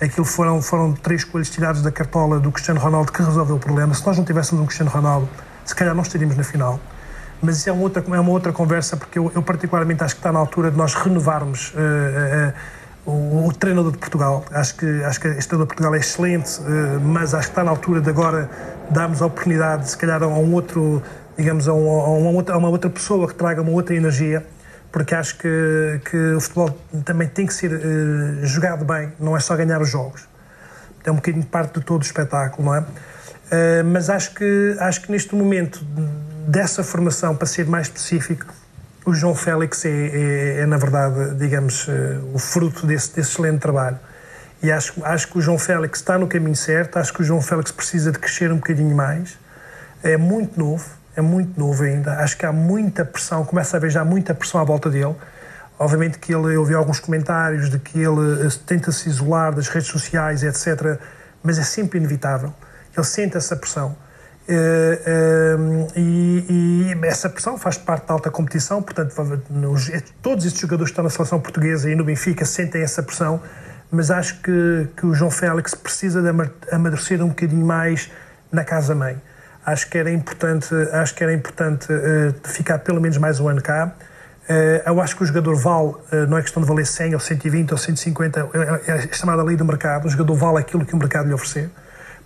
Aquilo 0.00 0.24
foram, 0.24 0.62
foram 0.62 0.92
três 0.92 1.24
coelhos 1.24 1.50
tirados 1.50 1.82
da 1.82 1.90
cartola 1.90 2.40
do 2.40 2.50
Cristiano 2.50 2.80
Ronaldo 2.80 3.12
que 3.12 3.22
resolveu 3.22 3.56
o 3.56 3.58
problema. 3.58 3.92
Se 3.94 4.06
nós 4.06 4.16
não 4.16 4.24
tivéssemos 4.24 4.62
um 4.62 4.66
Cristiano 4.66 4.90
Ronaldo, 4.90 5.28
se 5.64 5.74
calhar 5.74 5.94
não 5.94 6.02
estaríamos 6.02 6.36
na 6.36 6.44
final. 6.44 6.80
Mas 7.42 7.58
isso 7.58 7.68
é 7.68 7.72
uma 7.72 7.82
outra, 7.82 8.04
é 8.06 8.20
uma 8.20 8.30
outra 8.30 8.52
conversa, 8.52 8.96
porque 8.96 9.18
eu, 9.18 9.30
eu 9.34 9.42
particularmente 9.42 10.02
acho 10.02 10.14
que 10.14 10.20
está 10.20 10.32
na 10.32 10.38
altura 10.38 10.70
de 10.70 10.76
nós 10.76 10.94
renovarmos. 10.94 11.72
Uh, 11.74 12.48
uh, 12.48 12.80
o, 13.06 13.48
o, 13.48 13.52
treinador 13.52 13.92
de 13.92 13.98
Portugal. 13.98 14.44
Acho 14.52 14.76
que, 14.76 14.86
acho 15.04 15.18
que 15.18 15.28
este 15.28 15.48
treinador 15.48 15.66
de 15.66 15.68
Portugal 15.68 15.94
é 15.94 15.98
excelente, 15.98 16.60
uh, 16.60 17.00
mas 17.02 17.32
acho 17.32 17.48
que 17.48 17.52
está 17.52 17.64
na 17.64 17.70
altura 17.70 18.00
de 18.02 18.10
agora 18.10 18.50
darmos 18.90 19.22
a 19.22 19.26
oportunidade, 19.26 19.88
se 19.88 19.96
calhar, 19.96 20.22
a 20.22 20.26
um 20.26 20.52
outro 20.52 21.02
digamos, 21.40 21.66
a, 21.68 21.72
uma, 21.72 22.30
outra, 22.30 22.54
a 22.54 22.58
uma 22.58 22.68
outra 22.68 22.90
pessoa 22.90 23.26
que 23.26 23.34
traga 23.34 23.62
uma 23.62 23.72
outra 23.72 23.94
energia, 23.96 24.46
porque 24.92 25.14
acho 25.14 25.38
que, 25.38 26.00
que 26.10 26.16
o 26.34 26.40
futebol 26.40 26.78
também 27.04 27.28
tem 27.28 27.46
que 27.46 27.54
ser 27.54 27.72
uh, 27.72 28.46
jogado 28.46 28.84
bem, 28.84 29.12
não 29.18 29.36
é 29.36 29.40
só 29.40 29.56
ganhar 29.56 29.80
os 29.80 29.88
jogos. 29.88 30.28
É 31.04 31.10
um 31.10 31.16
bocadinho 31.16 31.44
parte 31.44 31.78
de 31.78 31.84
todo 31.84 32.02
o 32.02 32.04
espetáculo, 32.04 32.66
não 32.66 32.74
é? 32.74 32.80
Uh, 32.80 33.84
mas 33.84 34.10
acho 34.10 34.34
que, 34.34 34.76
acho 34.80 35.02
que 35.02 35.12
neste 35.12 35.34
momento 35.34 35.84
dessa 36.46 36.82
formação, 36.82 37.34
para 37.36 37.46
ser 37.46 37.66
mais 37.66 37.86
específico, 37.86 38.52
o 39.04 39.14
João 39.14 39.34
Félix 39.34 39.84
é, 39.84 39.88
é, 39.88 40.60
é 40.60 40.66
na 40.66 40.76
verdade, 40.76 41.34
digamos, 41.36 41.88
uh, 41.88 41.92
o 42.34 42.38
fruto 42.38 42.86
desse, 42.86 43.14
desse 43.14 43.30
excelente 43.30 43.60
trabalho. 43.60 43.98
E 44.62 44.70
acho, 44.70 44.94
acho 45.04 45.28
que 45.28 45.38
o 45.38 45.40
João 45.40 45.58
Félix 45.58 46.00
está 46.00 46.18
no 46.18 46.26
caminho 46.26 46.56
certo, 46.56 46.98
acho 46.98 47.14
que 47.14 47.22
o 47.22 47.24
João 47.24 47.40
Félix 47.40 47.70
precisa 47.70 48.12
de 48.12 48.18
crescer 48.18 48.52
um 48.52 48.56
bocadinho 48.56 48.94
mais. 48.94 49.38
É 50.02 50.16
muito 50.16 50.58
novo, 50.58 50.84
é 51.16 51.20
muito 51.20 51.58
novo 51.58 51.82
ainda. 51.82 52.14
Acho 52.18 52.36
que 52.36 52.46
há 52.46 52.52
muita 52.52 53.04
pressão, 53.04 53.44
começa 53.44 53.76
a 53.76 53.78
haver 53.78 53.90
já 53.90 54.04
muita 54.04 54.34
pressão 54.34 54.60
à 54.60 54.64
volta 54.64 54.88
dele. 54.88 55.14
Obviamente 55.78 56.18
que 56.18 56.34
ele, 56.34 56.54
eu 56.54 56.64
vi 56.64 56.74
alguns 56.74 57.00
comentários 57.00 57.70
de 57.70 57.78
que 57.78 57.98
ele 57.98 58.46
eh, 58.46 58.50
tenta 58.66 58.92
se 58.92 59.08
isolar 59.08 59.54
das 59.54 59.68
redes 59.68 59.88
sociais, 59.88 60.42
etc. 60.42 61.00
Mas 61.42 61.58
é 61.58 61.62
sempre 61.62 61.98
inevitável. 61.98 62.52
Ele 62.94 63.06
sente 63.06 63.36
essa 63.36 63.56
pressão. 63.56 63.96
Uh, 64.48 65.56
uh, 65.56 65.92
e, 65.94 66.92
e, 66.92 67.06
essa 67.06 67.28
pressão 67.28 67.56
faz 67.56 67.78
parte 67.78 68.08
da 68.08 68.14
alta 68.14 68.30
competição, 68.30 68.82
portanto, 68.82 69.14
todos 70.20 70.44
estes 70.44 70.60
jogadores 70.60 70.90
que 70.90 70.92
estão 70.92 71.04
na 71.04 71.10
seleção 71.10 71.38
portuguesa 71.38 71.88
e 71.88 71.94
no 71.94 72.02
Benfica 72.02 72.44
sentem 72.44 72.82
essa 72.82 73.00
pressão, 73.00 73.40
mas 73.92 74.10
acho 74.10 74.40
que, 74.42 74.88
que 74.96 75.06
o 75.06 75.14
João 75.14 75.30
Félix 75.30 75.72
precisa 75.76 76.20
de 76.20 76.28
amadurecer 76.74 77.22
um 77.22 77.28
bocadinho 77.28 77.64
mais 77.64 78.10
na 78.50 78.64
casa-mãe 78.64 79.20
acho 79.64 79.88
que 79.88 79.98
era 79.98 80.10
importante, 80.10 80.74
acho 80.92 81.14
que 81.14 81.22
era 81.22 81.32
importante 81.32 81.86
uh, 81.92 82.34
ficar 82.48 82.78
pelo 82.78 83.00
menos 83.00 83.18
mais 83.18 83.40
um 83.40 83.48
ano 83.48 83.62
cá. 83.62 83.92
Uh, 84.48 84.82
eu 84.86 85.00
acho 85.00 85.16
que 85.16 85.22
o 85.22 85.26
jogador 85.26 85.54
vale, 85.54 85.88
uh, 85.88 86.26
não 86.28 86.38
é 86.38 86.42
questão 86.42 86.62
de 86.62 86.68
valer 86.68 86.86
100 86.86 87.14
ou 87.14 87.20
120 87.20 87.72
ou 87.72 87.78
150, 87.78 88.48
é, 88.86 88.92
é 88.92 89.12
chamada 89.12 89.42
lei 89.42 89.56
do 89.56 89.64
mercado, 89.64 90.06
o 90.06 90.08
jogador 90.08 90.34
vale 90.34 90.58
aquilo 90.58 90.84
que 90.84 90.94
o 90.94 90.96
mercado 90.96 91.28
lhe 91.28 91.34
oferecer. 91.34 91.70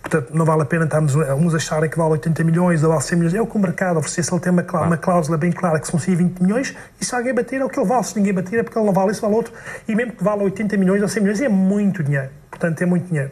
Portanto, 0.05 0.29
não 0.35 0.45
vale 0.45 0.61
a 0.61 0.65
pena 0.65 0.85
estarmos 0.85 1.15
uns 1.15 1.55
acharem 1.55 1.89
que 1.89 1.97
vale 1.97 2.11
80 2.11 2.43
milhões 2.43 2.83
ou 2.83 2.89
vale 2.89 3.01
100 3.01 3.17
milhões. 3.17 3.33
É 3.33 3.41
o 3.41 3.47
que 3.47 3.55
o 3.55 3.59
mercado 3.59 3.97
oferecer. 3.97 4.21
Se 4.21 4.31
ele 4.31 4.39
tem 4.39 4.51
uma, 4.51 4.61
uma 4.61 4.97
cláusula 4.97 5.35
bem 5.35 5.51
clara 5.51 5.79
que 5.79 5.87
são 5.87 5.99
120 5.99 6.43
milhões, 6.43 6.75
e 7.01 7.03
se 7.03 7.15
alguém 7.15 7.33
bater 7.33 7.59
é 7.59 7.65
o 7.65 7.69
que 7.69 7.79
ele 7.79 7.87
vale. 7.87 8.03
Se 8.03 8.15
ninguém 8.15 8.31
bater 8.31 8.59
é 8.59 8.63
porque 8.63 8.77
ele 8.77 8.85
não 8.85 8.93
vale, 8.93 9.13
isso 9.13 9.21
vale 9.21 9.33
outro. 9.33 9.51
E 9.87 9.95
mesmo 9.95 10.13
que 10.13 10.23
vale 10.23 10.43
80 10.43 10.77
milhões 10.77 11.01
ou 11.01 11.07
100 11.07 11.23
milhões, 11.23 11.41
é 11.41 11.49
muito 11.49 12.03
dinheiro. 12.03 12.29
Portanto, 12.51 12.79
é 12.83 12.85
muito 12.85 13.07
dinheiro. 13.07 13.31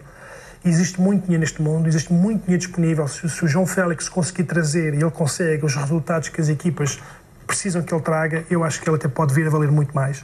Existe 0.66 1.01
muito 1.01 1.24
dinheiro 1.24 1.41
neste 1.41 1.61
mundo, 1.61 1.88
existe 1.88 2.14
muito 2.14 2.43
dinheiro 2.43 2.59
disponível. 2.59 3.07
Se, 3.07 3.30
se 3.30 3.43
o 3.43 3.47
João 3.47 3.66
Félix 3.66 4.07
conseguir 4.07 4.45
trazer 4.45 4.93
e 4.93 4.97
ele 4.97 5.11
consegue 5.11 5.66
os 5.66 5.76
resultados 5.76 6.30
que 6.30 6.39
as 6.39 6.47
equipas 6.47 6.99
precisam 7.45 7.82
que 7.82 7.93
ele 7.93 8.01
traga, 8.01 8.45
eu 8.49 8.64
acho 8.64 8.82
que 8.82 8.89
ele 8.89 8.95
até 8.95 9.07
pode 9.07 9.34
vir 9.34 9.45
a 9.47 9.49
valer 9.49 9.72
muito 9.72 9.93
mais. 9.93 10.24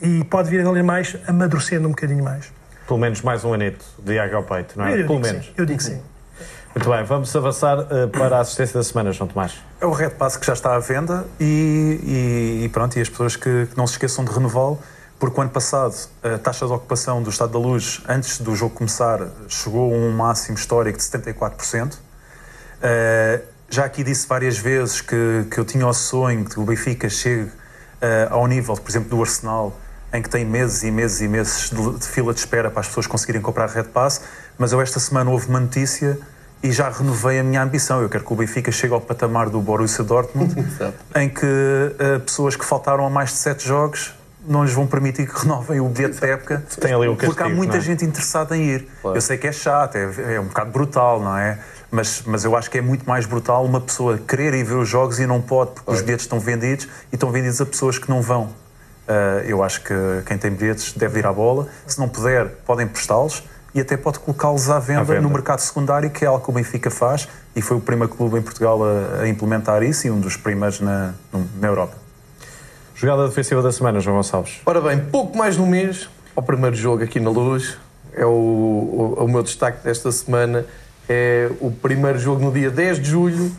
E 0.00 0.22
pode 0.24 0.48
vir 0.50 0.60
a 0.60 0.64
valer 0.64 0.84
mais 0.84 1.16
amadurecendo 1.26 1.88
um 1.88 1.90
bocadinho 1.90 2.22
mais. 2.22 2.52
Pelo 2.86 3.00
menos 3.00 3.22
mais 3.22 3.44
um 3.44 3.52
anito 3.52 3.84
de 3.98 4.18
água 4.18 4.36
ao 4.36 4.44
peito, 4.44 4.78
não 4.78 4.86
é? 4.86 5.00
Eu 5.00 5.06
Pelo 5.06 5.18
menos. 5.18 5.46
Sim, 5.46 5.52
eu 5.56 5.66
digo 5.66 5.82
sim. 5.82 6.00
Muito 6.76 6.90
bem, 6.90 7.02
vamos 7.04 7.34
avançar 7.34 7.78
uh, 7.78 8.08
para 8.08 8.36
a 8.36 8.40
assistência 8.40 8.78
da 8.78 8.84
semana, 8.84 9.10
João 9.10 9.26
Tomás. 9.26 9.54
É 9.80 9.86
o 9.86 9.90
Red 9.90 10.10
Pass 10.10 10.36
que 10.36 10.46
já 10.46 10.52
está 10.52 10.76
à 10.76 10.78
venda 10.78 11.24
e, 11.40 12.60
e, 12.60 12.64
e 12.64 12.68
pronto, 12.68 12.96
e 12.98 13.00
as 13.00 13.08
pessoas 13.08 13.34
que, 13.34 13.66
que 13.66 13.76
não 13.76 13.86
se 13.86 13.94
esqueçam 13.94 14.24
de 14.24 14.30
renová-lo 14.30 14.78
porque 15.18 15.38
o 15.38 15.42
ano 15.42 15.50
passado 15.50 15.94
a 16.22 16.38
taxa 16.38 16.66
de 16.66 16.72
ocupação 16.72 17.22
do 17.22 17.30
Estado 17.30 17.52
da 17.52 17.58
Luz, 17.58 18.02
antes 18.08 18.38
do 18.38 18.54
jogo 18.54 18.74
começar, 18.74 19.20
chegou 19.48 19.92
a 19.92 19.96
um 19.96 20.12
máximo 20.12 20.56
histórico 20.56 20.98
de 20.98 21.04
74%. 21.04 21.94
Uh, 21.94 21.98
eh, 22.82 23.42
já 23.70 23.84
aqui 23.84 24.04
disse 24.04 24.28
várias 24.28 24.58
vezes 24.58 25.00
que, 25.00 25.46
que 25.50 25.58
eu 25.58 25.64
tinha 25.64 25.86
o 25.86 25.92
sonho 25.94 26.44
de 26.44 26.50
que 26.50 26.60
o 26.60 26.64
Benfica 26.64 27.08
chegue 27.08 27.44
uh, 27.44 27.52
ao 28.30 28.46
nível, 28.46 28.74
por 28.74 28.90
exemplo, 28.90 29.08
do 29.08 29.20
Arsenal, 29.20 29.74
em 30.12 30.22
que 30.22 30.28
tem 30.28 30.44
meses 30.44 30.82
e 30.82 30.90
meses 30.90 31.20
e 31.20 31.28
meses 31.28 31.70
de, 31.70 31.98
de, 31.98 32.06
fila 32.06 32.32
de 32.32 32.40
espera 32.40 32.70
para 32.70 32.80
as 32.80 32.88
pessoas 32.88 33.06
conseguirem 33.06 33.40
comprar 33.40 33.68
Red 33.68 33.84
Pass, 33.84 34.20
mas 34.58 34.72
eu 34.72 34.80
esta 34.80 35.00
semana 35.00 35.30
houve 35.30 35.48
uma 35.48 35.60
notícia 35.60 36.18
e 36.62 36.70
já 36.70 36.90
renovei 36.90 37.38
a 37.38 37.42
minha 37.42 37.62
ambição. 37.62 38.02
Eu 38.02 38.08
quero 38.08 38.24
que 38.24 38.32
o 38.32 38.36
Benfica 38.36 38.70
chegue 38.70 38.92
ao 38.92 39.00
patamar 39.00 39.48
do 39.48 39.60
Borussia 39.60 40.04
Dortmund, 40.04 40.54
em 41.16 41.28
que 41.28 41.46
uh, 41.46 42.20
pessoas 42.20 42.54
que 42.54 42.64
faltaram 42.64 43.06
a 43.06 43.10
mais 43.10 43.30
de 43.30 43.36
sete 43.36 43.66
jogos 43.66 44.14
não 44.46 44.64
lhes 44.64 44.72
vão 44.72 44.86
permitir 44.86 45.26
que 45.26 45.38
renovem 45.40 45.80
o 45.80 45.88
bilhete 45.88 46.20
da 46.20 46.28
época 46.28 46.64
Tem 46.80 46.92
ali 46.92 47.08
o 47.08 47.16
porque 47.16 47.42
há 47.42 47.48
muita 47.48 47.78
é? 47.78 47.80
gente 47.80 48.04
interessada 48.04 48.56
em 48.56 48.62
ir. 48.62 48.88
Claro. 49.02 49.16
Eu 49.16 49.20
sei 49.20 49.36
que 49.36 49.46
é 49.46 49.52
chato, 49.52 49.96
é, 49.96 50.34
é, 50.34 50.40
um 50.40 50.46
bocado 50.46 50.70
brutal, 50.70 51.20
não 51.20 51.36
é? 51.36 51.58
Mas, 51.90 52.22
mas 52.26 52.44
eu 52.44 52.56
acho 52.56 52.70
que 52.70 52.78
é 52.78 52.80
muito 52.80 53.06
mais 53.06 53.26
brutal 53.26 53.64
uma 53.64 53.80
pessoa 53.80 54.18
querer 54.18 54.54
ir 54.54 54.64
ver 54.64 54.74
os 54.74 54.88
jogos 54.88 55.18
e 55.18 55.26
não 55.26 55.40
pode, 55.40 55.70
porque 55.70 55.84
claro. 55.84 55.98
os 55.98 56.04
bilhetes 56.04 56.24
estão 56.24 56.40
vendidos 56.40 56.86
e 57.12 57.14
estão 57.14 57.30
vendidos 57.30 57.60
a 57.60 57.66
pessoas 57.66 57.98
que 57.98 58.08
não 58.08 58.20
vão. 58.20 58.44
Uh, 59.08 59.40
eu 59.46 59.62
acho 59.62 59.82
que 59.82 59.94
quem 60.26 60.36
tem 60.36 60.50
bilhetes 60.50 60.92
deve 60.92 61.20
ir 61.20 61.26
à 61.26 61.32
bola. 61.32 61.68
Se 61.86 61.98
não 61.98 62.08
puder, 62.08 62.48
podem 62.66 62.88
prestá-los 62.88 63.44
e 63.72 63.80
até 63.80 63.96
pode 63.96 64.18
colocá-los 64.18 64.68
à 64.68 64.78
venda, 64.78 65.04
venda, 65.04 65.20
no 65.20 65.30
mercado 65.30 65.60
secundário, 65.60 66.10
que 66.10 66.24
é 66.24 66.28
algo 66.28 66.42
que 66.42 66.50
o 66.50 66.52
Benfica 66.52 66.90
faz 66.90 67.28
e 67.54 67.62
foi 67.62 67.76
o 67.76 67.80
primeiro 67.80 68.12
clube 68.12 68.38
em 68.38 68.42
Portugal 68.42 68.80
a, 68.82 69.22
a 69.22 69.28
implementar 69.28 69.82
isso 69.82 70.06
e 70.06 70.10
um 70.10 70.18
dos 70.18 70.36
primeiros 70.36 70.80
na, 70.80 71.14
na 71.60 71.68
Europa. 71.68 72.05
Jogada 72.96 73.28
defensiva 73.28 73.60
da 73.60 73.70
semana, 73.70 74.00
João 74.00 74.16
Gonçalves. 74.16 74.60
Ora 74.64 74.80
bem, 74.80 74.98
pouco 74.98 75.36
mais 75.36 75.54
de 75.54 75.60
um 75.60 75.66
mês 75.66 76.08
ao 76.34 76.42
primeiro 76.42 76.74
jogo 76.74 77.04
aqui 77.04 77.20
na 77.20 77.30
Luz. 77.30 77.76
É 78.14 78.24
o, 78.24 78.30
o, 78.30 79.24
o 79.24 79.28
meu 79.28 79.42
destaque 79.42 79.84
desta 79.84 80.10
semana. 80.10 80.64
É 81.08 81.50
o 81.60 81.70
primeiro 81.70 82.18
jogo 82.18 82.42
no 82.42 82.50
dia 82.50 82.70
10 82.70 83.00
de 83.00 83.10
julho. 83.10 83.52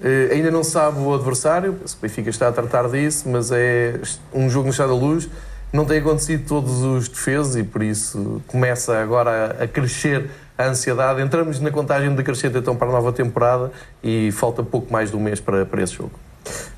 Uh, 0.00 0.32
ainda 0.32 0.50
não 0.50 0.64
sabe 0.64 0.98
o 0.98 1.14
adversário, 1.14 1.72
o 1.72 2.02
Benfica 2.02 2.30
está 2.30 2.48
a 2.48 2.52
tratar 2.52 2.88
disso, 2.88 3.28
mas 3.28 3.52
é 3.52 4.00
um 4.34 4.48
jogo 4.48 4.64
no 4.64 4.70
Estado 4.70 4.88
da 4.88 4.94
Luz 4.94 5.28
não 5.72 5.84
tem 5.84 5.98
acontecido 5.98 6.46
todos 6.46 6.82
os 6.82 7.08
defesos 7.08 7.56
e 7.56 7.62
por 7.62 7.82
isso 7.82 8.42
começa 8.46 8.98
agora 9.00 9.56
a, 9.60 9.68
crescer 9.68 10.30
a 10.58 10.66
ansiedade. 10.66 11.22
Entramos 11.22 11.60
na 11.60 11.70
contagem 11.70 12.12
decrescente 12.14 12.58
então 12.58 12.76
para 12.76 12.88
a 12.88 12.92
nova 12.92 13.12
temporada 13.12 13.70
e 14.02 14.32
falta 14.32 14.62
pouco 14.62 14.92
mais 14.92 15.10
de 15.10 15.16
um 15.16 15.20
mês 15.20 15.40
para, 15.40 15.64
para 15.64 15.82
esse 15.82 15.94
jogo. 15.94 16.12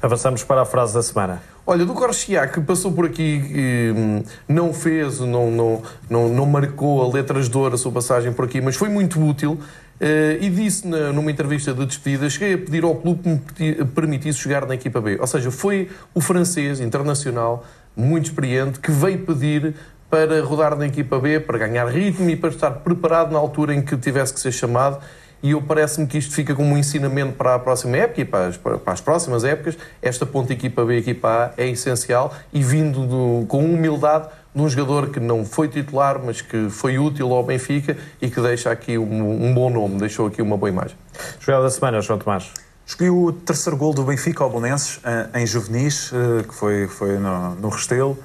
Avançamos 0.01 0.45
para 0.45 0.63
a 0.63 0.65
frase 0.65 0.95
da 0.95 1.03
semana. 1.03 1.43
Olha, 1.65 1.85
do 1.85 1.95
Corchia, 1.95 2.47
que 2.49 2.61
passou 2.61 2.91
por 2.91 3.07
aqui, 3.07 3.93
hum, 3.97 4.23
não 4.49 4.75
fez, 4.75 5.21
não, 5.21 5.49
não, 5.49 5.83
não, 6.11 6.29
não 6.29 6.47
marcou 6.47 7.01
a 7.03 7.13
letras 7.13 7.49
de 7.49 7.57
ouro 7.57 7.77
a 7.77 7.79
sua 7.79 7.93
passagem 7.93 8.33
por 8.33 8.47
aqui, 8.47 8.61
mas 8.61 8.75
foi 8.75 8.89
muito 8.89 9.25
útil. 9.25 9.53
Uh, 10.01 10.35
e 10.41 10.51
disse 10.51 10.89
na, 10.89 11.13
numa 11.13 11.31
entrevista 11.31 11.73
de 11.73 11.87
despedida: 11.87 12.29
cheguei 12.29 12.55
a 12.55 12.59
pedir 12.59 12.83
ao 12.83 12.97
clube 12.97 13.41
que 13.55 13.77
me 13.77 13.85
permitisse 13.85 14.41
jogar 14.41 14.67
na 14.67 14.75
equipa 14.75 15.01
B. 15.01 15.17
Ou 15.21 15.27
seja, 15.29 15.53
foi 15.53 15.89
o 16.13 16.21
francês 16.21 16.81
internacional 16.81 17.65
muito 17.97 18.25
experiente, 18.25 18.81
que 18.81 18.91
veio 18.91 19.25
pedir 19.25 19.77
para 20.11 20.43
rodar 20.43 20.77
na 20.77 20.87
equipa 20.87 21.19
B, 21.21 21.39
para 21.39 21.57
ganhar 21.57 21.87
ritmo 21.87 22.29
e 22.29 22.37
para 22.37 22.51
estar 22.51 22.71
preparado 22.71 23.33
na 23.33 23.39
altura 23.39 23.75
em 23.75 23.81
que 23.81 23.97
tivesse 23.97 24.35
que 24.35 24.41
ser 24.41 24.51
chamado. 24.53 24.99
E 25.43 25.51
eu 25.51 25.61
parece-me 25.61 26.07
que 26.07 26.17
isto 26.17 26.35
fica 26.35 26.55
como 26.55 26.75
um 26.75 26.79
ensinamento 26.79 27.33
para 27.33 27.55
a 27.55 27.59
próxima 27.59 27.97
época 27.97 28.21
e 28.21 28.25
para 28.25 28.47
as, 28.47 28.57
para 28.57 28.79
as 28.87 29.01
próximas 29.01 29.43
épocas. 29.43 29.77
Esta 30.01 30.25
ponta 30.25 30.53
equipa 30.53 30.85
B, 30.85 30.99
equipa 30.99 31.53
A 31.57 31.61
é 31.61 31.69
essencial 31.69 32.33
e 32.53 32.63
vindo 32.63 33.07
do, 33.07 33.47
com 33.47 33.65
humildade 33.65 34.29
de 34.55 34.63
um 34.63 34.69
jogador 34.69 35.11
que 35.11 35.19
não 35.19 35.45
foi 35.45 35.67
titular, 35.67 36.21
mas 36.23 36.41
que 36.41 36.69
foi 36.71 36.99
útil 36.99 37.33
ao 37.33 37.43
Benfica 37.43 37.97
e 38.21 38.31
que 38.31 38.41
deixa 38.41 38.71
aqui 38.71 38.99
um, 38.99 39.47
um 39.47 39.55
bom 39.55 39.71
nome, 39.71 39.99
deixou 39.99 40.27
aqui 40.27 40.41
uma 40.41 40.57
boa 40.57 40.69
imagem. 40.69 40.97
Jogada 41.41 41.65
da 41.65 41.71
semana, 41.71 42.01
João 42.01 42.19
Tomás. 42.19 42.51
Escolhi 42.87 43.11
o 43.11 43.33
terceiro 43.33 43.77
gol 43.77 43.95
do 43.95 44.05
Benfica 44.05 44.45
ao 44.45 44.51
Bolonenses 44.51 45.01
eh, 45.05 45.41
em 45.41 45.47
juvenis, 45.47 46.13
eh, 46.13 46.43
que 46.43 46.55
foi, 46.55 46.87
foi 46.87 47.17
no, 47.17 47.55
no 47.55 47.69
Restelo, 47.69 48.19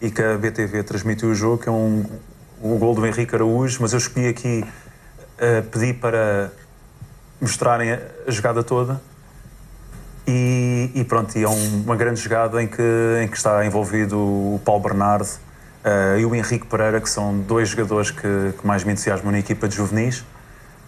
e 0.00 0.10
que 0.10 0.22
a 0.22 0.36
BTV 0.38 0.82
transmitiu 0.82 1.30
o 1.30 1.34
jogo, 1.34 1.62
que 1.62 1.68
é 1.68 1.72
um, 1.72 2.04
o 2.62 2.78
gol 2.78 2.94
do 2.94 3.06
Henrique 3.06 3.34
Araújo, 3.34 3.78
mas 3.80 3.92
eu 3.92 3.98
escolhi 3.98 4.28
aqui, 4.28 4.64
uh, 4.64 5.62
pedi 5.70 5.92
para 5.92 6.52
mostrarem 7.40 7.92
a, 7.92 8.00
jogada 8.28 8.62
toda, 8.62 9.00
e, 10.26 10.90
e, 10.94 11.04
pronto, 11.04 11.36
e 11.36 11.42
é 11.42 11.48
um, 11.48 11.82
uma 11.82 11.96
grande 11.96 12.20
jogada 12.20 12.62
em 12.62 12.66
que, 12.66 12.82
em 13.22 13.28
que 13.28 13.36
está 13.36 13.64
envolvido 13.66 14.18
o 14.18 14.60
Paulo 14.64 14.82
Bernardo 14.82 15.28
uh, 15.84 16.18
e 16.18 16.24
o 16.24 16.34
Henrique 16.34 16.66
Pereira, 16.66 17.00
que 17.00 17.10
são 17.10 17.38
dois 17.40 17.68
jogadores 17.68 18.10
que, 18.10 18.54
que 18.58 18.66
mais 18.66 18.84
me 18.84 18.92
entusiasmam 18.92 19.32
na 19.32 19.38
equipa 19.38 19.68
de 19.68 19.76
juvenis. 19.76 20.24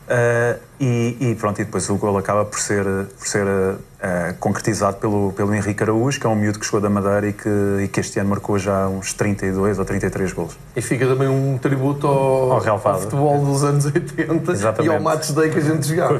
Uh, 0.06 0.60
e, 0.78 1.16
e, 1.20 1.34
pronto, 1.34 1.60
e 1.60 1.64
depois 1.64 1.88
o 1.90 1.96
gol 1.96 2.16
acaba 2.16 2.44
por 2.44 2.60
ser, 2.60 2.84
por 3.18 3.26
ser 3.26 3.44
uh, 3.44 4.34
concretizado 4.38 4.98
pelo, 4.98 5.32
pelo 5.32 5.52
Henrique 5.52 5.82
Araújo, 5.82 6.20
que 6.20 6.26
é 6.26 6.30
um 6.30 6.36
miúdo 6.36 6.60
que 6.60 6.64
chegou 6.64 6.80
da 6.80 6.88
Madeira 6.88 7.28
e 7.28 7.32
que, 7.32 7.48
e 7.82 7.88
que 7.88 7.98
este 7.98 8.20
ano 8.20 8.30
marcou 8.30 8.56
já 8.56 8.86
uns 8.86 9.12
32 9.12 9.80
ou 9.80 9.84
33 9.84 10.32
gols. 10.32 10.56
E 10.76 10.80
fica 10.80 11.06
também 11.06 11.26
um 11.26 11.58
tributo 11.58 12.06
ao, 12.06 12.52
ao, 12.52 12.60
Real 12.60 12.80
ao 12.84 13.00
futebol 13.00 13.44
dos 13.44 13.64
anos 13.64 13.86
80 13.86 14.52
Exatamente. 14.52 14.92
e 14.92 14.94
ao 14.94 15.02
Match 15.02 15.30
Day 15.30 15.50
que 15.50 15.58
a 15.58 15.62
gente 15.62 15.88
jogava. 15.88 16.18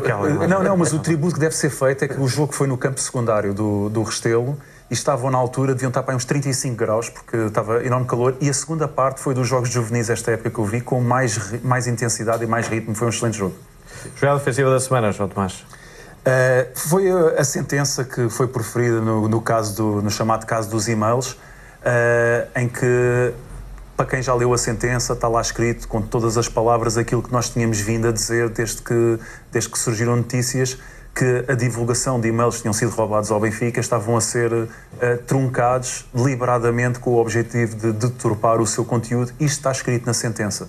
Não, 0.48 0.64
não, 0.64 0.76
mas 0.76 0.92
o 0.92 0.98
tributo 0.98 1.34
que 1.34 1.40
deve 1.40 1.54
ser 1.54 1.70
feito 1.70 2.04
é 2.04 2.08
que 2.08 2.20
o 2.20 2.26
jogo 2.26 2.52
foi 2.52 2.66
no 2.66 2.76
campo 2.76 3.00
secundário 3.00 3.54
do, 3.54 3.88
do 3.88 4.02
Restelo 4.02 4.58
e 4.90 4.94
estavam 4.94 5.30
na 5.30 5.38
altura, 5.38 5.74
deviam 5.74 5.90
estar 5.90 6.02
para 6.02 6.16
uns 6.16 6.24
35 6.24 6.74
graus, 6.76 7.08
porque 7.08 7.36
estava 7.36 7.84
enorme 7.84 8.06
calor. 8.06 8.36
E 8.40 8.48
a 8.48 8.54
segunda 8.54 8.88
parte 8.88 9.20
foi 9.20 9.34
dos 9.34 9.46
jogos 9.46 9.68
juvenis 9.68 10.10
esta 10.10 10.32
época 10.32 10.50
que 10.50 10.58
eu 10.58 10.64
vi, 10.64 10.80
com 10.80 11.00
mais, 11.00 11.62
mais 11.62 11.86
intensidade 11.86 12.42
e 12.42 12.46
mais 12.46 12.66
ritmo. 12.66 12.94
Foi 12.94 13.06
um 13.06 13.10
excelente 13.10 13.38
jogo. 13.38 13.54
Jogada 14.16 14.38
defensiva 14.38 14.70
da 14.70 14.80
semana, 14.80 15.12
João 15.12 15.28
Tomás. 15.28 15.64
Uh, 16.26 16.66
foi 16.74 17.08
a, 17.08 17.40
a, 17.40 17.44
sentença 17.44 18.04
que 18.04 18.28
foi 18.28 18.48
proferida 18.48 19.00
no, 19.00 19.28
no, 19.28 19.40
caso 19.40 19.76
do, 19.76 20.02
no 20.02 20.10
chamado 20.10 20.44
caso 20.44 20.68
dos 20.68 20.88
e-mails, 20.88 21.32
uh, 21.32 22.48
em 22.56 22.68
que, 22.68 23.32
para 23.96 24.06
quem 24.06 24.20
já 24.20 24.34
leu 24.34 24.52
a 24.52 24.58
sentença, 24.58 25.12
está 25.12 25.28
lá 25.28 25.40
escrito 25.40 25.86
com 25.86 26.02
todas 26.02 26.36
as 26.36 26.48
palavras 26.48 26.98
aquilo 26.98 27.22
que 27.22 27.32
nós 27.32 27.50
tínhamos 27.50 27.78
vindo 27.78 28.08
a 28.08 28.12
dizer 28.12 28.48
desde 28.48 28.82
que, 28.82 29.20
desde 29.52 29.70
que 29.70 29.78
surgiram 29.78 30.16
notícias 30.16 30.76
que 31.14 31.44
a 31.48 31.54
divulgação 31.54 32.20
de 32.20 32.28
e-mails 32.28 32.56
que 32.56 32.62
tinham 32.62 32.74
sido 32.74 32.90
roubados 32.90 33.30
ao 33.30 33.40
Benfica 33.40 33.78
estavam 33.78 34.16
a 34.16 34.20
ser 34.20 34.52
uh, 34.52 34.68
truncados 35.26 36.06
deliberadamente 36.12 36.98
com 36.98 37.10
o 37.10 37.18
objetivo 37.18 37.76
de 37.76 37.92
deturpar 37.92 38.60
o 38.60 38.66
seu 38.66 38.84
conteúdo. 38.84 39.32
Isto 39.38 39.58
está 39.58 39.70
escrito 39.70 40.06
na 40.06 40.12
sentença. 40.12 40.68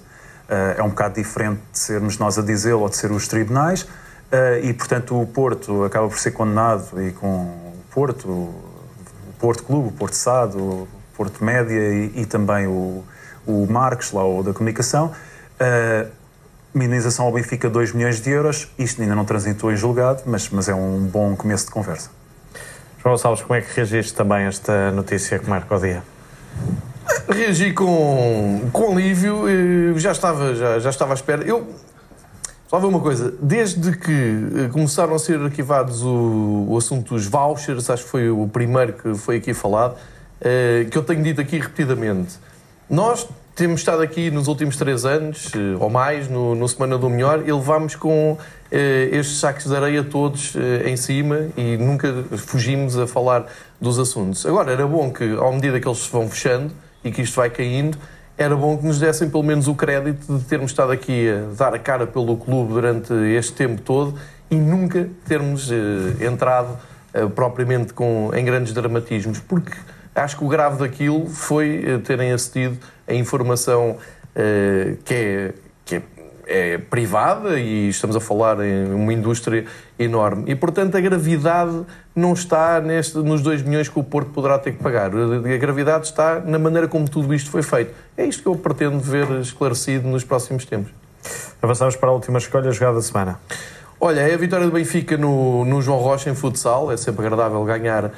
Eh, 0.50 0.76
é 0.78 0.84
um 0.84 0.90
bocado 0.90 1.16
diferente 1.16 1.60
de 1.72 1.80
sermos 1.80 2.18
nós 2.18 2.38
a 2.38 2.42
dizê-lo 2.42 2.82
ou 2.82 2.90
de 2.90 2.96
ser 2.96 3.12
os 3.12 3.28
tribunais, 3.28 3.86
eh, 4.32 4.62
e 4.64 4.74
portanto 4.74 5.20
o 5.20 5.28
Porto 5.28 5.84
acaba 5.84 6.08
por 6.08 6.18
ser 6.18 6.32
condenado 6.32 7.02
e 7.02 7.12
com 7.12 7.28
o 7.28 7.84
Porto, 7.92 8.30
o 8.30 9.34
Porto 9.40 9.64
Clube, 9.64 9.90
o 9.90 9.92
Porto 9.92 10.14
Sado, 10.14 10.58
o 10.58 10.88
Porto 11.16 11.44
Média 11.44 11.74
e, 11.74 12.22
e 12.22 12.26
também 12.26 12.66
o, 12.66 13.04
o 13.46 13.68
Marcos, 13.70 14.12
lá 14.14 14.26
o 14.26 14.42
da 14.42 14.54
comunicação, 14.54 15.12
uh, 15.60 16.10
minimização 16.74 17.26
ao 17.26 17.32
Benfica 17.32 17.70
2 17.70 17.94
milhões 17.94 18.22
de 18.22 18.30
euros. 18.30 18.72
Isto 18.78 19.02
ainda 19.02 19.16
não 19.16 19.26
transitou 19.26 19.72
em 19.72 19.76
julgado, 19.76 20.24
mas, 20.26 20.50
mas 20.50 20.70
é 20.70 20.76
um 20.76 21.00
bom 21.06 21.36
começo 21.36 21.66
de 21.66 21.72
conversa. 21.72 22.12
João 23.02 23.14
Gonçalves, 23.14 23.42
como 23.42 23.56
é 23.56 23.62
que 23.62 23.74
reagiste 23.76 24.14
também 24.14 24.46
a 24.46 24.48
esta 24.48 24.92
notícia 24.92 25.40
que 25.40 25.50
marca 25.50 25.76
o 25.76 25.80
dia? 25.80 26.04
Reagi 27.30 27.74
com, 27.74 28.70
com 28.72 28.94
alívio, 28.94 29.44
já 30.00 30.14
estava, 30.14 30.56
já, 30.56 30.80
já 30.80 30.90
estava 30.90 31.12
à 31.12 31.16
espera. 31.16 31.44
Eu, 31.44 31.68
só 32.70 32.80
ver 32.80 32.88
uma 32.88 33.02
coisa, 33.02 33.34
desde 33.42 33.98
que 33.98 34.12
eh, 34.12 34.70
começaram 34.72 35.14
a 35.14 35.20
ser 35.20 35.40
arquivados 35.40 36.04
o, 36.04 36.66
o 36.70 36.78
assunto 36.78 37.14
dos 37.14 37.26
vouchers, 37.26 37.90
acho 37.90 38.04
que 38.06 38.10
foi 38.10 38.30
o 38.30 38.48
primeiro 38.48 38.94
que 38.94 39.14
foi 39.16 39.38
aqui 39.38 39.54
falado, 39.54 39.96
eh, 40.40 40.88
que 40.90 40.98
eu 40.98 41.04
tenho 41.04 41.22
dito 41.22 41.42
aqui 41.42 41.60
repetidamente. 41.60 42.36
Nós 42.90 43.28
temos 43.56 43.82
estado 43.82 44.02
aqui 44.02 44.32
nos 44.32 44.48
últimos 44.48 44.78
três 44.78 45.06
anos, 45.06 45.52
eh, 45.54 45.78
ou 45.80 45.90
mais, 45.90 46.30
no, 46.30 46.56
no 46.56 46.68
Semana 46.68 46.98
do 46.98 47.10
Melhor, 47.10 47.44
e 47.46 47.52
levámos 47.52 47.96
com 47.96 48.38
estes 48.70 49.40
sacos 49.40 49.66
de 49.66 49.74
areia 49.74 50.04
todos 50.04 50.54
em 50.86 50.98
cima 50.98 51.48
e 51.56 51.78
nunca 51.78 52.14
fugimos 52.36 52.98
a 53.00 53.08
falar 53.08 53.46
dos 53.80 53.98
assuntos. 53.98 54.46
Agora, 54.46 54.74
era 54.74 54.86
bom 54.86 55.10
que, 55.10 55.24
à 55.24 55.52
medida 55.54 55.80
que 55.80 55.88
eles 55.88 56.00
se 56.00 56.12
vão 56.12 56.30
fechando, 56.30 56.74
e 57.08 57.12
que 57.12 57.22
isto 57.22 57.36
vai 57.36 57.50
caindo, 57.50 57.98
era 58.38 58.56
bom 58.56 58.78
que 58.78 58.86
nos 58.86 59.00
dessem 59.00 59.30
pelo 59.30 59.44
menos 59.44 59.68
o 59.68 59.74
crédito 59.74 60.38
de 60.38 60.44
termos 60.44 60.72
estado 60.72 60.92
aqui 60.92 61.30
a 61.30 61.56
dar 61.56 61.74
a 61.74 61.80
cara 61.80 62.06
pelo 62.06 62.38
clube 62.38 62.74
durante 62.74 63.14
este 63.14 63.54
tempo 63.54 63.82
todo 63.82 64.18
e 64.52 64.56
nunca 64.56 65.10
termos 65.26 65.72
eh, 65.72 66.26
entrado 66.26 66.78
eh, 67.14 67.26
propriamente 67.28 67.94
com, 67.94 68.32
em 68.34 68.46
grandes 68.46 68.74
dramatismos, 68.74 69.40
porque 69.40 69.72
acho 70.14 70.38
que 70.38 70.44
o 70.44 70.48
grave 70.48 70.78
daquilo 70.78 71.28
foi 71.28 71.84
eh, 71.86 71.98
terem 71.98 72.32
acedido 72.32 72.78
a 73.08 73.14
informação 73.14 73.98
que 75.04 75.14
é, 75.16 75.54
que 75.84 75.96
é 75.96 76.02
é 76.48 76.78
privada 76.78 77.60
e 77.60 77.90
estamos 77.90 78.16
a 78.16 78.22
falar 78.22 78.66
em 78.66 78.94
uma 78.94 79.12
indústria 79.12 79.66
enorme. 80.00 80.44
E, 80.48 80.56
portanto, 80.56 80.96
a 80.96 81.02
gravidade 81.02 81.82
não 82.16 82.34
está 82.34 82.80
neste, 82.80 83.18
nos 83.18 83.42
2 83.42 83.64
milhões 83.64 83.90
que 83.90 84.00
o 84.00 84.04
Porto 84.04 84.32
poderá 84.32 84.60
ter 84.60 84.74
que 84.74 84.84
pagar. 84.84 85.12
A 85.14 85.58
gravidade 85.58 86.08
está 86.08 86.40
na 86.40 86.60
maneira 86.60 86.88
como 86.88 87.10
tudo 87.10 87.34
isto 87.34 87.50
foi 87.50 87.64
feito. 87.64 87.94
É 88.16 88.26
isto 88.26 88.44
que 88.44 88.48
eu 88.48 88.56
pretendo 88.56 89.00
ver 89.00 89.30
esclarecido 89.42 90.08
nos 90.08 90.24
próximos 90.24 90.66
tempos. 90.66 90.92
Avançamos 91.62 91.96
para 91.96 92.10
a 92.10 92.12
última 92.12 92.38
escolha, 92.38 92.70
a 92.70 92.72
jogada 92.72 92.96
da 92.96 93.02
semana. 93.02 93.40
Olha, 94.00 94.20
é 94.20 94.32
a 94.32 94.38
vitória 94.38 94.64
do 94.68 94.72
Benfica 94.72 95.18
no, 95.18 95.66
no 95.66 95.82
João 95.82 95.98
Rocha 95.98 96.30
em 96.30 96.36
futsal. 96.36 96.92
É 96.92 96.98
sempre 96.98 97.26
agradável 97.26 97.64
ganhar 97.64 98.06
uh, 98.06 98.12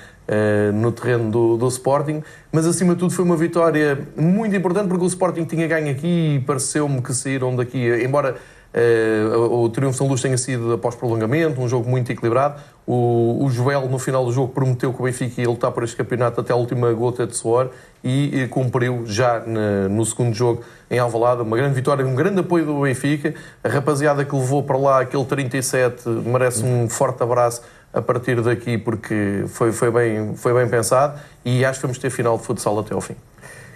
no 0.73 0.91
terreno 0.91 1.32
do, 1.32 1.57
do, 1.57 1.67
Sporting. 1.69 2.21
Mas, 2.51 2.67
acima 2.67 2.93
de 2.93 2.99
tudo, 2.99 3.13
foi 3.13 3.23
uma 3.23 3.38
vitória 3.38 3.97
muito 4.17 4.53
importante 4.53 4.89
porque 4.89 5.05
o 5.05 5.07
Sporting 5.07 5.45
tinha 5.45 5.65
ganho 5.67 5.89
aqui 5.89 6.36
e 6.36 6.39
pareceu-me 6.41 7.01
que 7.01 7.13
saíram 7.13 7.55
daqui. 7.55 7.80
Embora 8.03 8.36
uh, 8.74 9.63
o 9.63 9.70
Triunfo 9.70 9.97
São 9.97 10.07
Luz 10.07 10.22
tenha 10.22 10.38
sido 10.38 10.74
após 10.74 10.95
prolongamento, 10.95 11.61
um 11.61 11.67
jogo 11.67 11.89
muito 11.89 12.11
equilibrado, 12.11 12.61
o, 12.91 13.45
o 13.45 13.51
Joel, 13.51 13.88
no 13.88 13.99
final 13.99 14.26
do 14.26 14.32
jogo, 14.32 14.51
prometeu 14.51 14.91
que 14.91 14.99
o 14.99 15.05
Benfica 15.05 15.39
ia 15.39 15.47
lutar 15.47 15.72
por 15.72 15.84
este 15.84 15.95
campeonato 15.95 16.41
até 16.41 16.51
a 16.51 16.55
última 16.55 16.91
gota 16.91 17.28
de 17.28 17.38
suor 17.38 17.70
e, 18.03 18.41
e 18.41 18.47
cumpriu 18.47 19.03
já 19.05 19.43
na, 19.45 19.88
no 19.88 20.03
segundo 20.03 20.34
jogo 20.34 20.63
em 20.89 20.97
Alvalade. 20.97 21.43
Uma 21.43 21.55
grande 21.55 21.76
vitória, 21.76 22.03
um 22.03 22.15
grande 22.15 22.39
apoio 22.39 22.65
do 22.65 22.82
Benfica. 22.82 23.36
A 23.63 23.70
rapaziada 23.70 24.26
que 24.26 24.36
levou 24.36 24.63
para 24.63 24.76
lá 24.76 25.01
aquele 25.01 25.24
37 25.24 26.09
merece 26.09 26.65
um 26.65 26.89
forte 26.89 27.22
abraço 27.22 27.61
a 27.93 28.01
partir 28.01 28.41
daqui 28.41 28.76
porque 28.76 29.43
foi, 29.49 29.72
foi, 29.72 29.91
bem, 29.91 30.36
foi 30.36 30.51
bem 30.55 30.67
pensado 30.67 31.20
e 31.45 31.63
acho 31.63 31.80
que 31.80 31.86
vamos 31.86 31.99
ter 31.99 32.09
final 32.09 32.39
de 32.39 32.43
futsal 32.43 32.80
até 32.80 32.95
ao 32.95 33.01
fim. 33.01 33.15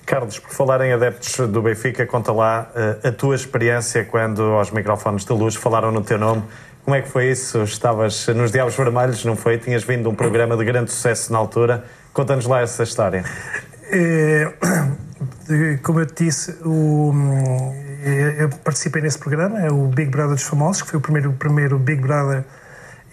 Carlos, 0.05 0.37
por 0.37 0.51
falar 0.51 0.81
em 0.81 0.91
adeptos 0.91 1.47
do 1.47 1.61
Benfica, 1.61 2.05
conta 2.05 2.31
lá 2.31 2.69
uh, 2.75 3.07
a 3.07 3.11
tua 3.11 3.35
experiência 3.35 4.03
quando 4.03 4.41
aos 4.41 4.69
microfones 4.71 5.23
de 5.23 5.31
luz 5.31 5.55
falaram 5.55 5.91
no 5.91 6.01
teu 6.01 6.17
nome. 6.17 6.43
Como 6.83 6.95
é 6.95 7.01
que 7.01 7.09
foi 7.09 7.31
isso? 7.31 7.63
Estavas 7.63 8.27
nos 8.27 8.51
Diabos 8.51 8.75
Vermelhos, 8.75 9.23
não 9.23 9.37
foi? 9.37 9.57
Tinhas 9.57 9.83
vindo 9.83 10.03
de 10.03 10.09
um 10.09 10.15
programa 10.15 10.57
de 10.57 10.65
grande 10.65 10.91
sucesso 10.91 11.31
na 11.31 11.39
altura. 11.39 11.85
Conta-nos 12.11 12.45
lá 12.45 12.59
essa 12.59 12.83
história. 12.83 13.23
É, 13.89 14.51
como 15.81 16.01
eu 16.01 16.05
te 16.05 16.25
disse, 16.25 16.51
o, 16.65 17.13
eu 18.37 18.49
participei 18.49 19.01
nesse 19.01 19.17
programa, 19.17 19.61
é 19.61 19.71
o 19.71 19.87
Big 19.87 20.11
Brother 20.11 20.35
dos 20.35 20.43
Famosos, 20.43 20.81
que 20.81 20.89
foi 20.89 20.99
o 20.99 21.01
primeiro, 21.01 21.31
primeiro 21.33 21.79
Big 21.79 22.01
Brother 22.01 22.43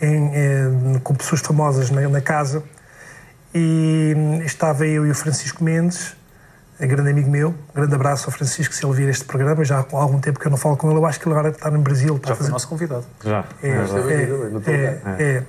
em, 0.02 0.32
em, 0.34 0.98
com 1.04 1.14
pessoas 1.14 1.40
famosas 1.40 1.90
na, 1.90 2.08
na 2.08 2.20
casa. 2.20 2.64
E 3.54 4.14
estava 4.44 4.84
eu 4.86 5.06
e 5.06 5.10
o 5.10 5.14
Francisco 5.14 5.62
Mendes 5.62 6.16
é 6.80 6.86
grande 6.86 7.10
amigo 7.10 7.30
meu. 7.30 7.54
grande 7.74 7.94
abraço 7.94 8.26
ao 8.26 8.32
Francisco, 8.32 8.74
se 8.74 8.84
ele 8.84 8.94
vir 8.94 9.08
este 9.08 9.24
programa. 9.24 9.62
Já 9.64 9.80
há 9.80 9.86
algum 9.92 10.18
tempo 10.18 10.40
que 10.40 10.46
eu 10.46 10.50
não 10.50 10.56
falo 10.56 10.76
com 10.76 10.90
ele. 10.90 10.98
Eu 10.98 11.04
acho 11.04 11.20
que 11.20 11.28
ele 11.28 11.34
agora 11.34 11.50
está 11.50 11.70
no 11.70 11.80
Brasil. 11.80 12.16
Está 12.16 12.30
já 12.30 12.34
foi 12.36 12.48
nosso 12.48 12.68
convidado. 12.68 13.04
Já. 13.22 13.44
É, 13.62 13.68
é, 13.68 14.62
é, 14.66 15.22
é, 15.22 15.42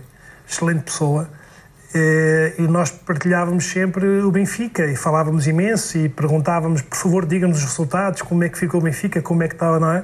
excelente 0.48 0.84
pessoa. 0.84 1.30
É, 1.94 2.54
e 2.58 2.62
nós 2.64 2.92
partilhávamos 2.92 3.66
sempre 3.66 4.06
o 4.22 4.32
Benfica 4.32 4.86
e 4.86 4.96
falávamos 4.96 5.48
imenso 5.48 5.98
e 5.98 6.10
perguntávamos, 6.10 6.82
por 6.82 6.98
favor, 6.98 7.26
diga-nos 7.26 7.58
os 7.58 7.64
resultados, 7.64 8.22
como 8.22 8.44
é 8.44 8.50
que 8.50 8.58
ficou 8.58 8.80
o 8.80 8.84
Benfica, 8.84 9.22
como 9.22 9.44
é 9.44 9.48
que 9.48 9.56
estava, 9.56 9.80
não 9.80 9.92
é? 9.92 10.04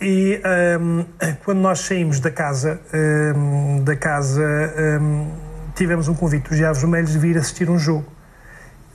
E 0.00 0.40
um, 0.80 1.04
quando 1.44 1.60
nós 1.60 1.80
saímos 1.80 2.20
da 2.20 2.30
casa, 2.30 2.80
um, 3.36 3.84
da 3.84 3.96
casa 3.96 4.42
um, 5.00 5.30
tivemos 5.74 6.08
um 6.08 6.14
convite 6.14 6.48
dos 6.48 6.58
Diabos 6.58 6.80
Vermelhos 6.80 7.12
de 7.12 7.18
vir 7.18 7.38
assistir 7.38 7.70
um 7.70 7.78
jogo. 7.78 8.04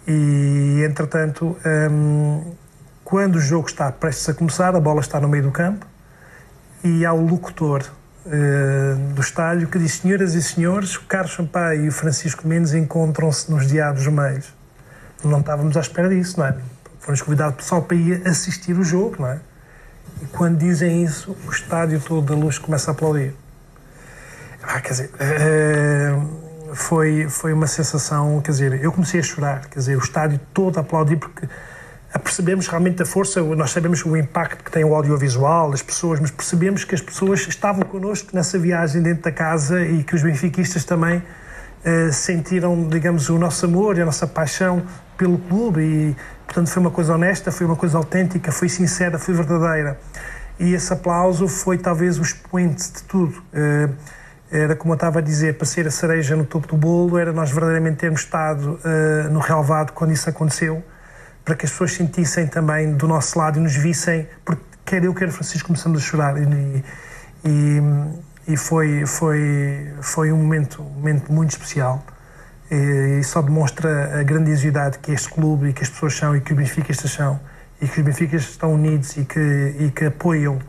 E, 0.08 0.86
entretanto, 0.88 1.58
um, 1.92 2.54
quando 3.04 3.36
o 3.36 3.40
jogo 3.40 3.68
está 3.68 3.92
prestes 3.92 4.30
a 4.30 4.34
começar, 4.34 4.74
a 4.74 4.80
bola 4.80 5.02
está 5.02 5.20
no 5.20 5.28
meio 5.28 5.44
do 5.44 5.52
campo 5.52 5.86
e 6.82 7.06
há 7.06 7.12
o 7.12 7.26
locutor 7.26 7.84
uh, 8.26 9.14
do 9.14 9.22
estádio 9.22 9.68
que 9.68 9.78
diz: 9.78 9.96
Senhoras 9.96 10.34
e 10.34 10.42
senhores, 10.42 10.96
o 10.96 11.04
Carlos 11.04 11.34
Sampaio 11.34 11.86
e 11.86 11.88
o 11.90 11.92
Francisco 11.92 12.48
Mendes 12.48 12.74
encontram-se 12.74 13.52
nos 13.52 13.68
Diabos 13.68 14.08
Meios. 14.08 14.54
Não 15.26 15.40
estávamos 15.42 15.76
à 15.76 15.82
espera 15.82 16.08
disso, 16.08 16.40
não 16.40 16.48
é? 16.48 16.56
Fomos 17.00 17.22
convidados 17.22 17.58
pessoal 17.58 17.82
para 17.82 17.98
ir 17.98 18.26
assistir 18.26 18.78
o 18.78 18.84
jogo, 18.84 19.18
não 19.20 19.28
é? 19.28 19.40
E 20.22 20.26
quando 20.28 20.58
dizem 20.58 21.04
isso, 21.04 21.36
o 21.46 21.52
estádio 21.52 22.00
todo 22.00 22.26
da 22.26 22.36
luz 22.36 22.58
começa 22.58 22.92
a 22.92 22.94
aplaudir. 22.94 23.34
Ah, 24.64 24.80
quer 24.80 24.90
dizer. 24.92 25.10
Uh, 25.16 26.47
foi, 26.74 27.28
foi 27.30 27.54
uma 27.54 27.68
sensação, 27.68 28.42
quer 28.42 28.52
dizer, 28.52 28.84
eu 28.84 28.92
comecei 28.92 29.20
a 29.20 29.24
chorar, 29.24 29.68
quer 29.68 29.80
dizer, 29.80 29.96
o 29.96 30.00
estádio 30.00 30.40
todo 30.54 30.78
a 30.78 30.82
aplaudir 30.82 31.18
porque 31.18 31.48
percebemos 32.24 32.68
realmente 32.68 33.02
a 33.02 33.06
força, 33.06 33.42
nós 33.42 33.72
sabemos 33.72 34.04
o 34.06 34.16
impacto 34.16 34.64
que 34.64 34.72
tem 34.72 34.84
o 34.84 34.96
audiovisual, 34.96 35.72
as 35.74 35.82
pessoas, 35.82 36.20
mas 36.20 36.32
percebemos 36.32 36.84
que 36.84 36.96
as 36.96 37.02
pessoas 37.02 37.42
estavam 37.48 37.84
connosco 37.84 38.30
nessa 38.34 38.58
viagem 38.58 39.02
dentro 39.02 39.24
da 39.24 39.32
casa 39.32 39.82
e 39.82 40.04
que 40.04 40.16
os 40.16 40.24
benfiquistas 40.24 40.84
também 40.84 41.18
uh, 41.18 42.12
sentiram, 42.12 42.88
digamos, 42.88 43.30
o 43.30 43.38
nosso 43.38 43.66
amor 43.66 43.98
e 43.98 44.02
a 44.02 44.06
nossa 44.06 44.26
paixão 44.26 44.84
pelo 45.18 45.38
clube 45.38 45.82
e, 45.82 46.16
portanto, 46.46 46.70
foi 46.70 46.82
uma 46.82 46.92
coisa 46.92 47.14
honesta, 47.14 47.52
foi 47.52 47.66
uma 47.66 47.76
coisa 47.76 47.98
autêntica, 47.98 48.52
foi 48.52 48.70
sincera, 48.70 49.20
foi 49.20 49.34
verdadeira. 49.34 50.00
E 50.60 50.74
esse 50.74 50.92
aplauso 50.92 51.48
foi 51.48 51.78
talvez 51.78 52.18
o 52.18 52.22
expoente 52.22 52.92
de 52.92 53.04
tudo. 53.04 53.44
Uh, 53.54 53.94
era 54.52 54.76
como 54.76 54.94
eu 54.94 54.96
estava 54.96 55.20
a 55.20 55.22
dizer, 55.22 55.58
para 55.58 55.66
ser 55.66 55.88
a 55.88 55.92
cereja 55.92 56.36
no 56.36 56.46
topo 56.46 56.68
do 56.68 56.78
bolo, 56.78 57.18
era 57.18 57.34
nós 57.34 57.52
verdadeiramente 57.52 57.98
termos 57.98 58.22
estado 58.22 58.80
uh, 58.84 59.32
no 59.32 59.40
relevado 59.40 59.92
quando 59.92 60.12
isso 60.12 60.30
aconteceu, 60.30 60.84
para 61.44 61.56
que 61.56 61.66
as 61.66 61.72
pessoas 61.72 61.94
sentissem 61.94 62.48
também 62.48 62.94
do 62.94 63.08
nosso 63.08 63.38
lado 63.38 63.60
e 63.60 63.62
nos 63.62 63.76
vissem, 63.76 64.28
porque 64.46 64.64
quer 64.86 65.04
eu, 65.04 65.14
quer 65.14 65.28
o 65.28 65.32
Francisco 65.32 65.68
começamos 65.68 66.02
a 66.02 66.04
chorar. 66.04 66.36
E, 66.38 66.84
e, 67.46 67.82
e 68.48 68.58
foi, 68.58 69.06
foi, 69.06 69.94
foi 70.02 70.32
um 70.32 70.38
momento, 70.38 70.82
um 70.82 70.90
momento 70.90 71.32
muito 71.32 71.52
especial. 71.52 72.04
E, 72.72 73.20
e 73.20 73.24
só 73.24 73.42
demonstra 73.42 74.20
a 74.20 74.24
grandiosidade 74.24 75.00
que 75.00 75.12
este 75.12 75.30
clube 75.30 75.70
e 75.70 75.74
que 75.74 75.84
as 75.84 75.90
pessoas 75.90 76.16
são 76.16 76.36
e 76.36 76.42
que 76.42 76.54
os 76.54 76.58
benfiquistas 76.58 77.12
são 77.12 77.40
e 77.82 77.88
que 77.88 78.00
os 78.00 78.06
benfiquistas 78.06 78.52
estão 78.52 78.74
unidos 78.74 79.18
e 79.18 79.26
que, 79.26 79.76
e 79.80 79.92
que 79.92 80.06
apoiam 80.06 80.60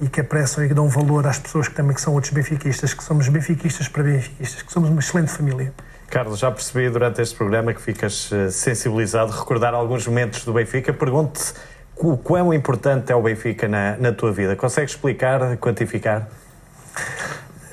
e 0.00 0.08
que 0.08 0.20
apressam 0.20 0.64
e 0.64 0.68
que 0.68 0.74
dão 0.74 0.88
valor 0.88 1.26
às 1.26 1.38
pessoas 1.38 1.68
que 1.68 1.74
também 1.74 1.94
que 1.94 2.00
são 2.00 2.14
outros 2.14 2.32
benfiquistas, 2.32 2.94
que 2.94 3.04
somos 3.04 3.28
benfiquistas 3.28 3.86
para 3.86 4.02
benfiquistas, 4.02 4.62
que 4.62 4.72
somos 4.72 4.88
uma 4.88 5.00
excelente 5.00 5.30
família. 5.30 5.72
Carlos, 6.08 6.40
já 6.40 6.50
percebi 6.50 6.88
durante 6.88 7.22
este 7.22 7.36
programa 7.36 7.72
que 7.72 7.80
ficas 7.80 8.30
eh, 8.32 8.50
sensibilizado 8.50 9.32
a 9.32 9.36
recordar 9.38 9.74
alguns 9.74 10.06
momentos 10.06 10.44
do 10.44 10.52
Benfica. 10.52 10.92
Pergunto-te 10.92 11.54
o 11.94 12.16
quão 12.16 12.52
importante 12.52 13.12
é 13.12 13.14
o 13.14 13.22
Benfica 13.22 13.68
na, 13.68 13.96
na 13.96 14.12
tua 14.12 14.32
vida. 14.32 14.56
Consegues 14.56 14.92
explicar, 14.92 15.56
quantificar? 15.58 16.28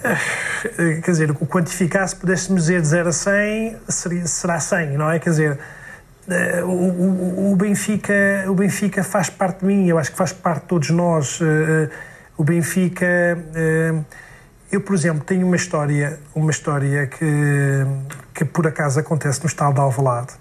Eh, 0.04 1.02
quer 1.04 1.12
dizer, 1.12 1.32
o 1.32 1.48
quantificar, 1.48 2.08
se 2.08 2.16
pudéssemos 2.16 2.64
dizer 2.64 2.82
de 2.82 2.88
0 2.88 3.10
a 3.10 3.12
100, 3.12 3.78
seria, 3.88 4.28
será 4.28 4.60
100, 4.60 4.98
não 4.98 5.10
é? 5.10 5.18
Quer 5.18 5.30
dizer, 5.32 5.60
eh, 6.30 6.64
o, 6.64 6.68
o, 6.68 7.52
o, 7.54 7.56
Benfica, 7.56 8.14
o 8.48 8.54
Benfica 8.54 9.04
faz 9.04 9.30
parte 9.30 9.62
de 9.62 9.66
mim, 9.66 9.88
eu 9.88 9.98
acho 9.98 10.12
que 10.12 10.18
faz 10.18 10.32
parte 10.32 10.62
de 10.62 10.68
todos 10.68 10.90
nós 10.92 11.40
o 12.38 12.44
Benfica. 12.44 13.06
Eh, 13.06 13.94
eu, 14.72 14.82
por 14.82 14.96
exemplo, 14.96 15.24
tenho 15.24 15.48
uma 15.48 15.56
história, 15.56 16.20
uma 16.36 16.52
história 16.52 17.08
que, 17.08 17.26
que 18.34 18.46
por 18.46 18.68
acaso 18.68 19.00
acontece 19.00 19.40
no 19.42 19.48
estado 19.48 19.74
de 19.74 19.80
Alvalade. 19.80 20.34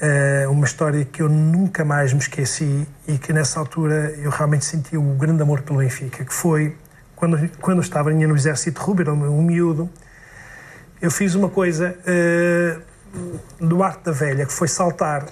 Eh, 0.00 0.46
uma 0.48 0.64
história 0.64 1.04
que 1.04 1.22
eu 1.22 1.28
nunca 1.28 1.84
mais 1.84 2.12
me 2.12 2.20
esqueci 2.20 2.86
e 3.06 3.18
que 3.18 3.32
nessa 3.32 3.58
altura 3.58 4.14
eu 4.18 4.30
realmente 4.30 4.64
senti 4.64 4.96
um 4.96 5.16
grande 5.16 5.42
amor 5.42 5.62
pelo 5.62 5.78
Benfica, 5.80 6.24
que 6.24 6.32
foi 6.32 6.76
quando, 7.16 7.50
quando 7.60 7.80
estava 7.82 8.12
no 8.12 8.36
exército 8.36 8.80
Ruber, 8.80 9.08
um 9.10 9.42
miúdo, 9.42 9.90
eu 11.02 11.10
fiz 11.10 11.34
uma 11.34 11.48
coisa 11.48 11.96
uh, 12.06 13.66
do 13.66 13.82
Arte 13.82 14.04
da 14.04 14.12
Velha, 14.12 14.46
que 14.46 14.52
foi 14.52 14.68
saltar 14.68 15.26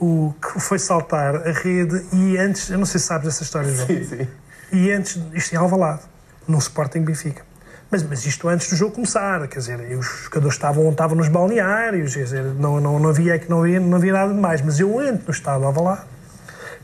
o 0.00 0.34
que 0.40 0.60
foi 0.60 0.78
saltar 0.78 1.36
a 1.36 1.52
rede 1.52 2.04
e 2.12 2.36
antes, 2.38 2.70
eu 2.70 2.78
não 2.78 2.86
sei 2.86 3.00
se 3.00 3.06
sabes 3.06 3.28
essa 3.28 3.42
história. 3.42 3.70
Sim, 3.72 4.04
sim. 4.04 4.28
E 4.72 4.90
antes, 4.92 5.18
isto 5.32 5.54
em 5.54 5.56
Alvalade, 5.56 6.02
no 6.46 6.58
Sporting 6.58 7.00
Benfica. 7.00 7.42
Mas, 7.90 8.02
mas 8.02 8.26
isto 8.26 8.46
antes 8.48 8.68
do 8.68 8.76
jogo 8.76 8.94
começar, 8.94 9.48
quer 9.48 9.58
dizer, 9.58 9.80
os 9.98 10.24
jogadores 10.24 10.56
estavam, 10.56 10.90
estavam 10.90 11.16
nos 11.16 11.28
balneários, 11.28 12.14
quer 12.14 12.24
dizer, 12.24 12.44
não, 12.44 12.80
não, 12.80 12.98
não, 12.98 13.08
havia, 13.08 13.42
não, 13.48 13.60
havia, 13.60 13.80
não 13.80 13.96
havia 13.96 14.12
nada 14.12 14.32
de 14.32 14.38
mais. 14.38 14.60
Mas 14.60 14.78
eu 14.78 15.00
entro 15.00 15.24
no 15.26 15.32
estado 15.32 15.60
de 15.60 15.66
Alvalade, 15.66 16.02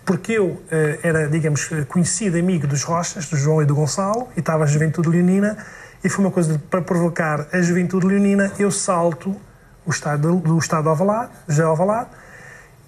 porque 0.05 0.33
eu 0.33 0.63
eh, 0.71 0.99
era, 1.03 1.29
digamos, 1.29 1.69
conhecido 1.89 2.39
amigo 2.39 2.67
dos 2.67 2.83
Rochas, 2.83 3.29
do 3.29 3.37
João 3.37 3.63
e 3.63 3.67
do 3.67 3.75
Gonçalo, 3.75 4.29
e 4.35 4.41
estava 4.41 4.65
a 4.65 4.67
Juventude 4.67 5.09
Leonina, 5.09 5.59
e 6.03 6.09
foi 6.09 6.25
uma 6.25 6.31
coisa 6.31 6.55
de, 6.55 6.59
para 6.59 6.81
provocar 6.81 7.49
a 7.53 7.61
Juventude 7.61 8.07
Leonina, 8.07 8.53
eu 8.59 8.71
salto 8.71 9.37
o 9.87 9.91
estado 9.91 10.37
do 10.37 10.59
estado 10.59 10.85
de 10.85 10.89
Alvalade, 10.89 11.33
já 11.49 11.67
Alvalade, 11.67 12.09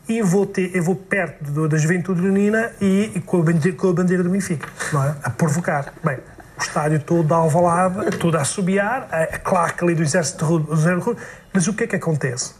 e 0.09 0.23
vou, 0.23 0.47
ter, 0.47 0.75
eu 0.75 0.83
vou 0.83 0.95
perto 0.95 1.43
do, 1.45 1.69
da 1.69 1.77
Juventude 1.77 2.21
Leonina 2.21 2.71
e, 2.81 3.13
e 3.15 3.21
com, 3.21 3.41
a 3.41 3.43
bandeira, 3.43 3.77
com 3.77 3.89
a 3.89 3.93
bandeira 3.93 4.23
do 4.23 4.31
Benfica, 4.31 4.69
não 4.93 5.03
é? 5.03 5.17
A 5.23 5.31
provocar. 5.31 5.93
Bem, 6.05 6.19
o 6.57 6.63
estádio 6.63 7.01
todo 7.01 7.33
a 7.35 7.39
alvalada, 7.39 8.11
todo 8.13 8.37
a 8.37 8.43
assobiar, 8.43 9.09
a, 9.11 9.23
a 9.23 9.39
claque 9.39 9.85
ali 9.85 9.95
do 9.95 10.03
exército 10.03 10.59
do 10.61 10.77
zero 10.77 11.17
mas 11.53 11.67
o 11.67 11.75
que 11.75 11.85
é 11.85 11.87
que 11.87 11.97
acontece? 11.97 12.53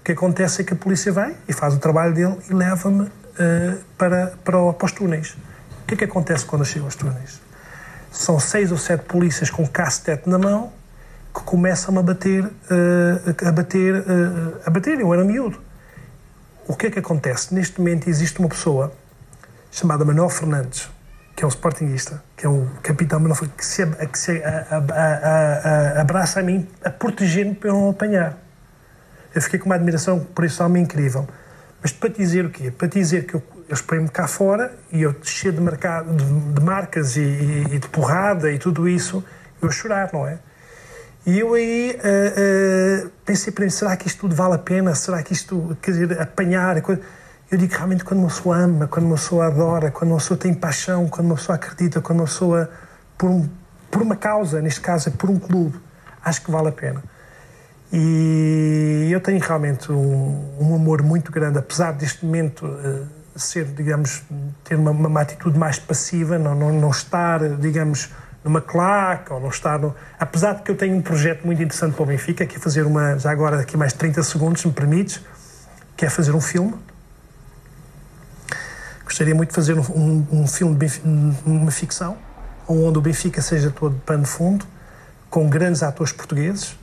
O 0.00 0.04
que 0.04 0.12
acontece 0.12 0.62
é 0.62 0.64
que 0.64 0.72
a 0.72 0.76
polícia 0.76 1.12
vem 1.12 1.34
e 1.48 1.52
faz 1.52 1.74
o 1.74 1.78
trabalho 1.78 2.14
dele 2.14 2.36
e 2.48 2.54
leva-me 2.54 3.02
uh, 3.02 3.10
para, 3.96 4.34
para, 4.44 4.72
para 4.72 4.86
os 4.86 4.92
túneis. 4.92 5.36
O 5.82 5.86
que 5.86 5.94
é 5.94 5.96
que 5.96 6.04
acontece 6.04 6.44
quando 6.44 6.62
eu 6.62 6.66
chego 6.66 6.84
aos 6.84 6.94
túneis? 6.94 7.40
São 8.10 8.38
seis 8.38 8.70
ou 8.70 8.78
sete 8.78 9.04
polícias 9.04 9.50
com 9.50 9.66
cacetete 9.66 10.28
na 10.28 10.38
mão 10.38 10.72
que 11.34 11.42
começam 11.42 11.98
a 11.98 12.02
bater, 12.02 12.44
uh, 12.44 13.46
a 13.46 13.52
bater, 13.52 13.94
uh, 13.96 14.60
a 14.64 14.70
bater, 14.70 15.00
eu 15.00 15.12
era 15.12 15.24
miúdo 15.24 15.67
o 16.68 16.76
que 16.76 16.86
é 16.86 16.90
que 16.90 16.98
acontece? 16.98 17.54
Neste 17.54 17.80
momento 17.80 18.08
existe 18.08 18.38
uma 18.38 18.48
pessoa 18.48 18.92
chamada 19.72 20.04
Manuel 20.04 20.28
Fernandes, 20.28 20.88
que 21.34 21.42
é 21.42 21.46
um 21.46 21.48
sportinguista, 21.48 22.22
que 22.36 22.44
é 22.44 22.48
um 22.48 22.68
capitão 22.82 23.18
Manuel 23.18 23.40
que 23.56 23.64
se, 23.64 23.86
que 23.86 24.18
se 24.18 24.42
a, 24.44 24.66
a, 24.70 25.98
a, 25.98 26.00
abraça 26.02 26.40
a 26.40 26.42
mim 26.42 26.68
a 26.84 26.90
proteger-me 26.90 27.54
para 27.54 27.70
eu 27.70 27.74
não 27.74 27.90
apanhar. 27.90 28.36
Eu 29.34 29.40
fiquei 29.40 29.58
com 29.58 29.66
uma 29.66 29.76
admiração 29.76 30.20
por 30.20 30.44
esse 30.44 30.62
homem 30.62 30.82
incrível. 30.82 31.26
Mas 31.80 31.92
para 31.92 32.10
te 32.10 32.18
dizer 32.18 32.44
o 32.44 32.50
quê? 32.50 32.70
Para 32.70 32.88
te 32.88 32.98
dizer 32.98 33.24
que 33.24 33.34
eu, 33.34 33.42
eu 33.68 33.74
esperei-me 33.74 34.08
cá 34.08 34.26
fora 34.26 34.72
e 34.92 35.00
eu 35.02 35.14
cheio 35.22 35.54
de, 35.54 35.60
marcado, 35.60 36.14
de, 36.14 36.24
de 36.24 36.60
marcas 36.60 37.16
e, 37.16 37.20
e, 37.20 37.66
e, 37.72 37.78
de 37.78 37.88
porrada 37.88 38.50
e 38.52 38.58
tudo 38.58 38.88
isso, 38.88 39.24
eu 39.62 39.68
a 39.68 39.72
chorar, 39.72 40.10
não 40.12 40.26
é? 40.26 40.38
E 41.28 41.40
eu 41.40 41.52
aí 41.52 41.94
uh, 41.94 43.06
uh, 43.06 43.10
pensei 43.22 43.52
para 43.52 43.62
mim, 43.62 43.70
será 43.70 43.94
que 43.98 44.06
isto 44.06 44.20
tudo 44.20 44.34
vale 44.34 44.54
a 44.54 44.58
pena? 44.58 44.94
Será 44.94 45.22
que 45.22 45.34
isto, 45.34 45.76
quer 45.82 45.90
dizer, 45.90 46.18
apanhar? 46.18 46.78
Eu 46.78 47.58
digo 47.58 47.74
realmente 47.74 48.02
quando 48.02 48.20
uma 48.20 48.28
pessoa 48.28 48.56
ama, 48.56 48.88
quando 48.88 49.04
uma 49.04 49.16
pessoa 49.16 49.46
adora, 49.46 49.90
quando 49.90 50.12
uma 50.12 50.16
pessoa 50.16 50.38
tem 50.38 50.54
paixão, 50.54 51.06
quando 51.06 51.26
uma 51.26 51.34
pessoa 51.36 51.56
acredita, 51.56 52.00
quando 52.00 52.20
uma 52.20 52.24
pessoa, 52.24 52.70
por, 53.18 53.28
um, 53.28 53.46
por 53.90 54.00
uma 54.00 54.16
causa, 54.16 54.62
neste 54.62 54.80
caso 54.80 55.10
é 55.10 55.12
por 55.12 55.28
um 55.28 55.38
clube, 55.38 55.78
acho 56.24 56.42
que 56.42 56.50
vale 56.50 56.68
a 56.68 56.72
pena. 56.72 57.04
E 57.92 59.10
eu 59.12 59.20
tenho 59.20 59.38
realmente 59.38 59.92
um, 59.92 60.56
um 60.58 60.74
amor 60.74 61.02
muito 61.02 61.30
grande, 61.30 61.58
apesar 61.58 61.92
deste 61.92 62.24
momento 62.24 62.64
uh, 62.64 63.06
ser, 63.36 63.66
digamos, 63.66 64.22
ter 64.64 64.76
uma, 64.76 64.92
uma, 64.92 65.20
atitude 65.20 65.58
mais 65.58 65.78
passiva, 65.78 66.38
não, 66.38 66.54
não, 66.54 66.72
não 66.72 66.90
estar, 66.90 67.46
digamos, 67.58 68.08
numa 68.48 68.60
claque 68.60 69.32
ou 69.32 69.40
não 69.40 69.48
estar. 69.48 69.78
No... 69.78 69.94
Apesar 70.18 70.54
de 70.54 70.62
que 70.62 70.70
eu 70.70 70.76
tenho 70.76 70.96
um 70.96 71.02
projeto 71.02 71.44
muito 71.44 71.62
interessante 71.62 71.94
para 71.94 72.02
o 72.02 72.06
Benfica, 72.06 72.46
que 72.46 72.56
é 72.56 72.58
fazer 72.58 72.86
uma, 72.86 73.18
já 73.18 73.30
agora 73.30 73.60
aqui 73.60 73.76
mais 73.76 73.92
30 73.92 74.22
segundos, 74.22 74.62
se 74.62 74.66
me 74.66 74.72
permites, 74.72 75.20
que 75.96 76.04
é 76.04 76.10
fazer 76.10 76.34
um 76.34 76.40
filme. 76.40 76.74
Gostaria 79.04 79.34
muito 79.34 79.50
de 79.50 79.54
fazer 79.54 79.74
um, 79.74 79.82
um, 79.82 80.26
um 80.42 80.46
filme, 80.46 80.74
de, 80.76 81.00
uma 81.46 81.70
ficção, 81.70 82.16
onde 82.66 82.98
o 82.98 83.00
Benfica 83.00 83.40
seja 83.40 83.70
todo 83.70 83.94
pano 84.04 84.22
de 84.22 84.28
fundo, 84.28 84.66
com 85.30 85.48
grandes 85.48 85.82
atores 85.82 86.12
portugueses. 86.12 86.76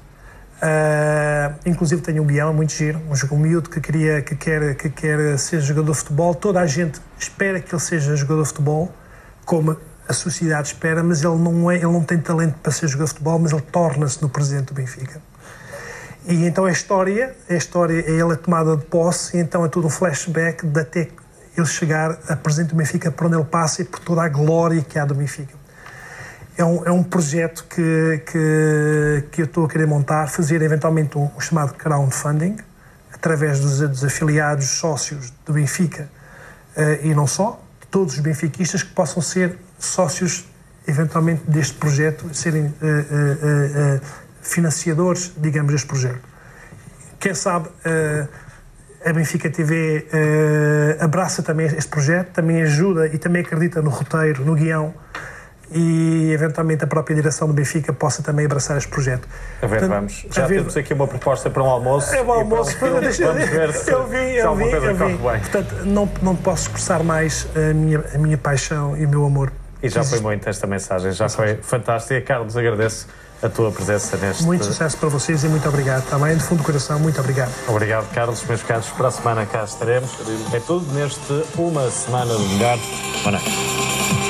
Uh, 0.55 1.53
inclusive 1.65 2.01
tenho 2.01 2.23
um 2.23 2.25
guião 2.25 2.53
muito 2.53 2.71
giro, 2.71 2.99
um 3.09 3.15
jogo 3.15 3.37
miúdo 3.37 3.69
que, 3.69 3.81
queria, 3.81 4.21
que, 4.21 4.35
quer, 4.35 4.75
que 4.75 4.89
quer 4.89 5.37
ser 5.37 5.59
jogador 5.61 5.91
de 5.91 5.97
futebol. 5.97 6.33
Toda 6.33 6.61
a 6.61 6.65
gente 6.65 6.99
espera 7.19 7.59
que 7.59 7.73
ele 7.73 7.81
seja 7.81 8.15
jogador 8.15 8.43
de 8.43 8.47
futebol, 8.49 8.91
como 9.45 9.77
a 10.07 10.13
sociedade 10.13 10.67
espera, 10.67 11.03
mas 11.03 11.23
ele 11.23 11.35
não, 11.35 11.69
é, 11.69 11.75
ele 11.75 11.85
não 11.85 12.03
tem 12.03 12.19
talento 12.19 12.55
para 12.61 12.71
ser 12.71 12.87
jogador 12.87 13.05
de 13.05 13.11
futebol, 13.11 13.39
mas 13.39 13.51
ele 13.51 13.61
torna-se 13.61 14.21
no 14.21 14.29
presidente 14.29 14.67
do 14.67 14.73
Benfica. 14.73 15.21
E 16.27 16.45
então 16.45 16.65
a 16.65 16.71
história, 16.71 17.35
a 17.49 17.53
história 17.53 17.99
é 18.01 18.11
ele 18.11 18.33
a 18.33 18.35
tomada 18.35 18.75
de 18.75 18.85
posse, 18.85 19.37
e 19.37 19.39
então 19.39 19.65
é 19.65 19.67
tudo 19.67 19.87
um 19.87 19.89
flashback 19.89 20.65
de 20.65 20.79
até 20.79 21.07
ele 21.57 21.65
chegar 21.65 22.19
a 22.27 22.35
presidente 22.35 22.69
do 22.69 22.75
Benfica, 22.75 23.11
por 23.11 23.27
onde 23.27 23.35
ele 23.35 23.45
passa 23.45 23.81
e 23.81 23.85
por 23.85 23.99
toda 23.99 24.23
a 24.23 24.29
glória 24.29 24.81
que 24.81 24.97
há 24.99 25.05
do 25.05 25.15
Benfica. 25.15 25.53
É 26.57 26.63
um, 26.63 26.85
é 26.85 26.91
um 26.91 27.03
projeto 27.03 27.65
que, 27.69 28.23
que, 28.25 29.23
que 29.31 29.41
eu 29.41 29.45
estou 29.45 29.65
a 29.65 29.69
querer 29.69 29.85
montar, 29.85 30.27
fazer 30.27 30.61
eventualmente 30.61 31.17
um, 31.17 31.29
um 31.35 31.39
chamado 31.39 31.73
crowdfunding, 31.73 32.57
através 33.13 33.59
dos, 33.59 33.79
dos 33.79 34.03
afiliados 34.03 34.65
sócios 34.65 35.33
do 35.45 35.53
Benfica 35.53 36.09
uh, 36.77 37.05
e 37.05 37.13
não 37.13 37.27
só, 37.27 37.61
todos 37.89 38.15
os 38.15 38.19
benfiquistas 38.19 38.83
que 38.83 38.93
possam 38.93 39.21
ser 39.21 39.57
sócios, 39.79 40.45
eventualmente, 40.87 41.43
deste 41.47 41.75
projeto, 41.75 42.33
serem 42.33 42.65
uh, 42.65 42.67
uh, 42.67 44.01
financiadores, 44.41 45.31
digamos, 45.37 45.71
deste 45.71 45.87
projeto. 45.87 46.21
Quem 47.19 47.33
sabe 47.33 47.69
a 49.03 49.11
Benfica 49.11 49.49
TV 49.49 50.07
abraça 50.99 51.41
também 51.41 51.65
este 51.65 51.87
projeto, 51.87 52.33
também 52.33 52.61
ajuda 52.61 53.07
e 53.07 53.17
também 53.17 53.41
acredita 53.41 53.81
no 53.81 53.89
roteiro, 53.89 54.45
no 54.45 54.53
guião 54.53 54.93
e 55.71 56.31
eventualmente 56.31 56.83
a 56.83 56.87
própria 56.87 57.15
direção 57.15 57.47
do 57.47 57.53
Benfica 57.53 57.91
possa 57.93 58.21
também 58.21 58.45
abraçar 58.45 58.77
este 58.77 58.89
projeto. 58.89 59.27
A 59.61 59.67
ver, 59.67 59.79
Portanto, 59.79 59.89
vamos. 59.89 60.25
Já 60.29 60.47
ver... 60.47 60.57
temos 60.57 60.77
aqui 60.77 60.93
uma 60.93 61.07
proposta 61.07 61.49
para 61.49 61.63
um 61.63 61.67
almoço. 61.67 62.13
É 62.13 62.21
um 62.21 62.31
almoço. 62.31 62.75
Um 62.77 62.79
vamos 62.79 63.01
ver 63.01 63.13
se, 63.13 63.23
eu 63.91 64.07
vi, 64.07 64.35
eu 64.37 64.55
vi, 64.55 64.71
eu 64.71 64.95
vi. 64.95 65.17
Portanto, 65.17 65.75
não, 65.85 66.09
não 66.21 66.35
posso 66.35 66.63
expressar 66.63 67.03
mais 67.03 67.47
a 67.55 67.73
minha, 67.73 68.03
a 68.13 68.17
minha 68.17 68.37
paixão 68.37 68.95
e 68.97 69.05
o 69.05 69.09
meu 69.09 69.25
amor. 69.25 69.51
E 69.85 69.89
já 69.89 70.03
foi 70.03 70.19
muito 70.19 70.47
esta 70.49 70.65
mensagem, 70.67 71.11
já 71.11 71.29
foi 71.29 71.55
fantástica. 71.57 72.21
Carlos, 72.21 72.57
agradeço 72.57 73.07
a 73.41 73.49
tua 73.49 73.71
presença 73.71 74.17
neste... 74.17 74.43
Muito 74.43 74.65
sucesso 74.65 74.97
para 74.97 75.09
vocês 75.09 75.43
e 75.43 75.47
muito 75.47 75.67
obrigado 75.67 76.07
também, 76.09 76.35
de 76.35 76.43
fundo 76.43 76.59
do 76.59 76.63
coração, 76.63 76.99
muito 76.99 77.19
obrigado. 77.19 77.51
Obrigado, 77.67 78.11
Carlos. 78.13 78.43
Meus 78.45 78.63
caros, 78.63 78.87
para 78.89 79.09
a 79.09 79.11
semana 79.11 79.45
cá 79.45 79.63
estaremos. 79.63 80.09
É 80.53 80.59
tudo 80.59 80.91
neste 80.93 81.43
Uma 81.55 81.89
Semana 81.91 82.35
de 82.35 82.43
Melhor. 82.43 82.79
Boa 83.23 83.31
noite. 83.31 84.24